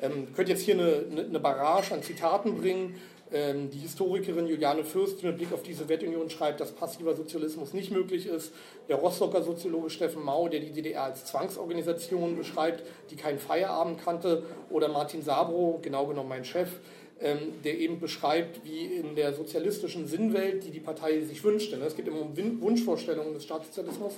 Ähm, 0.00 0.28
könnt 0.34 0.48
jetzt 0.48 0.62
hier 0.62 0.74
eine, 0.74 1.24
eine 1.28 1.40
Barrage 1.40 1.94
an 1.94 2.02
Zitaten 2.02 2.56
bringen. 2.56 2.94
Ähm, 3.30 3.70
die 3.70 3.78
Historikerin 3.78 4.46
Juliane 4.46 4.84
Fürst, 4.84 5.22
mit 5.22 5.36
Blick 5.36 5.52
auf 5.52 5.62
die 5.62 5.74
Sowjetunion 5.74 6.30
schreibt, 6.30 6.60
dass 6.60 6.72
passiver 6.72 7.14
Sozialismus 7.14 7.74
nicht 7.74 7.90
möglich 7.90 8.26
ist. 8.26 8.52
Der 8.88 8.96
Rostocker 8.96 9.42
Soziologe 9.42 9.90
Steffen 9.90 10.24
Mau, 10.24 10.48
der 10.48 10.60
die 10.60 10.70
DDR 10.70 11.04
als 11.04 11.26
Zwangsorganisation 11.26 12.36
beschreibt, 12.36 12.84
die 13.10 13.16
keinen 13.16 13.38
Feierabend 13.38 14.02
kannte. 14.02 14.44
Oder 14.70 14.88
Martin 14.88 15.22
Sabro, 15.22 15.78
genau 15.82 16.06
genommen 16.06 16.30
mein 16.30 16.44
Chef, 16.44 16.70
ähm, 17.20 17.38
der 17.64 17.78
eben 17.78 18.00
beschreibt, 18.00 18.64
wie 18.64 18.86
in 18.86 19.14
der 19.14 19.34
sozialistischen 19.34 20.06
Sinnwelt, 20.06 20.64
die 20.64 20.70
die 20.70 20.80
Partei 20.80 21.20
sich 21.20 21.44
wünschte. 21.44 21.76
Ne? 21.76 21.84
Es 21.84 21.96
geht 21.96 22.08
immer 22.08 22.22
um 22.22 22.60
Wunschvorstellungen 22.62 23.34
des 23.34 23.44
Staatssozialismus. 23.44 24.14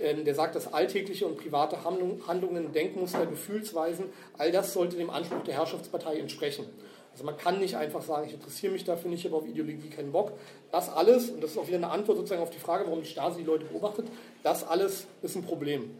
Ähm, 0.00 0.24
der 0.24 0.34
sagt, 0.34 0.54
dass 0.54 0.72
alltägliche 0.72 1.26
und 1.26 1.38
private 1.38 1.84
Handlungen, 1.84 2.72
Denkmuster, 2.72 3.26
Gefühlsweisen, 3.26 4.06
all 4.38 4.52
das 4.52 4.72
sollte 4.72 4.96
dem 4.96 5.10
Anspruch 5.10 5.42
der 5.44 5.54
Herrschaftspartei 5.54 6.18
entsprechen. 6.18 6.66
Also 7.14 7.24
man 7.24 7.36
kann 7.36 7.60
nicht 7.60 7.76
einfach 7.76 8.02
sagen, 8.02 8.26
ich 8.26 8.34
interessiere 8.34 8.72
mich 8.72 8.82
dafür 8.82 9.08
nicht, 9.08 9.20
ich 9.20 9.30
habe 9.30 9.36
auf 9.36 9.48
Ideologie 9.48 9.88
keinen 9.88 10.10
Bock. 10.10 10.32
Das 10.72 10.88
alles, 10.88 11.30
und 11.30 11.40
das 11.42 11.52
ist 11.52 11.58
auch 11.58 11.68
wieder 11.68 11.76
eine 11.76 11.90
Antwort 11.90 12.18
sozusagen 12.18 12.42
auf 12.42 12.50
die 12.50 12.58
Frage, 12.58 12.84
warum 12.86 13.02
die 13.02 13.08
Stasi 13.08 13.38
die 13.38 13.46
Leute 13.46 13.66
beobachtet, 13.66 14.06
das 14.42 14.66
alles 14.66 15.06
ist 15.22 15.36
ein 15.36 15.44
Problem. 15.44 15.90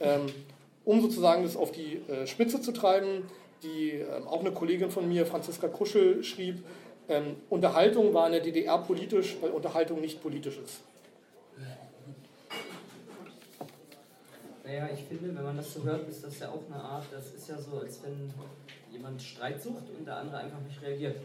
Ähm, 0.00 0.26
um 0.84 1.00
sozusagen 1.00 1.44
das 1.44 1.56
auf 1.56 1.72
die 1.72 2.02
äh, 2.08 2.26
Spitze 2.26 2.60
zu 2.60 2.72
treiben, 2.72 3.30
die 3.62 3.92
ähm, 3.92 4.28
auch 4.28 4.40
eine 4.40 4.52
Kollegin 4.52 4.90
von 4.90 5.08
mir, 5.08 5.24
Franziska 5.24 5.68
Kuschel, 5.68 6.22
schrieb, 6.22 6.62
Unterhaltung 7.48 8.14
war 8.14 8.26
in 8.26 8.34
der 8.34 8.40
DDR 8.40 8.78
politisch, 8.78 9.36
weil 9.40 9.50
Unterhaltung 9.50 10.00
nicht 10.00 10.22
politisch 10.22 10.60
ist. 10.64 10.80
Naja, 14.70 14.88
ich 14.94 15.02
finde, 15.02 15.34
wenn 15.34 15.42
man 15.42 15.56
das 15.56 15.74
so 15.74 15.82
hört, 15.82 16.08
ist 16.08 16.22
das 16.22 16.38
ja 16.38 16.48
auch 16.48 16.62
eine 16.70 16.80
Art, 16.80 17.04
das 17.10 17.34
ist 17.34 17.48
ja 17.48 17.58
so, 17.58 17.80
als 17.80 18.00
wenn 18.04 18.32
jemand 18.92 19.20
Streit 19.20 19.60
sucht 19.60 19.82
und 19.98 20.06
der 20.06 20.18
andere 20.18 20.38
einfach 20.38 20.60
nicht 20.60 20.80
reagiert. 20.80 21.16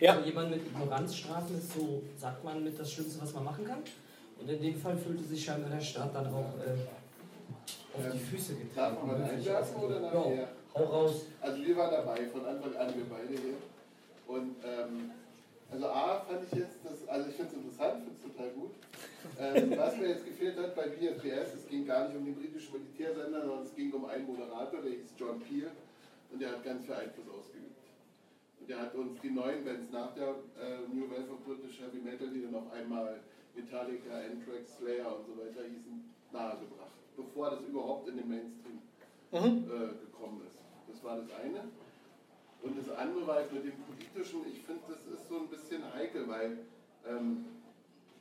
Ja. 0.00 0.14
Also 0.14 0.24
jemand 0.24 0.50
mit 0.52 0.66
Ignoranzstrafen 0.66 1.58
ist 1.58 1.74
so, 1.74 2.02
sagt 2.16 2.42
man, 2.42 2.64
mit 2.64 2.80
das 2.80 2.90
Schlimmste, 2.90 3.20
was 3.20 3.34
man 3.34 3.44
machen 3.44 3.66
kann. 3.66 3.80
Und 4.40 4.48
in 4.48 4.62
dem 4.62 4.80
Fall 4.80 4.96
fühlte 4.96 5.22
sich 5.22 5.44
scheinbar 5.44 5.68
der 5.68 5.82
Staat 5.82 6.14
dann 6.14 6.28
auch 6.28 6.54
äh, 6.64 7.98
auf 7.98 8.10
die 8.10 8.18
Füße 8.18 8.54
getreten. 8.54 8.74
Darf 8.74 8.96
man 8.96 9.20
mal 9.20 9.30
einwerfen 9.30 9.82
oder 9.82 10.00
nachher? 10.00 10.34
Ja, 10.34 10.48
hau 10.74 10.84
raus. 10.84 11.26
Also 11.42 11.62
wir 11.62 11.76
waren 11.76 11.90
dabei, 11.90 12.26
von 12.26 12.46
Anfang 12.46 12.74
an, 12.74 12.94
wir 12.96 13.04
beide 13.04 13.28
hier. 13.28 13.54
Und 14.26 14.56
ähm, 14.64 15.10
also 15.74 15.88
A 15.88 16.20
fand 16.20 16.40
ich 16.44 16.58
jetzt, 16.58 16.78
das, 16.84 17.08
also 17.08 17.28
ich 17.28 17.34
finde 17.34 17.50
es 17.50 17.58
interessant, 17.58 18.04
finde 18.04 18.14
es 18.14 18.22
total 18.22 18.50
gut. 18.50 18.70
Ähm, 19.40 19.74
was 19.76 19.96
mir 19.96 20.08
jetzt 20.08 20.24
gefehlt 20.24 20.56
hat 20.56 20.74
bei 20.76 20.86
BFPS, 20.86 21.54
es 21.54 21.68
ging 21.68 21.84
gar 21.84 22.06
nicht 22.06 22.16
um 22.16 22.24
den 22.24 22.36
britischen 22.36 22.72
Militärsender, 22.72 23.40
sondern 23.40 23.62
es 23.64 23.74
ging 23.74 23.92
um 23.92 24.04
einen 24.04 24.26
Moderator, 24.26 24.80
der 24.82 24.92
hieß 24.92 25.14
John 25.18 25.40
Peel. 25.40 25.70
und 26.30 26.40
der 26.40 26.50
hat 26.50 26.64
ganz 26.64 26.84
viel 26.84 26.94
Einfluss 26.94 27.26
ausgeübt. 27.26 27.74
Und 28.60 28.70
der 28.70 28.78
hat 28.80 28.94
uns 28.94 29.20
die 29.20 29.30
neuen 29.30 29.64
Bands 29.64 29.90
nach 29.90 30.14
der 30.14 30.28
äh, 30.62 30.86
New 30.94 31.10
Wave 31.10 31.30
of 31.32 31.42
British 31.44 31.80
Heavy 31.80 31.98
Metal, 31.98 32.28
die 32.30 32.42
dann 32.42 32.54
auf 32.54 32.70
einmal 32.72 33.18
Metallica, 33.56 34.14
Anthrax, 34.14 34.78
Slayer 34.78 35.18
und 35.18 35.26
so 35.26 35.34
weiter 35.34 35.66
hießen, 35.66 36.04
nahegebracht, 36.32 36.94
bevor 37.16 37.50
das 37.50 37.62
überhaupt 37.62 38.08
in 38.08 38.16
den 38.16 38.28
Mainstream 38.28 38.78
mhm. 39.32 39.66
äh, 39.66 40.06
gekommen 40.06 40.42
ist. 40.46 40.62
Das 40.86 41.02
war 41.02 41.16
das 41.16 41.26
eine. 41.42 41.66
Und 42.64 42.78
das 42.78 42.96
andere 42.96 43.26
war 43.26 43.40
mit 43.52 43.64
dem 43.64 43.76
Politischen, 43.84 44.40
ich 44.48 44.62
finde, 44.62 44.80
das 44.88 45.04
ist 45.04 45.28
so 45.28 45.36
ein 45.36 45.48
bisschen 45.48 45.82
heikel, 45.92 46.26
weil 46.26 46.58
ähm, 47.06 47.44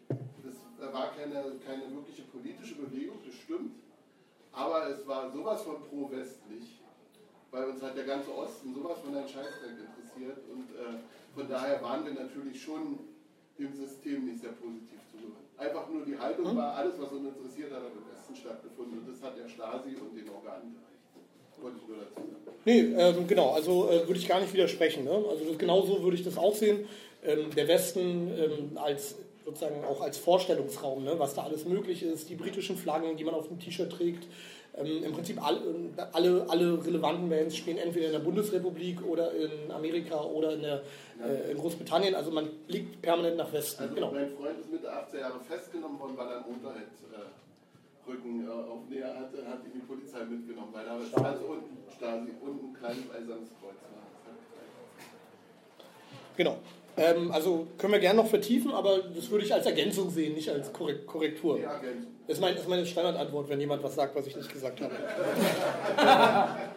das 0.10 0.94
war 0.94 1.12
keine, 1.16 1.56
keine 1.66 1.90
wirkliche 1.96 2.24
politische 2.24 2.76
Bewegung, 2.76 3.20
das 3.26 3.36
stimmt, 3.36 3.72
aber 4.52 4.90
es 4.90 5.08
war 5.08 5.32
sowas 5.32 5.62
von 5.62 5.82
pro-westlich, 5.84 6.82
weil 7.52 7.70
uns 7.70 7.82
halt 7.82 7.96
der 7.96 8.04
ganze 8.04 8.36
Osten 8.36 8.74
sowas 8.74 9.00
von 9.00 9.16
ein 9.16 9.28
Scheißdreck 9.28 9.80
interessiert 9.80 10.40
und 10.52 10.76
äh, 10.76 11.00
von 11.34 11.48
daher 11.48 11.82
waren 11.82 12.06
wir 12.06 12.14
natürlich 12.14 12.62
schon 12.62 13.00
dem 13.58 13.74
System 13.74 14.26
nicht 14.26 14.42
sehr 14.42 14.52
positiv 14.52 15.00
zugewandt. 15.10 15.48
Einfach 15.58 15.88
nur 15.88 16.04
die 16.04 16.20
Haltung 16.20 16.50
hm? 16.50 16.58
war, 16.58 16.76
alles 16.76 17.00
was 17.00 17.12
uns 17.14 17.30
interessiert 17.30 17.72
hat, 17.72 17.82
hat 17.82 17.92
im 17.96 18.12
Westen 18.12 18.36
stattgefunden 18.36 19.00
und 19.00 19.08
das 19.08 19.22
hat 19.24 19.38
der 19.38 19.48
Stasi 19.48 19.96
und 19.96 20.14
den 20.18 20.30
Organen 20.30 20.76
Nee, 22.66 22.80
ähm, 22.98 23.28
genau, 23.28 23.52
also 23.52 23.90
äh, 23.90 24.08
würde 24.08 24.20
ich 24.20 24.28
gar 24.28 24.40
nicht 24.40 24.54
widersprechen. 24.54 25.04
Ne? 25.04 25.12
Also 25.12 25.46
das, 25.46 25.58
genau 25.58 25.82
so 25.82 26.02
würde 26.02 26.16
ich 26.16 26.24
das 26.24 26.38
auch 26.38 26.56
sehen. 26.56 26.86
Ähm, 27.26 27.50
der 27.56 27.68
Westen 27.68 28.32
ähm, 28.38 28.78
als 28.78 29.16
sozusagen 29.46 29.84
auch 29.84 30.02
als 30.02 30.18
Vorstellungsraum, 30.18 31.04
ne, 31.04 31.20
was 31.20 31.36
da 31.36 31.44
alles 31.44 31.66
möglich 31.66 32.02
ist, 32.04 32.30
die 32.30 32.36
britischen 32.36 32.78
Flaggen, 32.78 33.18
die 33.18 33.26
man 33.26 33.34
auf 33.34 33.48
dem 33.48 33.60
T-Shirt 33.60 33.92
trägt. 33.92 34.26
Ähm, 34.76 35.04
Im 35.04 35.12
Prinzip 35.12 35.46
all, 35.46 35.60
alle, 36.14 36.46
alle 36.50 36.86
relevanten 36.86 37.30
Bands 37.30 37.56
spielen 37.56 37.78
entweder 37.78 38.08
in 38.08 38.12
der 38.14 38.20
Bundesrepublik 38.20 39.06
oder 39.06 39.32
in 39.34 39.70
Amerika 39.72 40.22
oder 40.24 40.54
in, 40.54 40.62
der, 40.62 40.82
äh, 41.22 41.52
in 41.52 41.58
Großbritannien. 41.58 42.16
Also 42.16 42.32
man 42.32 42.50
blickt 42.68 43.02
permanent 43.02 43.38
nach 43.38 43.52
Westen. 43.52 43.84
Also 43.84 43.94
genau. 43.94 44.12
Mein 44.12 44.32
Freund 44.32 44.60
ist 44.60 44.72
Mitte 44.72 44.92
18 44.92 45.20
Jahre 45.20 45.40
festgenommen 45.48 46.00
worden, 46.00 46.14
weil 46.16 46.28
er 46.28 46.38
einen 46.38 46.46
Unterhemdrücken 46.46 47.14
äh, 47.14 47.43
auf 48.08 48.90
Näher 48.90 49.16
hatte, 49.16 49.48
hat 49.48 49.66
ihn 49.66 49.72
die 49.74 49.80
Polizei 49.80 50.24
mitgenommen, 50.26 50.70
weil 50.74 50.86
da 50.86 51.00
Stasi. 51.06 51.26
Also 51.26 51.46
unten, 51.46 51.78
Stasi, 51.96 52.32
unten 52.42 52.68
ein 52.68 52.74
kleines 52.74 53.10
eisernes 53.10 53.50
Kreuz 53.60 53.76
war. 53.76 54.04
Genau. 56.36 56.58
Ähm, 56.96 57.32
also 57.32 57.68
können 57.78 57.94
wir 57.94 58.00
gerne 58.00 58.22
noch 58.22 58.30
vertiefen, 58.30 58.72
aber 58.72 59.00
das 59.00 59.30
würde 59.32 59.46
ich 59.46 59.54
als 59.54 59.66
Ergänzung 59.66 60.12
sehen, 60.12 60.36
nicht 60.36 60.50
als 60.50 60.72
Korrektur. 60.72 61.60
Das 62.28 62.38
ist, 62.38 62.42
mein, 62.42 62.54
das 62.54 62.64
ist 62.64 62.70
meine 62.70 62.86
Standardantwort, 62.86 63.50
wenn 63.50 63.60
jemand 63.60 63.82
was 63.84 63.96
sagt, 63.96 64.16
was 64.16 64.28
ich 64.28 64.36
nicht 64.36 64.52
gesagt 64.52 64.80
habe. 64.82 64.94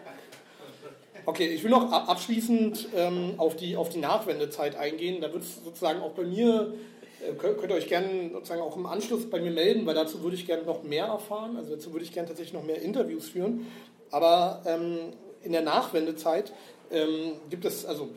Okay, 1.29 1.49
ich 1.49 1.64
will 1.64 1.72
noch 1.72 1.91
abschließend 1.91 2.91
ähm, 2.95 3.35
auf, 3.39 3.57
die, 3.57 3.77
auf 3.77 3.89
die 3.89 3.99
Nachwendezeit 3.99 4.77
eingehen. 4.77 5.20
Da 5.20 5.33
wird 5.33 5.43
es 5.43 5.57
sozusagen 5.57 6.01
auch 6.01 6.12
bei 6.12 6.22
mir, 6.22 6.72
äh, 6.95 6.95
könnt, 7.38 7.58
könnt, 7.58 7.70
ihr 7.70 7.76
euch 7.76 7.88
gerne 7.88 8.30
sozusagen 8.32 8.62
auch 8.62 8.76
im 8.76 8.86
Anschluss 8.86 9.28
bei 9.28 9.40
mir 9.40 9.50
melden, 9.50 9.86
weil 9.86 9.94
dazu 9.94 10.22
würde 10.22 10.36
ich 10.36 10.46
gerne 10.46 10.64
noch 10.64 10.82
mehr 10.82 11.06
erfahren. 11.06 11.56
Also 11.56 11.74
dazu 11.74 11.92
würde 11.92 12.04
ich 12.04 12.12
gerne 12.12 12.28
tatsächlich 12.28 12.54
noch 12.54 12.64
mehr 12.64 12.80
Interviews 12.82 13.28
führen. 13.28 13.66
Aber 14.10 14.62
ähm, 14.66 14.98
in 15.42 15.52
der 15.52 15.62
Nachwendezeit 15.62 16.52
ähm, 16.90 17.32
gibt 17.50 17.64
es, 17.64 17.84
also 17.84 18.08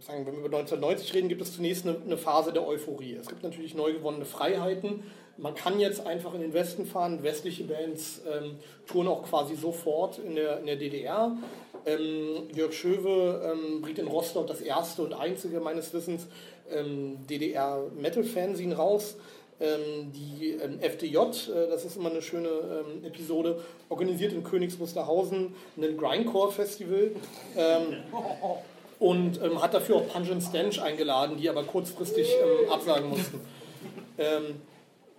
sagen, 0.00 0.26
wenn 0.26 0.34
wir 0.34 0.44
über 0.44 0.56
1990 0.58 1.14
reden, 1.14 1.28
gibt 1.28 1.42
es 1.42 1.54
zunächst 1.54 1.86
eine, 1.86 1.98
eine, 2.04 2.16
Phase 2.16 2.52
der 2.52 2.66
Euphorie. 2.66 3.14
Es 3.14 3.28
gibt 3.28 3.42
natürlich 3.42 3.74
neu 3.74 3.92
gewonnene 3.94 4.24
Freiheiten. 4.24 5.02
Man 5.38 5.54
kann 5.54 5.80
jetzt 5.80 6.06
einfach 6.06 6.32
in 6.34 6.40
den 6.40 6.54
Westen 6.54 6.86
fahren. 6.86 7.22
Westliche 7.22 7.64
Bands 7.64 8.22
ähm, 8.30 8.56
touren 8.86 9.08
auch 9.08 9.22
quasi 9.24 9.54
sofort 9.54 10.18
in 10.18 10.34
der, 10.34 10.60
in 10.60 10.66
der 10.66 10.76
DDR. 10.76 11.36
Ähm, 11.84 12.48
Jörg 12.54 12.72
Schöwe 12.72 13.52
ähm, 13.52 13.82
bringt 13.82 13.98
in 13.98 14.06
Rostock 14.06 14.46
das 14.46 14.60
erste 14.60 15.02
und 15.02 15.12
einzige 15.12 15.60
meines 15.60 15.92
Wissens 15.92 16.26
ähm, 16.72 17.18
DDR-Metal-Fanzine 17.28 18.76
raus. 18.76 19.16
Ähm, 19.58 20.12
die 20.12 20.50
ähm, 20.62 20.80
FDJ, 20.80 21.16
äh, 21.16 21.68
das 21.70 21.86
ist 21.86 21.96
immer 21.96 22.10
eine 22.10 22.20
schöne 22.20 22.48
ähm, 22.48 23.04
Episode, 23.06 23.58
organisiert 23.88 24.34
in 24.34 24.44
Königs 24.44 24.78
Wusterhausen 24.78 25.54
ein 25.78 25.96
Grindcore-Festival. 25.96 27.12
und 28.98 29.40
ähm, 29.42 29.62
hat 29.62 29.74
dafür 29.74 29.96
auch 29.96 30.08
Punch 30.08 30.30
and 30.30 30.42
Stench 30.42 30.80
eingeladen, 30.80 31.36
die 31.38 31.48
aber 31.48 31.62
kurzfristig 31.64 32.28
ähm, 32.28 32.70
absagen 32.70 33.08
mussten. 33.08 33.40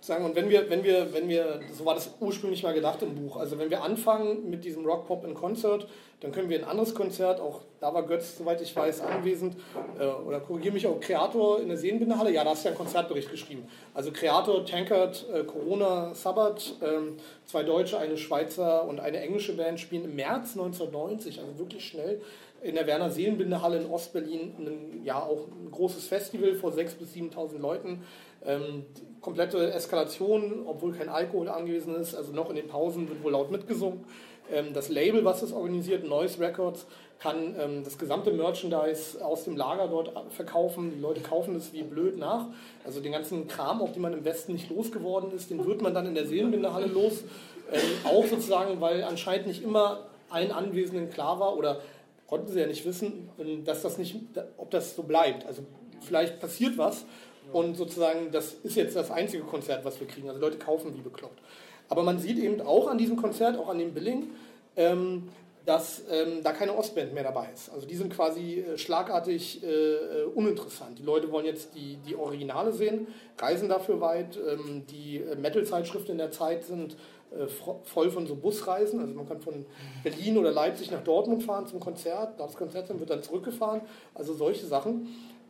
Ähm, 0.00 0.04
sagen, 0.04 0.24
und 0.24 0.36
wenn 0.36 0.48
wir, 0.48 0.70
wenn 0.70 0.84
wir, 0.84 1.12
wenn 1.12 1.28
wir, 1.28 1.60
so 1.72 1.84
war 1.84 1.94
das 1.94 2.10
ursprünglich 2.20 2.62
mal 2.62 2.74
gedacht 2.74 3.02
im 3.02 3.14
Buch, 3.14 3.36
also 3.36 3.58
wenn 3.58 3.70
wir 3.70 3.82
anfangen 3.82 4.48
mit 4.48 4.64
diesem 4.64 4.84
Rock 4.84 5.06
Pop 5.06 5.24
in 5.24 5.34
Concert, 5.34 5.86
dann 6.20 6.32
können 6.32 6.48
wir 6.48 6.58
ein 6.58 6.64
anderes 6.64 6.94
Konzert, 6.94 7.40
auch 7.40 7.60
da 7.80 7.94
war 7.94 8.04
Götz, 8.04 8.38
soweit 8.38 8.60
ich 8.60 8.74
weiß, 8.74 9.02
anwesend, 9.02 9.56
äh, 9.98 10.06
oder 10.06 10.40
korrigiere 10.40 10.74
mich 10.74 10.86
auch, 10.86 10.98
Kreator 11.00 11.60
in 11.60 11.68
der 11.68 11.76
Seenbindehalle, 11.76 12.32
ja, 12.32 12.42
da 12.42 12.50
hast 12.50 12.64
du 12.64 12.68
ja 12.68 12.70
einen 12.70 12.78
Konzertbericht 12.78 13.30
geschrieben. 13.30 13.68
Also 13.94 14.10
Kreator, 14.10 14.64
Tankard, 14.64 15.26
äh, 15.32 15.44
Corona, 15.44 16.14
Sabbat, 16.14 16.74
äh, 16.80 17.12
zwei 17.46 17.62
Deutsche, 17.62 17.98
eine 17.98 18.16
Schweizer 18.16 18.84
und 18.84 19.00
eine 19.00 19.20
englische 19.20 19.56
Band 19.56 19.78
spielen 19.78 20.04
im 20.04 20.16
März 20.16 20.56
1990, 20.56 21.38
also 21.40 21.58
wirklich 21.58 21.86
schnell, 21.86 22.20
in 22.62 22.74
der 22.74 22.86
Werner 22.86 23.10
Seelenbindehalle 23.10 23.78
in 23.78 23.86
Ostberlin 23.86 25.00
ja, 25.04 25.22
auch 25.22 25.46
ein 25.46 25.70
großes 25.70 26.08
Festival 26.08 26.54
vor 26.54 26.72
6.000 26.72 26.98
bis 26.98 27.14
7.000 27.14 27.58
Leuten. 27.58 28.02
Ähm, 28.44 28.86
komplette 29.20 29.72
Eskalation, 29.72 30.64
obwohl 30.66 30.92
kein 30.92 31.08
Alkohol 31.08 31.48
angewiesen 31.48 31.94
ist, 31.96 32.14
also 32.14 32.32
noch 32.32 32.50
in 32.50 32.56
den 32.56 32.68
Pausen 32.68 33.08
wird 33.08 33.22
wohl 33.22 33.32
laut 33.32 33.50
mitgesungen. 33.50 34.04
Ähm, 34.50 34.72
das 34.72 34.88
Label, 34.88 35.24
was 35.24 35.42
es 35.42 35.52
organisiert, 35.52 36.04
Noise 36.04 36.40
Records, 36.40 36.86
kann 37.18 37.56
ähm, 37.58 37.82
das 37.84 37.98
gesamte 37.98 38.32
Merchandise 38.32 39.24
aus 39.24 39.44
dem 39.44 39.56
Lager 39.56 39.88
dort 39.88 40.12
verkaufen. 40.30 40.92
Die 40.94 41.00
Leute 41.00 41.20
kaufen 41.20 41.56
es 41.56 41.72
wie 41.72 41.82
blöd 41.82 42.16
nach. 42.16 42.46
Also 42.84 43.00
den 43.00 43.12
ganzen 43.12 43.48
Kram, 43.48 43.82
auf 43.82 43.92
den 43.92 44.02
man 44.02 44.12
im 44.12 44.24
Westen 44.24 44.52
nicht 44.52 44.70
losgeworden 44.70 45.32
ist, 45.32 45.50
den 45.50 45.66
wird 45.66 45.82
man 45.82 45.94
dann 45.94 46.06
in 46.06 46.14
der 46.14 46.26
Seelenbindehalle 46.26 46.86
los. 46.86 47.24
Ähm, 47.72 47.80
auch 48.04 48.24
sozusagen, 48.24 48.80
weil 48.80 49.02
anscheinend 49.02 49.48
nicht 49.48 49.62
immer 49.62 50.06
allen 50.30 50.52
Anwesenden 50.52 51.10
klar 51.10 51.40
war 51.40 51.56
oder 51.56 51.80
konnten 52.26 52.48
sie 52.48 52.60
ja 52.60 52.66
nicht 52.66 52.84
wissen, 52.86 53.28
ähm, 53.38 53.64
dass 53.64 53.82
das 53.82 53.98
nicht, 53.98 54.16
ob 54.56 54.70
das 54.70 54.94
so 54.94 55.02
bleibt. 55.02 55.44
Also 55.44 55.62
vielleicht 56.00 56.40
passiert 56.40 56.78
was 56.78 57.04
und 57.52 57.76
sozusagen 57.76 58.30
das 58.32 58.54
ist 58.62 58.76
jetzt 58.76 58.96
das 58.96 59.10
einzige 59.10 59.42
Konzert, 59.44 59.84
was 59.84 59.98
wir 60.00 60.06
kriegen. 60.06 60.28
Also 60.28 60.40
Leute 60.40 60.58
kaufen 60.58 60.94
wie 60.94 61.00
bekloppt. 61.00 61.40
Aber 61.88 62.02
man 62.02 62.18
sieht 62.18 62.38
eben 62.38 62.60
auch 62.60 62.88
an 62.88 62.98
diesem 62.98 63.16
Konzert, 63.16 63.58
auch 63.58 63.68
an 63.68 63.78
dem 63.78 63.94
Billing, 63.94 64.30
ähm, 64.76 65.28
dass 65.64 66.02
ähm, 66.10 66.42
da 66.42 66.52
keine 66.52 66.74
Ostband 66.74 67.12
mehr 67.12 67.24
dabei 67.24 67.48
ist. 67.52 67.70
Also 67.70 67.86
die 67.86 67.96
sind 67.96 68.12
quasi 68.14 68.60
äh, 68.60 68.78
schlagartig 68.78 69.62
äh, 69.62 70.24
uninteressant. 70.34 70.98
Die 70.98 71.02
Leute 71.02 71.30
wollen 71.30 71.44
jetzt 71.44 71.74
die, 71.74 71.98
die 72.06 72.16
Originale 72.16 72.72
sehen, 72.72 73.06
reisen 73.38 73.68
dafür 73.68 74.00
weit. 74.00 74.38
Ähm, 74.38 74.84
die 74.90 75.18
äh, 75.18 75.36
Metal-Zeitschriften 75.36 76.12
in 76.12 76.18
der 76.18 76.30
Zeit 76.30 76.64
sind 76.64 76.96
äh, 77.30 77.46
voll 77.84 78.10
von 78.10 78.26
so 78.26 78.34
Busreisen. 78.34 79.00
Also 79.00 79.14
man 79.14 79.28
kann 79.28 79.42
von 79.42 79.66
Berlin 80.02 80.38
oder 80.38 80.52
Leipzig 80.52 80.90
nach 80.90 81.04
Dortmund 81.04 81.42
fahren 81.42 81.66
zum 81.66 81.80
Konzert. 81.80 82.40
Das 82.40 82.54
Konzert 82.54 82.88
wird 82.98 83.10
dann 83.10 83.22
zurückgefahren. 83.22 83.82
Also 84.14 84.32
solche 84.32 84.64
Sachen. 84.64 85.08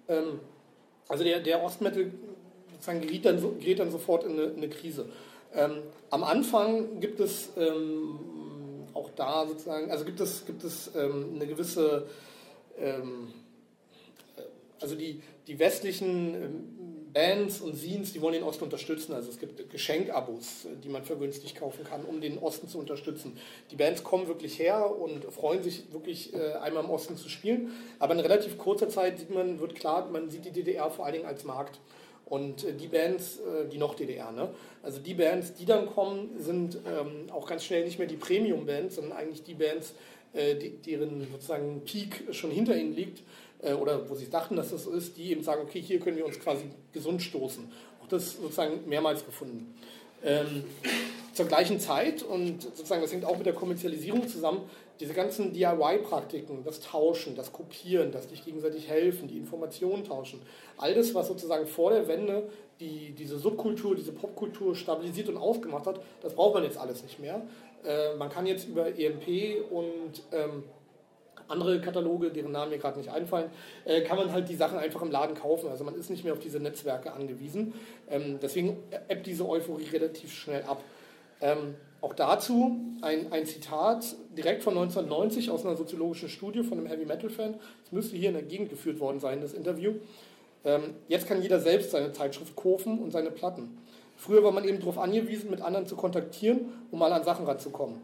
Ähm, 0.08 0.40
also 1.08 1.24
der, 1.24 1.40
der 1.40 1.62
Ostmetal 1.62 2.12
sozusagen 2.72 3.00
gerät 3.00 3.24
dann, 3.24 3.58
gerät 3.58 3.78
dann 3.80 3.90
sofort 3.90 4.24
in 4.24 4.32
eine, 4.32 4.42
in 4.44 4.56
eine 4.58 4.68
Krise. 4.68 5.08
Ähm, 5.54 5.82
am 6.10 6.22
Anfang 6.22 7.00
gibt 7.00 7.20
es 7.20 7.50
ähm, 7.56 8.18
auch 8.94 9.10
da 9.16 9.46
sozusagen, 9.46 9.90
also 9.90 10.04
gibt 10.04 10.20
es, 10.20 10.44
gibt 10.46 10.62
es 10.64 10.90
ähm, 10.94 11.32
eine 11.34 11.46
gewisse, 11.46 12.06
ähm, 12.78 13.32
äh, 14.36 14.42
also 14.80 14.94
die, 14.94 15.22
die 15.46 15.58
westlichen 15.58 16.34
ähm, 16.34 16.77
Bands 17.18 17.60
und 17.60 17.74
Scenes, 17.74 18.12
die 18.12 18.22
wollen 18.22 18.34
den 18.34 18.44
Osten 18.44 18.62
unterstützen. 18.62 19.12
Also 19.12 19.28
es 19.30 19.40
gibt 19.40 19.70
Geschenkabos, 19.70 20.68
die 20.84 20.88
man 20.88 21.02
vergünstigt 21.02 21.56
kaufen 21.56 21.82
kann, 21.82 22.04
um 22.04 22.20
den 22.20 22.38
Osten 22.38 22.68
zu 22.68 22.78
unterstützen. 22.78 23.36
Die 23.72 23.74
Bands 23.74 24.04
kommen 24.04 24.28
wirklich 24.28 24.60
her 24.60 24.88
und 24.96 25.24
freuen 25.24 25.60
sich 25.60 25.92
wirklich 25.92 26.32
äh, 26.32 26.52
einmal 26.52 26.84
im 26.84 26.90
Osten 26.90 27.16
zu 27.16 27.28
spielen. 27.28 27.72
Aber 27.98 28.14
in 28.14 28.20
relativ 28.20 28.56
kurzer 28.56 28.88
Zeit 28.88 29.18
sieht 29.18 29.34
man, 29.34 29.58
wird 29.58 29.74
klar, 29.74 30.08
man 30.08 30.30
sieht 30.30 30.44
die 30.44 30.52
DDR 30.52 30.92
vor 30.92 31.06
allen 31.06 31.14
Dingen 31.14 31.26
als 31.26 31.42
Markt. 31.42 31.80
Und 32.24 32.62
äh, 32.62 32.74
die 32.74 32.86
Bands, 32.86 33.38
äh, 33.38 33.66
die 33.68 33.78
noch 33.78 33.96
DDR, 33.96 34.30
ne? 34.30 34.50
Also 34.84 35.00
die 35.00 35.14
Bands, 35.14 35.54
die 35.54 35.64
dann 35.64 35.86
kommen, 35.86 36.30
sind 36.38 36.78
ähm, 36.86 37.32
auch 37.32 37.48
ganz 37.48 37.64
schnell 37.64 37.84
nicht 37.84 37.98
mehr 37.98 38.06
die 38.06 38.16
Premium-Bands, 38.16 38.94
sondern 38.94 39.18
eigentlich 39.18 39.42
die 39.42 39.54
Bands, 39.54 39.94
deren 40.34 41.26
sozusagen 41.32 41.80
Peak 41.86 42.22
schon 42.32 42.50
hinter 42.50 42.76
ihnen 42.76 42.94
liegt 42.94 43.22
äh, 43.60 43.72
oder 43.72 44.08
wo 44.08 44.14
sie 44.14 44.28
dachten, 44.28 44.56
dass 44.56 44.70
das 44.70 44.86
ist, 44.86 45.16
die 45.16 45.30
eben 45.30 45.42
sagen, 45.42 45.62
okay, 45.62 45.80
hier 45.80 46.00
können 46.00 46.16
wir 46.16 46.26
uns 46.26 46.38
quasi 46.38 46.64
gesund 46.92 47.22
stoßen. 47.22 47.70
Auch 48.02 48.08
das 48.08 48.36
sozusagen 48.36 48.88
mehrmals 48.88 49.24
gefunden. 49.24 49.74
Ähm, 50.24 50.64
zur 51.32 51.46
gleichen 51.46 51.78
Zeit, 51.78 52.22
und 52.22 52.62
sozusagen 52.62 53.02
das 53.02 53.12
hängt 53.12 53.24
auch 53.24 53.36
mit 53.36 53.46
der 53.46 53.54
Kommerzialisierung 53.54 54.26
zusammen, 54.26 54.62
diese 54.98 55.14
ganzen 55.14 55.52
DIY-Praktiken, 55.52 56.64
das 56.64 56.80
Tauschen, 56.80 57.36
das 57.36 57.52
Kopieren, 57.52 58.10
das 58.10 58.28
sich 58.28 58.44
gegenseitig 58.44 58.88
helfen, 58.88 59.28
die 59.28 59.36
Informationen 59.36 60.04
tauschen, 60.04 60.42
all 60.76 60.94
das, 60.94 61.14
was 61.14 61.28
sozusagen 61.28 61.66
vor 61.66 61.92
der 61.92 62.08
Wende 62.08 62.48
die, 62.80 63.12
diese 63.12 63.38
Subkultur, 63.38 63.94
diese 63.94 64.12
Popkultur 64.12 64.74
stabilisiert 64.74 65.28
und 65.28 65.36
aufgemacht 65.36 65.86
hat, 65.86 66.00
das 66.20 66.34
braucht 66.34 66.54
man 66.54 66.64
jetzt 66.64 66.78
alles 66.78 67.02
nicht 67.02 67.20
mehr. 67.20 67.42
Äh, 67.84 68.16
man 68.16 68.28
kann 68.28 68.46
jetzt 68.46 68.66
über 68.66 68.86
EMP 68.86 69.70
und 69.70 70.22
ähm, 70.32 70.64
andere 71.48 71.80
Kataloge, 71.80 72.30
deren 72.30 72.52
Namen 72.52 72.70
mir 72.70 72.78
gerade 72.78 72.98
nicht 72.98 73.10
einfallen, 73.10 73.50
äh, 73.84 74.02
kann 74.02 74.16
man 74.16 74.32
halt 74.32 74.48
die 74.48 74.56
Sachen 74.56 74.78
einfach 74.78 75.02
im 75.02 75.10
Laden 75.10 75.36
kaufen. 75.36 75.68
Also 75.68 75.84
man 75.84 75.94
ist 75.94 76.10
nicht 76.10 76.24
mehr 76.24 76.32
auf 76.32 76.38
diese 76.38 76.60
Netzwerke 76.60 77.12
angewiesen. 77.12 77.74
Ähm, 78.10 78.38
deswegen 78.42 78.76
ebbt 79.08 79.26
diese 79.26 79.48
Euphorie 79.48 79.86
relativ 79.92 80.32
schnell 80.32 80.62
ab. 80.64 80.82
Ähm, 81.40 81.74
auch 82.00 82.14
dazu 82.14 82.78
ein, 83.02 83.32
ein 83.32 83.44
Zitat 83.46 84.14
direkt 84.36 84.62
von 84.62 84.76
1990 84.76 85.50
aus 85.50 85.64
einer 85.64 85.76
soziologischen 85.76 86.28
Studie 86.28 86.62
von 86.62 86.78
einem 86.78 86.86
Heavy 86.86 87.06
Metal 87.06 87.30
Fan. 87.30 87.54
Das 87.82 87.92
müsste 87.92 88.16
hier 88.16 88.28
in 88.28 88.34
der 88.34 88.44
Gegend 88.44 88.70
geführt 88.70 89.00
worden 89.00 89.18
sein, 89.18 89.40
das 89.40 89.52
Interview. 89.52 89.94
Ähm, 90.64 90.94
jetzt 91.08 91.26
kann 91.26 91.42
jeder 91.42 91.60
selbst 91.60 91.90
seine 91.90 92.12
Zeitschrift 92.12 92.54
kaufen 92.54 92.98
und 92.98 93.10
seine 93.10 93.30
Platten. 93.30 93.78
Früher 94.16 94.42
war 94.42 94.52
man 94.52 94.64
eben 94.64 94.80
darauf 94.80 94.98
angewiesen, 94.98 95.50
mit 95.50 95.60
anderen 95.60 95.86
zu 95.86 95.96
kontaktieren, 95.96 96.72
um 96.90 96.98
mal 96.98 97.12
an 97.12 97.24
Sachen 97.24 97.46
ranzukommen. 97.46 98.00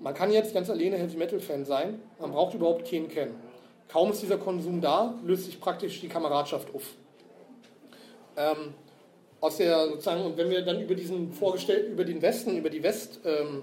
Man 0.00 0.14
kann 0.14 0.30
jetzt 0.30 0.54
ganz 0.54 0.68
alleine 0.70 0.96
Heavy 0.96 1.16
Metal 1.16 1.40
Fan 1.40 1.64
sein, 1.64 2.00
man 2.20 2.32
braucht 2.32 2.54
überhaupt 2.54 2.88
keinen 2.88 3.08
kennen. 3.08 3.34
Kaum 3.88 4.10
ist 4.10 4.22
dieser 4.22 4.38
Konsum 4.38 4.80
da, 4.80 5.14
löst 5.24 5.44
sich 5.44 5.60
praktisch 5.60 6.00
die 6.00 6.08
Kameradschaft 6.08 6.74
auf. 6.74 6.94
Ähm, 8.36 8.74
aus 9.40 9.56
der 9.58 9.88
sozusagen, 9.88 10.24
und 10.24 10.36
wenn 10.36 10.50
wir 10.50 10.62
dann 10.62 10.80
über 10.80 10.94
diesen 10.94 11.32
vorgestellt, 11.32 11.90
über 11.90 12.04
den 12.04 12.20
Westen, 12.20 12.56
über 12.56 12.70
die 12.70 12.82
West, 12.82 13.20
ähm, 13.24 13.62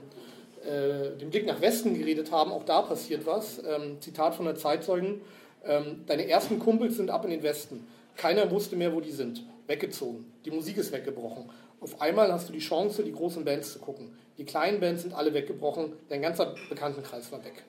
äh, 0.66 1.18
den 1.18 1.30
Blick 1.30 1.46
nach 1.46 1.62
Westen 1.62 1.94
geredet 1.98 2.32
haben, 2.32 2.52
auch 2.52 2.64
da 2.64 2.82
passiert 2.82 3.26
was. 3.26 3.60
Ähm, 3.60 4.00
Zitat 4.00 4.36
von 4.36 4.46
der 4.46 4.56
Zeitzeugen: 4.56 5.22
ähm, 5.66 6.04
Deine 6.08 6.28
ersten 6.28 6.60
Kumpels 6.60 6.98
sind 6.98 7.10
ab 7.10 7.26
in 7.26 7.32
den 7.32 7.44
Westen. 7.44 7.86
Keiner 8.16 8.50
wusste 8.52 8.76
mehr, 8.76 8.94
wo 8.94 9.02
die 9.02 9.12
sind. 9.12 9.44
Weggezogen. 9.68 10.32
Die 10.46 10.52
Musik 10.52 10.78
ist 10.78 10.92
weggebrochen. 10.92 11.50
Auf 11.80 12.02
einmal 12.02 12.32
hast 12.32 12.50
du 12.50 12.54
die 12.54 12.60
Chance, 12.60 13.04
die 13.04 13.12
großen 13.12 13.44
Bands 13.44 13.74
zu 13.74 13.80
gucken. 13.80 14.12
Die 14.38 14.46
kleinen 14.46 14.80
Bands 14.80 15.04
sind 15.04 15.14
alle 15.14 15.34
weggebrochen. 15.34 15.94
Dein 16.10 16.22
ganzer 16.22 16.56
Bekanntenkreis 16.70 17.32
war 17.32 17.44
weg. 17.46 17.64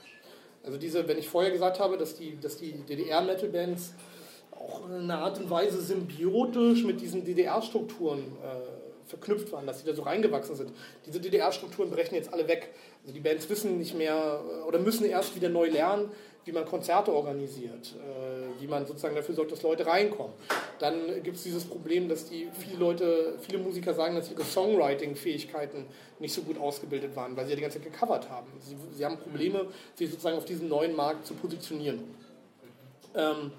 Also 0.64 0.78
diese, 0.78 1.06
wenn 1.08 1.18
ich 1.18 1.28
vorher 1.28 1.50
gesagt 1.50 1.78
habe, 1.78 1.98
dass 1.98 2.16
die, 2.16 2.40
dass 2.40 2.56
die 2.56 2.72
DDR-Metal-Bands 2.72 3.92
auch 4.52 4.88
in 4.88 4.94
einer 4.94 5.18
Art 5.18 5.38
und 5.38 5.50
Weise 5.50 5.80
symbiotisch 5.80 6.84
mit 6.84 7.00
diesen 7.00 7.24
DDR-Strukturen 7.24 8.20
äh, 8.20 9.08
verknüpft 9.08 9.52
waren, 9.52 9.66
dass 9.66 9.80
sie 9.80 9.86
da 9.86 9.94
so 9.94 10.02
reingewachsen 10.02 10.56
sind. 10.56 10.72
Diese 11.04 11.20
DDR-Strukturen 11.20 11.90
brechen 11.90 12.14
jetzt 12.14 12.32
alle 12.32 12.48
weg. 12.48 12.70
Also 13.02 13.12
die 13.12 13.20
Bands 13.20 13.48
wissen 13.50 13.78
nicht 13.78 13.94
mehr 13.94 14.40
äh, 14.42 14.62
oder 14.62 14.78
müssen 14.78 15.04
erst 15.04 15.36
wieder 15.36 15.50
neu 15.50 15.68
lernen, 15.68 16.10
wie 16.44 16.52
man 16.52 16.64
Konzerte 16.64 17.12
organisiert, 17.12 17.94
äh, 17.94 18.60
wie 18.60 18.66
man 18.66 18.86
sozusagen 18.86 19.14
dafür 19.14 19.34
sorgt, 19.34 19.52
dass 19.52 19.62
Leute 19.62 19.86
reinkommen. 19.86 20.34
Dann 20.78 21.22
gibt 21.22 21.36
es 21.36 21.42
dieses 21.42 21.64
Problem, 21.64 22.08
dass 22.08 22.28
die 22.28 22.48
viele 22.58 22.78
Leute, 22.78 23.34
viele 23.40 23.58
Musiker 23.58 23.94
sagen, 23.94 24.14
dass 24.14 24.30
ihre 24.30 24.44
Songwriting-Fähigkeiten 24.44 25.86
nicht 26.18 26.34
so 26.34 26.42
gut 26.42 26.58
ausgebildet 26.58 27.16
waren, 27.16 27.36
weil 27.36 27.44
sie 27.44 27.50
ja 27.50 27.56
die 27.56 27.62
ganze 27.62 27.80
Zeit 27.80 27.92
gecovert 27.92 28.28
haben. 28.28 28.48
Sie, 28.60 28.76
sie 28.94 29.04
haben 29.04 29.18
Probleme, 29.18 29.66
sich 29.94 30.10
sozusagen 30.10 30.36
auf 30.36 30.44
diesem 30.44 30.68
neuen 30.68 30.94
Markt 30.94 31.26
zu 31.26 31.34
positionieren. 31.34 32.00
Ähm, 33.14 33.52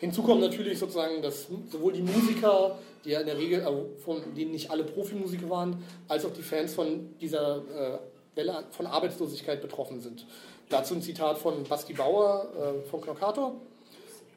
Hinzu 0.00 0.22
kommt 0.22 0.40
natürlich 0.40 0.78
sozusagen, 0.78 1.20
dass 1.20 1.46
sowohl 1.70 1.92
die 1.92 2.00
Musiker, 2.00 2.78
die 3.04 3.10
ja 3.10 3.20
in 3.20 3.26
der 3.26 3.36
Regel, 3.36 3.62
also 3.62 3.90
von 4.02 4.22
denen 4.34 4.52
nicht 4.52 4.70
alle 4.70 4.82
Profimusiker 4.82 5.50
waren, 5.50 5.84
als 6.08 6.24
auch 6.24 6.32
die 6.32 6.42
Fans 6.42 6.72
von 6.72 7.14
dieser 7.20 7.58
äh, 7.58 7.98
Welle 8.34 8.64
von 8.70 8.86
Arbeitslosigkeit 8.86 9.60
betroffen 9.60 10.00
sind. 10.00 10.26
Dazu 10.70 10.94
ein 10.94 11.02
Zitat 11.02 11.36
von 11.36 11.64
Basti 11.64 11.94
Bauer 11.94 12.46
äh, 12.56 12.88
von 12.88 13.00
Knockator. 13.00 13.54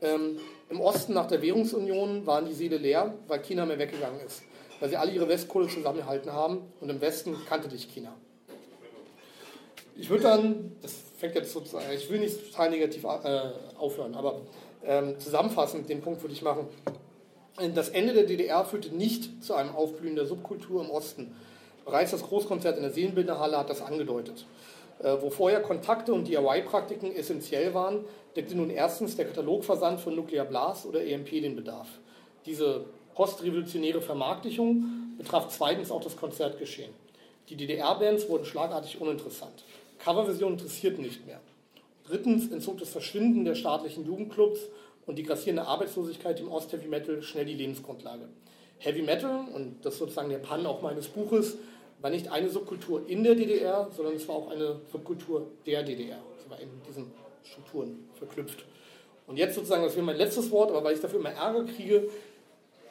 Ähm, 0.02 0.40
Im 0.72 0.82
Osten 0.82 1.14
nach 1.14 1.28
der 1.28 1.44
Währungsunion 1.44 2.26
waren 2.26 2.48
die 2.48 2.54
Seele 2.54 2.78
leer, 2.78 3.14
weil 3.28 3.40
China 3.44 3.68
mehr 3.68 3.78
weggegangen 3.78 4.20
ist. 4.20 4.42
Weil 4.80 4.90
sie 4.90 4.98
alle 4.98 5.12
ihre 5.12 5.30
Westkohle 5.30 5.68
zusammengehalten 5.68 6.34
haben 6.34 6.64
und 6.82 6.90
im 6.90 7.00
Westen 7.02 7.38
kannte 7.48 7.70
dich 7.70 7.88
China. 7.88 8.16
Ich 9.96 10.10
würde 10.10 10.24
dann, 10.24 10.76
das 10.82 10.96
fängt 11.20 11.36
jetzt 11.36 11.54
sozusagen, 11.54 11.86
ich 11.96 12.10
will 12.10 12.20
nicht 12.20 12.52
total 12.52 12.72
negativ 12.72 13.04
äh, 13.04 13.52
aufhören, 13.78 14.16
aber 14.16 14.42
ähm, 14.84 15.20
zusammenfassend 15.20 15.88
den 15.88 16.02
Punkt 16.02 16.24
würde 16.24 16.34
ich 16.34 16.42
machen. 16.42 16.68
Das 17.76 17.90
Ende 17.90 18.14
der 18.14 18.24
DDR 18.24 18.66
führte 18.66 18.90
nicht 18.90 19.44
zu 19.44 19.54
einem 19.54 19.76
Aufblühen 19.76 20.16
der 20.16 20.26
Subkultur 20.26 20.84
im 20.84 20.90
Osten. 20.90 21.36
Bereits 21.86 22.10
das 22.10 22.24
Großkonzert 22.24 22.78
in 22.78 22.82
der 22.82 22.92
Seelenbilderhalle 22.92 23.56
hat 23.56 23.70
das 23.70 23.84
angedeutet. 23.84 24.48
Äh, 25.04 25.22
wo 25.22 25.30
vorher 25.30 25.62
Kontakte 25.62 26.14
und 26.14 26.28
DIY-Praktiken 26.28 27.14
essentiell 27.14 27.74
waren, 27.74 28.06
deckte 28.38 28.56
nun 28.56 28.70
erstens 28.70 29.18
der 29.18 29.26
Katalogversand 29.26 30.00
von 30.00 30.16
Nuclear 30.16 30.46
Blast 30.46 30.86
oder 30.86 31.06
EMP 31.06 31.30
den 31.30 31.58
Bedarf. 31.58 31.90
Diese 32.46 32.86
postrevolutionäre 33.14 34.02
Vermarktlichung 34.02 34.86
betraf 35.18 35.50
zweitens 35.50 35.92
auch 35.92 36.02
das 36.02 36.16
Konzertgeschehen. 36.16 36.92
Die 37.50 37.58
DDR-Bands 37.58 38.30
wurden 38.30 38.46
schlagartig 38.46 39.02
uninteressant. 39.02 39.66
Coverversionen 40.00 40.58
interessierten 40.58 41.04
nicht 41.04 41.28
mehr. 41.28 41.42
Drittens 42.08 42.50
entzog 42.52 42.80
das 42.80 42.90
Verschwinden 42.90 43.44
der 43.44 43.56
staatlichen 43.56 44.06
Jugendclubs 44.06 44.62
und 45.06 45.18
die 45.18 45.24
grassierende 45.24 45.68
Arbeitslosigkeit 45.68 46.40
im 46.40 46.50
Ost-Heavy 46.50 46.88
Metal 46.88 47.22
schnell 47.22 47.46
die 47.46 47.54
Lebensgrundlage. 47.56 48.30
Heavy 48.80 49.02
Metal, 49.02 49.46
und 49.54 49.78
das 49.84 49.94
ist 49.94 50.00
sozusagen 50.00 50.30
der 50.30 50.40
Pann 50.40 50.66
auch 50.66 50.82
meines 50.82 51.08
Buches, 51.08 51.58
war 52.04 52.10
nicht 52.10 52.30
eine 52.30 52.50
Subkultur 52.50 53.04
in 53.08 53.24
der 53.24 53.34
DDR, 53.34 53.90
sondern 53.96 54.16
es 54.16 54.28
war 54.28 54.36
auch 54.36 54.52
eine 54.52 54.82
Subkultur 54.92 55.48
der 55.66 55.84
DDR. 55.84 56.20
Es 56.38 56.50
war 56.52 56.60
in 56.60 56.68
diesen 56.86 57.10
Strukturen 57.44 58.10
verknüpft. 58.14 58.66
Und 59.26 59.38
jetzt 59.38 59.56
sozusagen, 59.56 59.84
das 59.84 59.96
wäre 59.96 60.06
mein 60.06 60.18
letztes 60.18 60.52
Wort, 60.52 60.70
aber 60.70 60.84
weil 60.84 60.96
ich 60.96 61.00
dafür 61.00 61.22
immer 61.22 61.32
Ärger 61.32 61.64
kriege, 61.64 62.10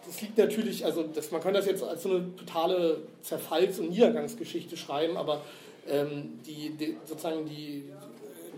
das 0.06 0.22
liegt 0.22 0.38
natürlich, 0.38 0.86
also 0.86 1.02
das, 1.02 1.30
man 1.30 1.42
kann 1.42 1.52
das 1.52 1.66
jetzt 1.66 1.82
als 1.82 2.02
so 2.02 2.08
eine 2.08 2.34
totale 2.36 3.02
Zerfalls- 3.20 3.78
und 3.78 3.90
Niedergangsgeschichte 3.90 4.78
schreiben, 4.78 5.18
aber 5.18 5.42
ähm, 5.86 6.40
die, 6.46 6.70
die, 6.70 6.96
sozusagen 7.04 7.44
die, 7.44 7.84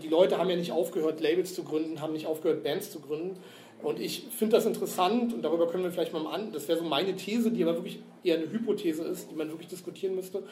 die 0.01 0.07
Leute 0.07 0.37
haben 0.37 0.49
ja 0.49 0.55
nicht 0.55 0.71
aufgehört, 0.71 1.19
Labels 1.19 1.53
zu 1.53 1.65
gründen, 1.65 1.99
haben 1.99 2.13
nicht 2.13 2.27
aufgehört, 2.27 2.63
Bands 2.63 2.91
zu 2.91 3.01
gründen. 3.01 3.37
Und 3.81 3.99
ich 3.99 4.27
finde 4.31 4.55
das 4.55 4.65
interessant 4.65 5.33
und 5.33 5.41
darüber 5.43 5.67
können 5.67 5.83
wir 5.83 5.91
vielleicht 5.91 6.13
mal 6.13 6.25
an, 6.27 6.51
das 6.51 6.67
wäre 6.67 6.79
so 6.79 6.85
meine 6.85 7.15
These, 7.15 7.51
die 7.51 7.63
aber 7.63 7.75
wirklich 7.75 7.99
eher 8.23 8.37
eine 8.37 8.51
Hypothese 8.51 9.03
ist, 9.03 9.29
die 9.29 9.35
man 9.35 9.49
wirklich 9.49 9.67
diskutieren 9.67 10.15
müsste, 10.15 10.43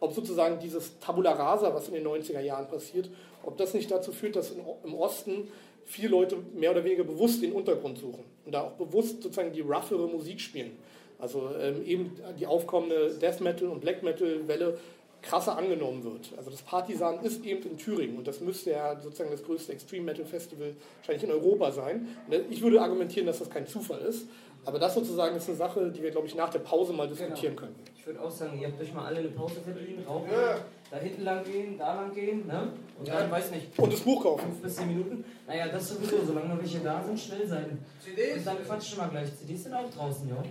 ob 0.00 0.12
sozusagen 0.12 0.58
dieses 0.58 0.98
Tabula 0.98 1.32
Rasa, 1.32 1.74
was 1.74 1.88
in 1.88 1.94
den 1.94 2.06
90er 2.06 2.40
Jahren 2.40 2.68
passiert, 2.68 3.08
ob 3.44 3.56
das 3.56 3.72
nicht 3.72 3.90
dazu 3.90 4.12
führt, 4.12 4.36
dass 4.36 4.52
im 4.84 4.94
Osten 4.94 5.48
viele 5.84 6.08
Leute 6.08 6.36
mehr 6.54 6.70
oder 6.70 6.84
weniger 6.84 7.04
bewusst 7.04 7.42
den 7.42 7.52
Untergrund 7.52 7.98
suchen 7.98 8.24
und 8.44 8.52
da 8.52 8.62
auch 8.62 8.72
bewusst 8.72 9.22
sozusagen 9.22 9.52
die 9.52 9.60
roughere 9.60 10.06
Musik 10.08 10.40
spielen. 10.40 10.72
Also 11.18 11.50
ähm, 11.60 11.86
eben 11.86 12.16
die 12.38 12.46
aufkommende 12.46 13.14
Death 13.20 13.40
Metal 13.40 13.68
und 13.68 13.80
Black 13.80 14.02
Metal 14.02 14.48
Welle 14.48 14.78
krasser 15.22 15.56
angenommen 15.56 16.04
wird. 16.04 16.32
Also 16.36 16.50
das 16.50 16.62
Partisan 16.62 17.24
ist 17.24 17.44
eben 17.44 17.62
in 17.62 17.78
Thüringen 17.78 18.18
und 18.18 18.26
das 18.26 18.40
müsste 18.40 18.72
ja 18.72 19.00
sozusagen 19.00 19.30
das 19.30 19.42
größte 19.42 19.72
Extreme 19.72 20.04
Metal 20.04 20.24
Festival 20.24 20.74
wahrscheinlich 20.98 21.24
in 21.24 21.30
Europa 21.30 21.70
sein. 21.70 22.08
Ich 22.50 22.60
würde 22.60 22.82
argumentieren, 22.82 23.26
dass 23.26 23.38
das 23.38 23.48
kein 23.48 23.66
Zufall 23.66 24.00
ist, 24.00 24.26
aber 24.64 24.78
das 24.78 24.94
sozusagen 24.94 25.36
ist 25.36 25.48
eine 25.48 25.56
Sache, 25.56 25.90
die 25.90 26.02
wir, 26.02 26.10
glaube 26.10 26.26
ich, 26.26 26.34
nach 26.34 26.50
der 26.50 26.58
Pause 26.60 26.92
mal 26.92 27.08
diskutieren 27.08 27.56
genau. 27.56 27.68
können. 27.68 27.74
Ich 27.98 28.06
würde 28.06 28.20
auch 28.20 28.30
sagen, 28.30 28.60
ihr 28.60 28.68
habt 28.68 28.80
euch 28.80 28.92
mal 28.92 29.06
alle 29.06 29.20
eine 29.20 29.28
Pause 29.28 29.60
verdient, 29.60 30.06
rauchen, 30.08 30.30
ja. 30.30 30.58
da 30.90 30.96
hinten 30.98 31.22
lang 31.22 31.44
gehen, 31.44 31.78
da 31.78 31.94
lang 31.94 32.12
gehen, 32.12 32.46
ne? 32.46 32.72
Und 32.98 33.06
ja. 33.06 33.20
dann, 33.20 33.30
weiß 33.30 33.52
nicht. 33.52 33.78
Und 33.78 33.92
das 33.92 34.00
Buch 34.00 34.22
kaufen. 34.22 34.46
Fünf 34.46 34.62
bis 34.62 34.76
zehn 34.76 34.88
Minuten. 34.88 35.24
Naja, 35.46 35.68
das 35.68 35.88
sowieso, 35.88 36.24
solange 36.24 36.48
noch 36.48 36.58
welche 36.58 36.80
da 36.80 37.02
sind, 37.02 37.18
schnell 37.18 37.46
sein. 37.46 37.78
CDs? 38.00 38.38
Und 38.38 38.46
dann 38.46 38.64
quatschen 38.64 38.98
wir 38.98 39.08
gleich. 39.08 39.36
CDs 39.36 39.62
sind 39.64 39.74
auch 39.74 39.90
draußen, 39.90 40.28
ja. 40.28 40.42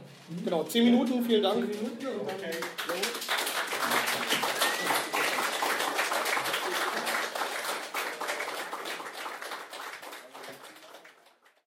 Genau, 0.43 0.63
zehn 0.63 0.86
Minuten, 0.86 1.24
vielen 1.24 1.43
Dank. 1.43 1.72
Zehn 1.72 1.82
Minuten 1.82 2.07
und 2.19 2.30
dann. 2.30 2.36
Okay. 2.36 2.51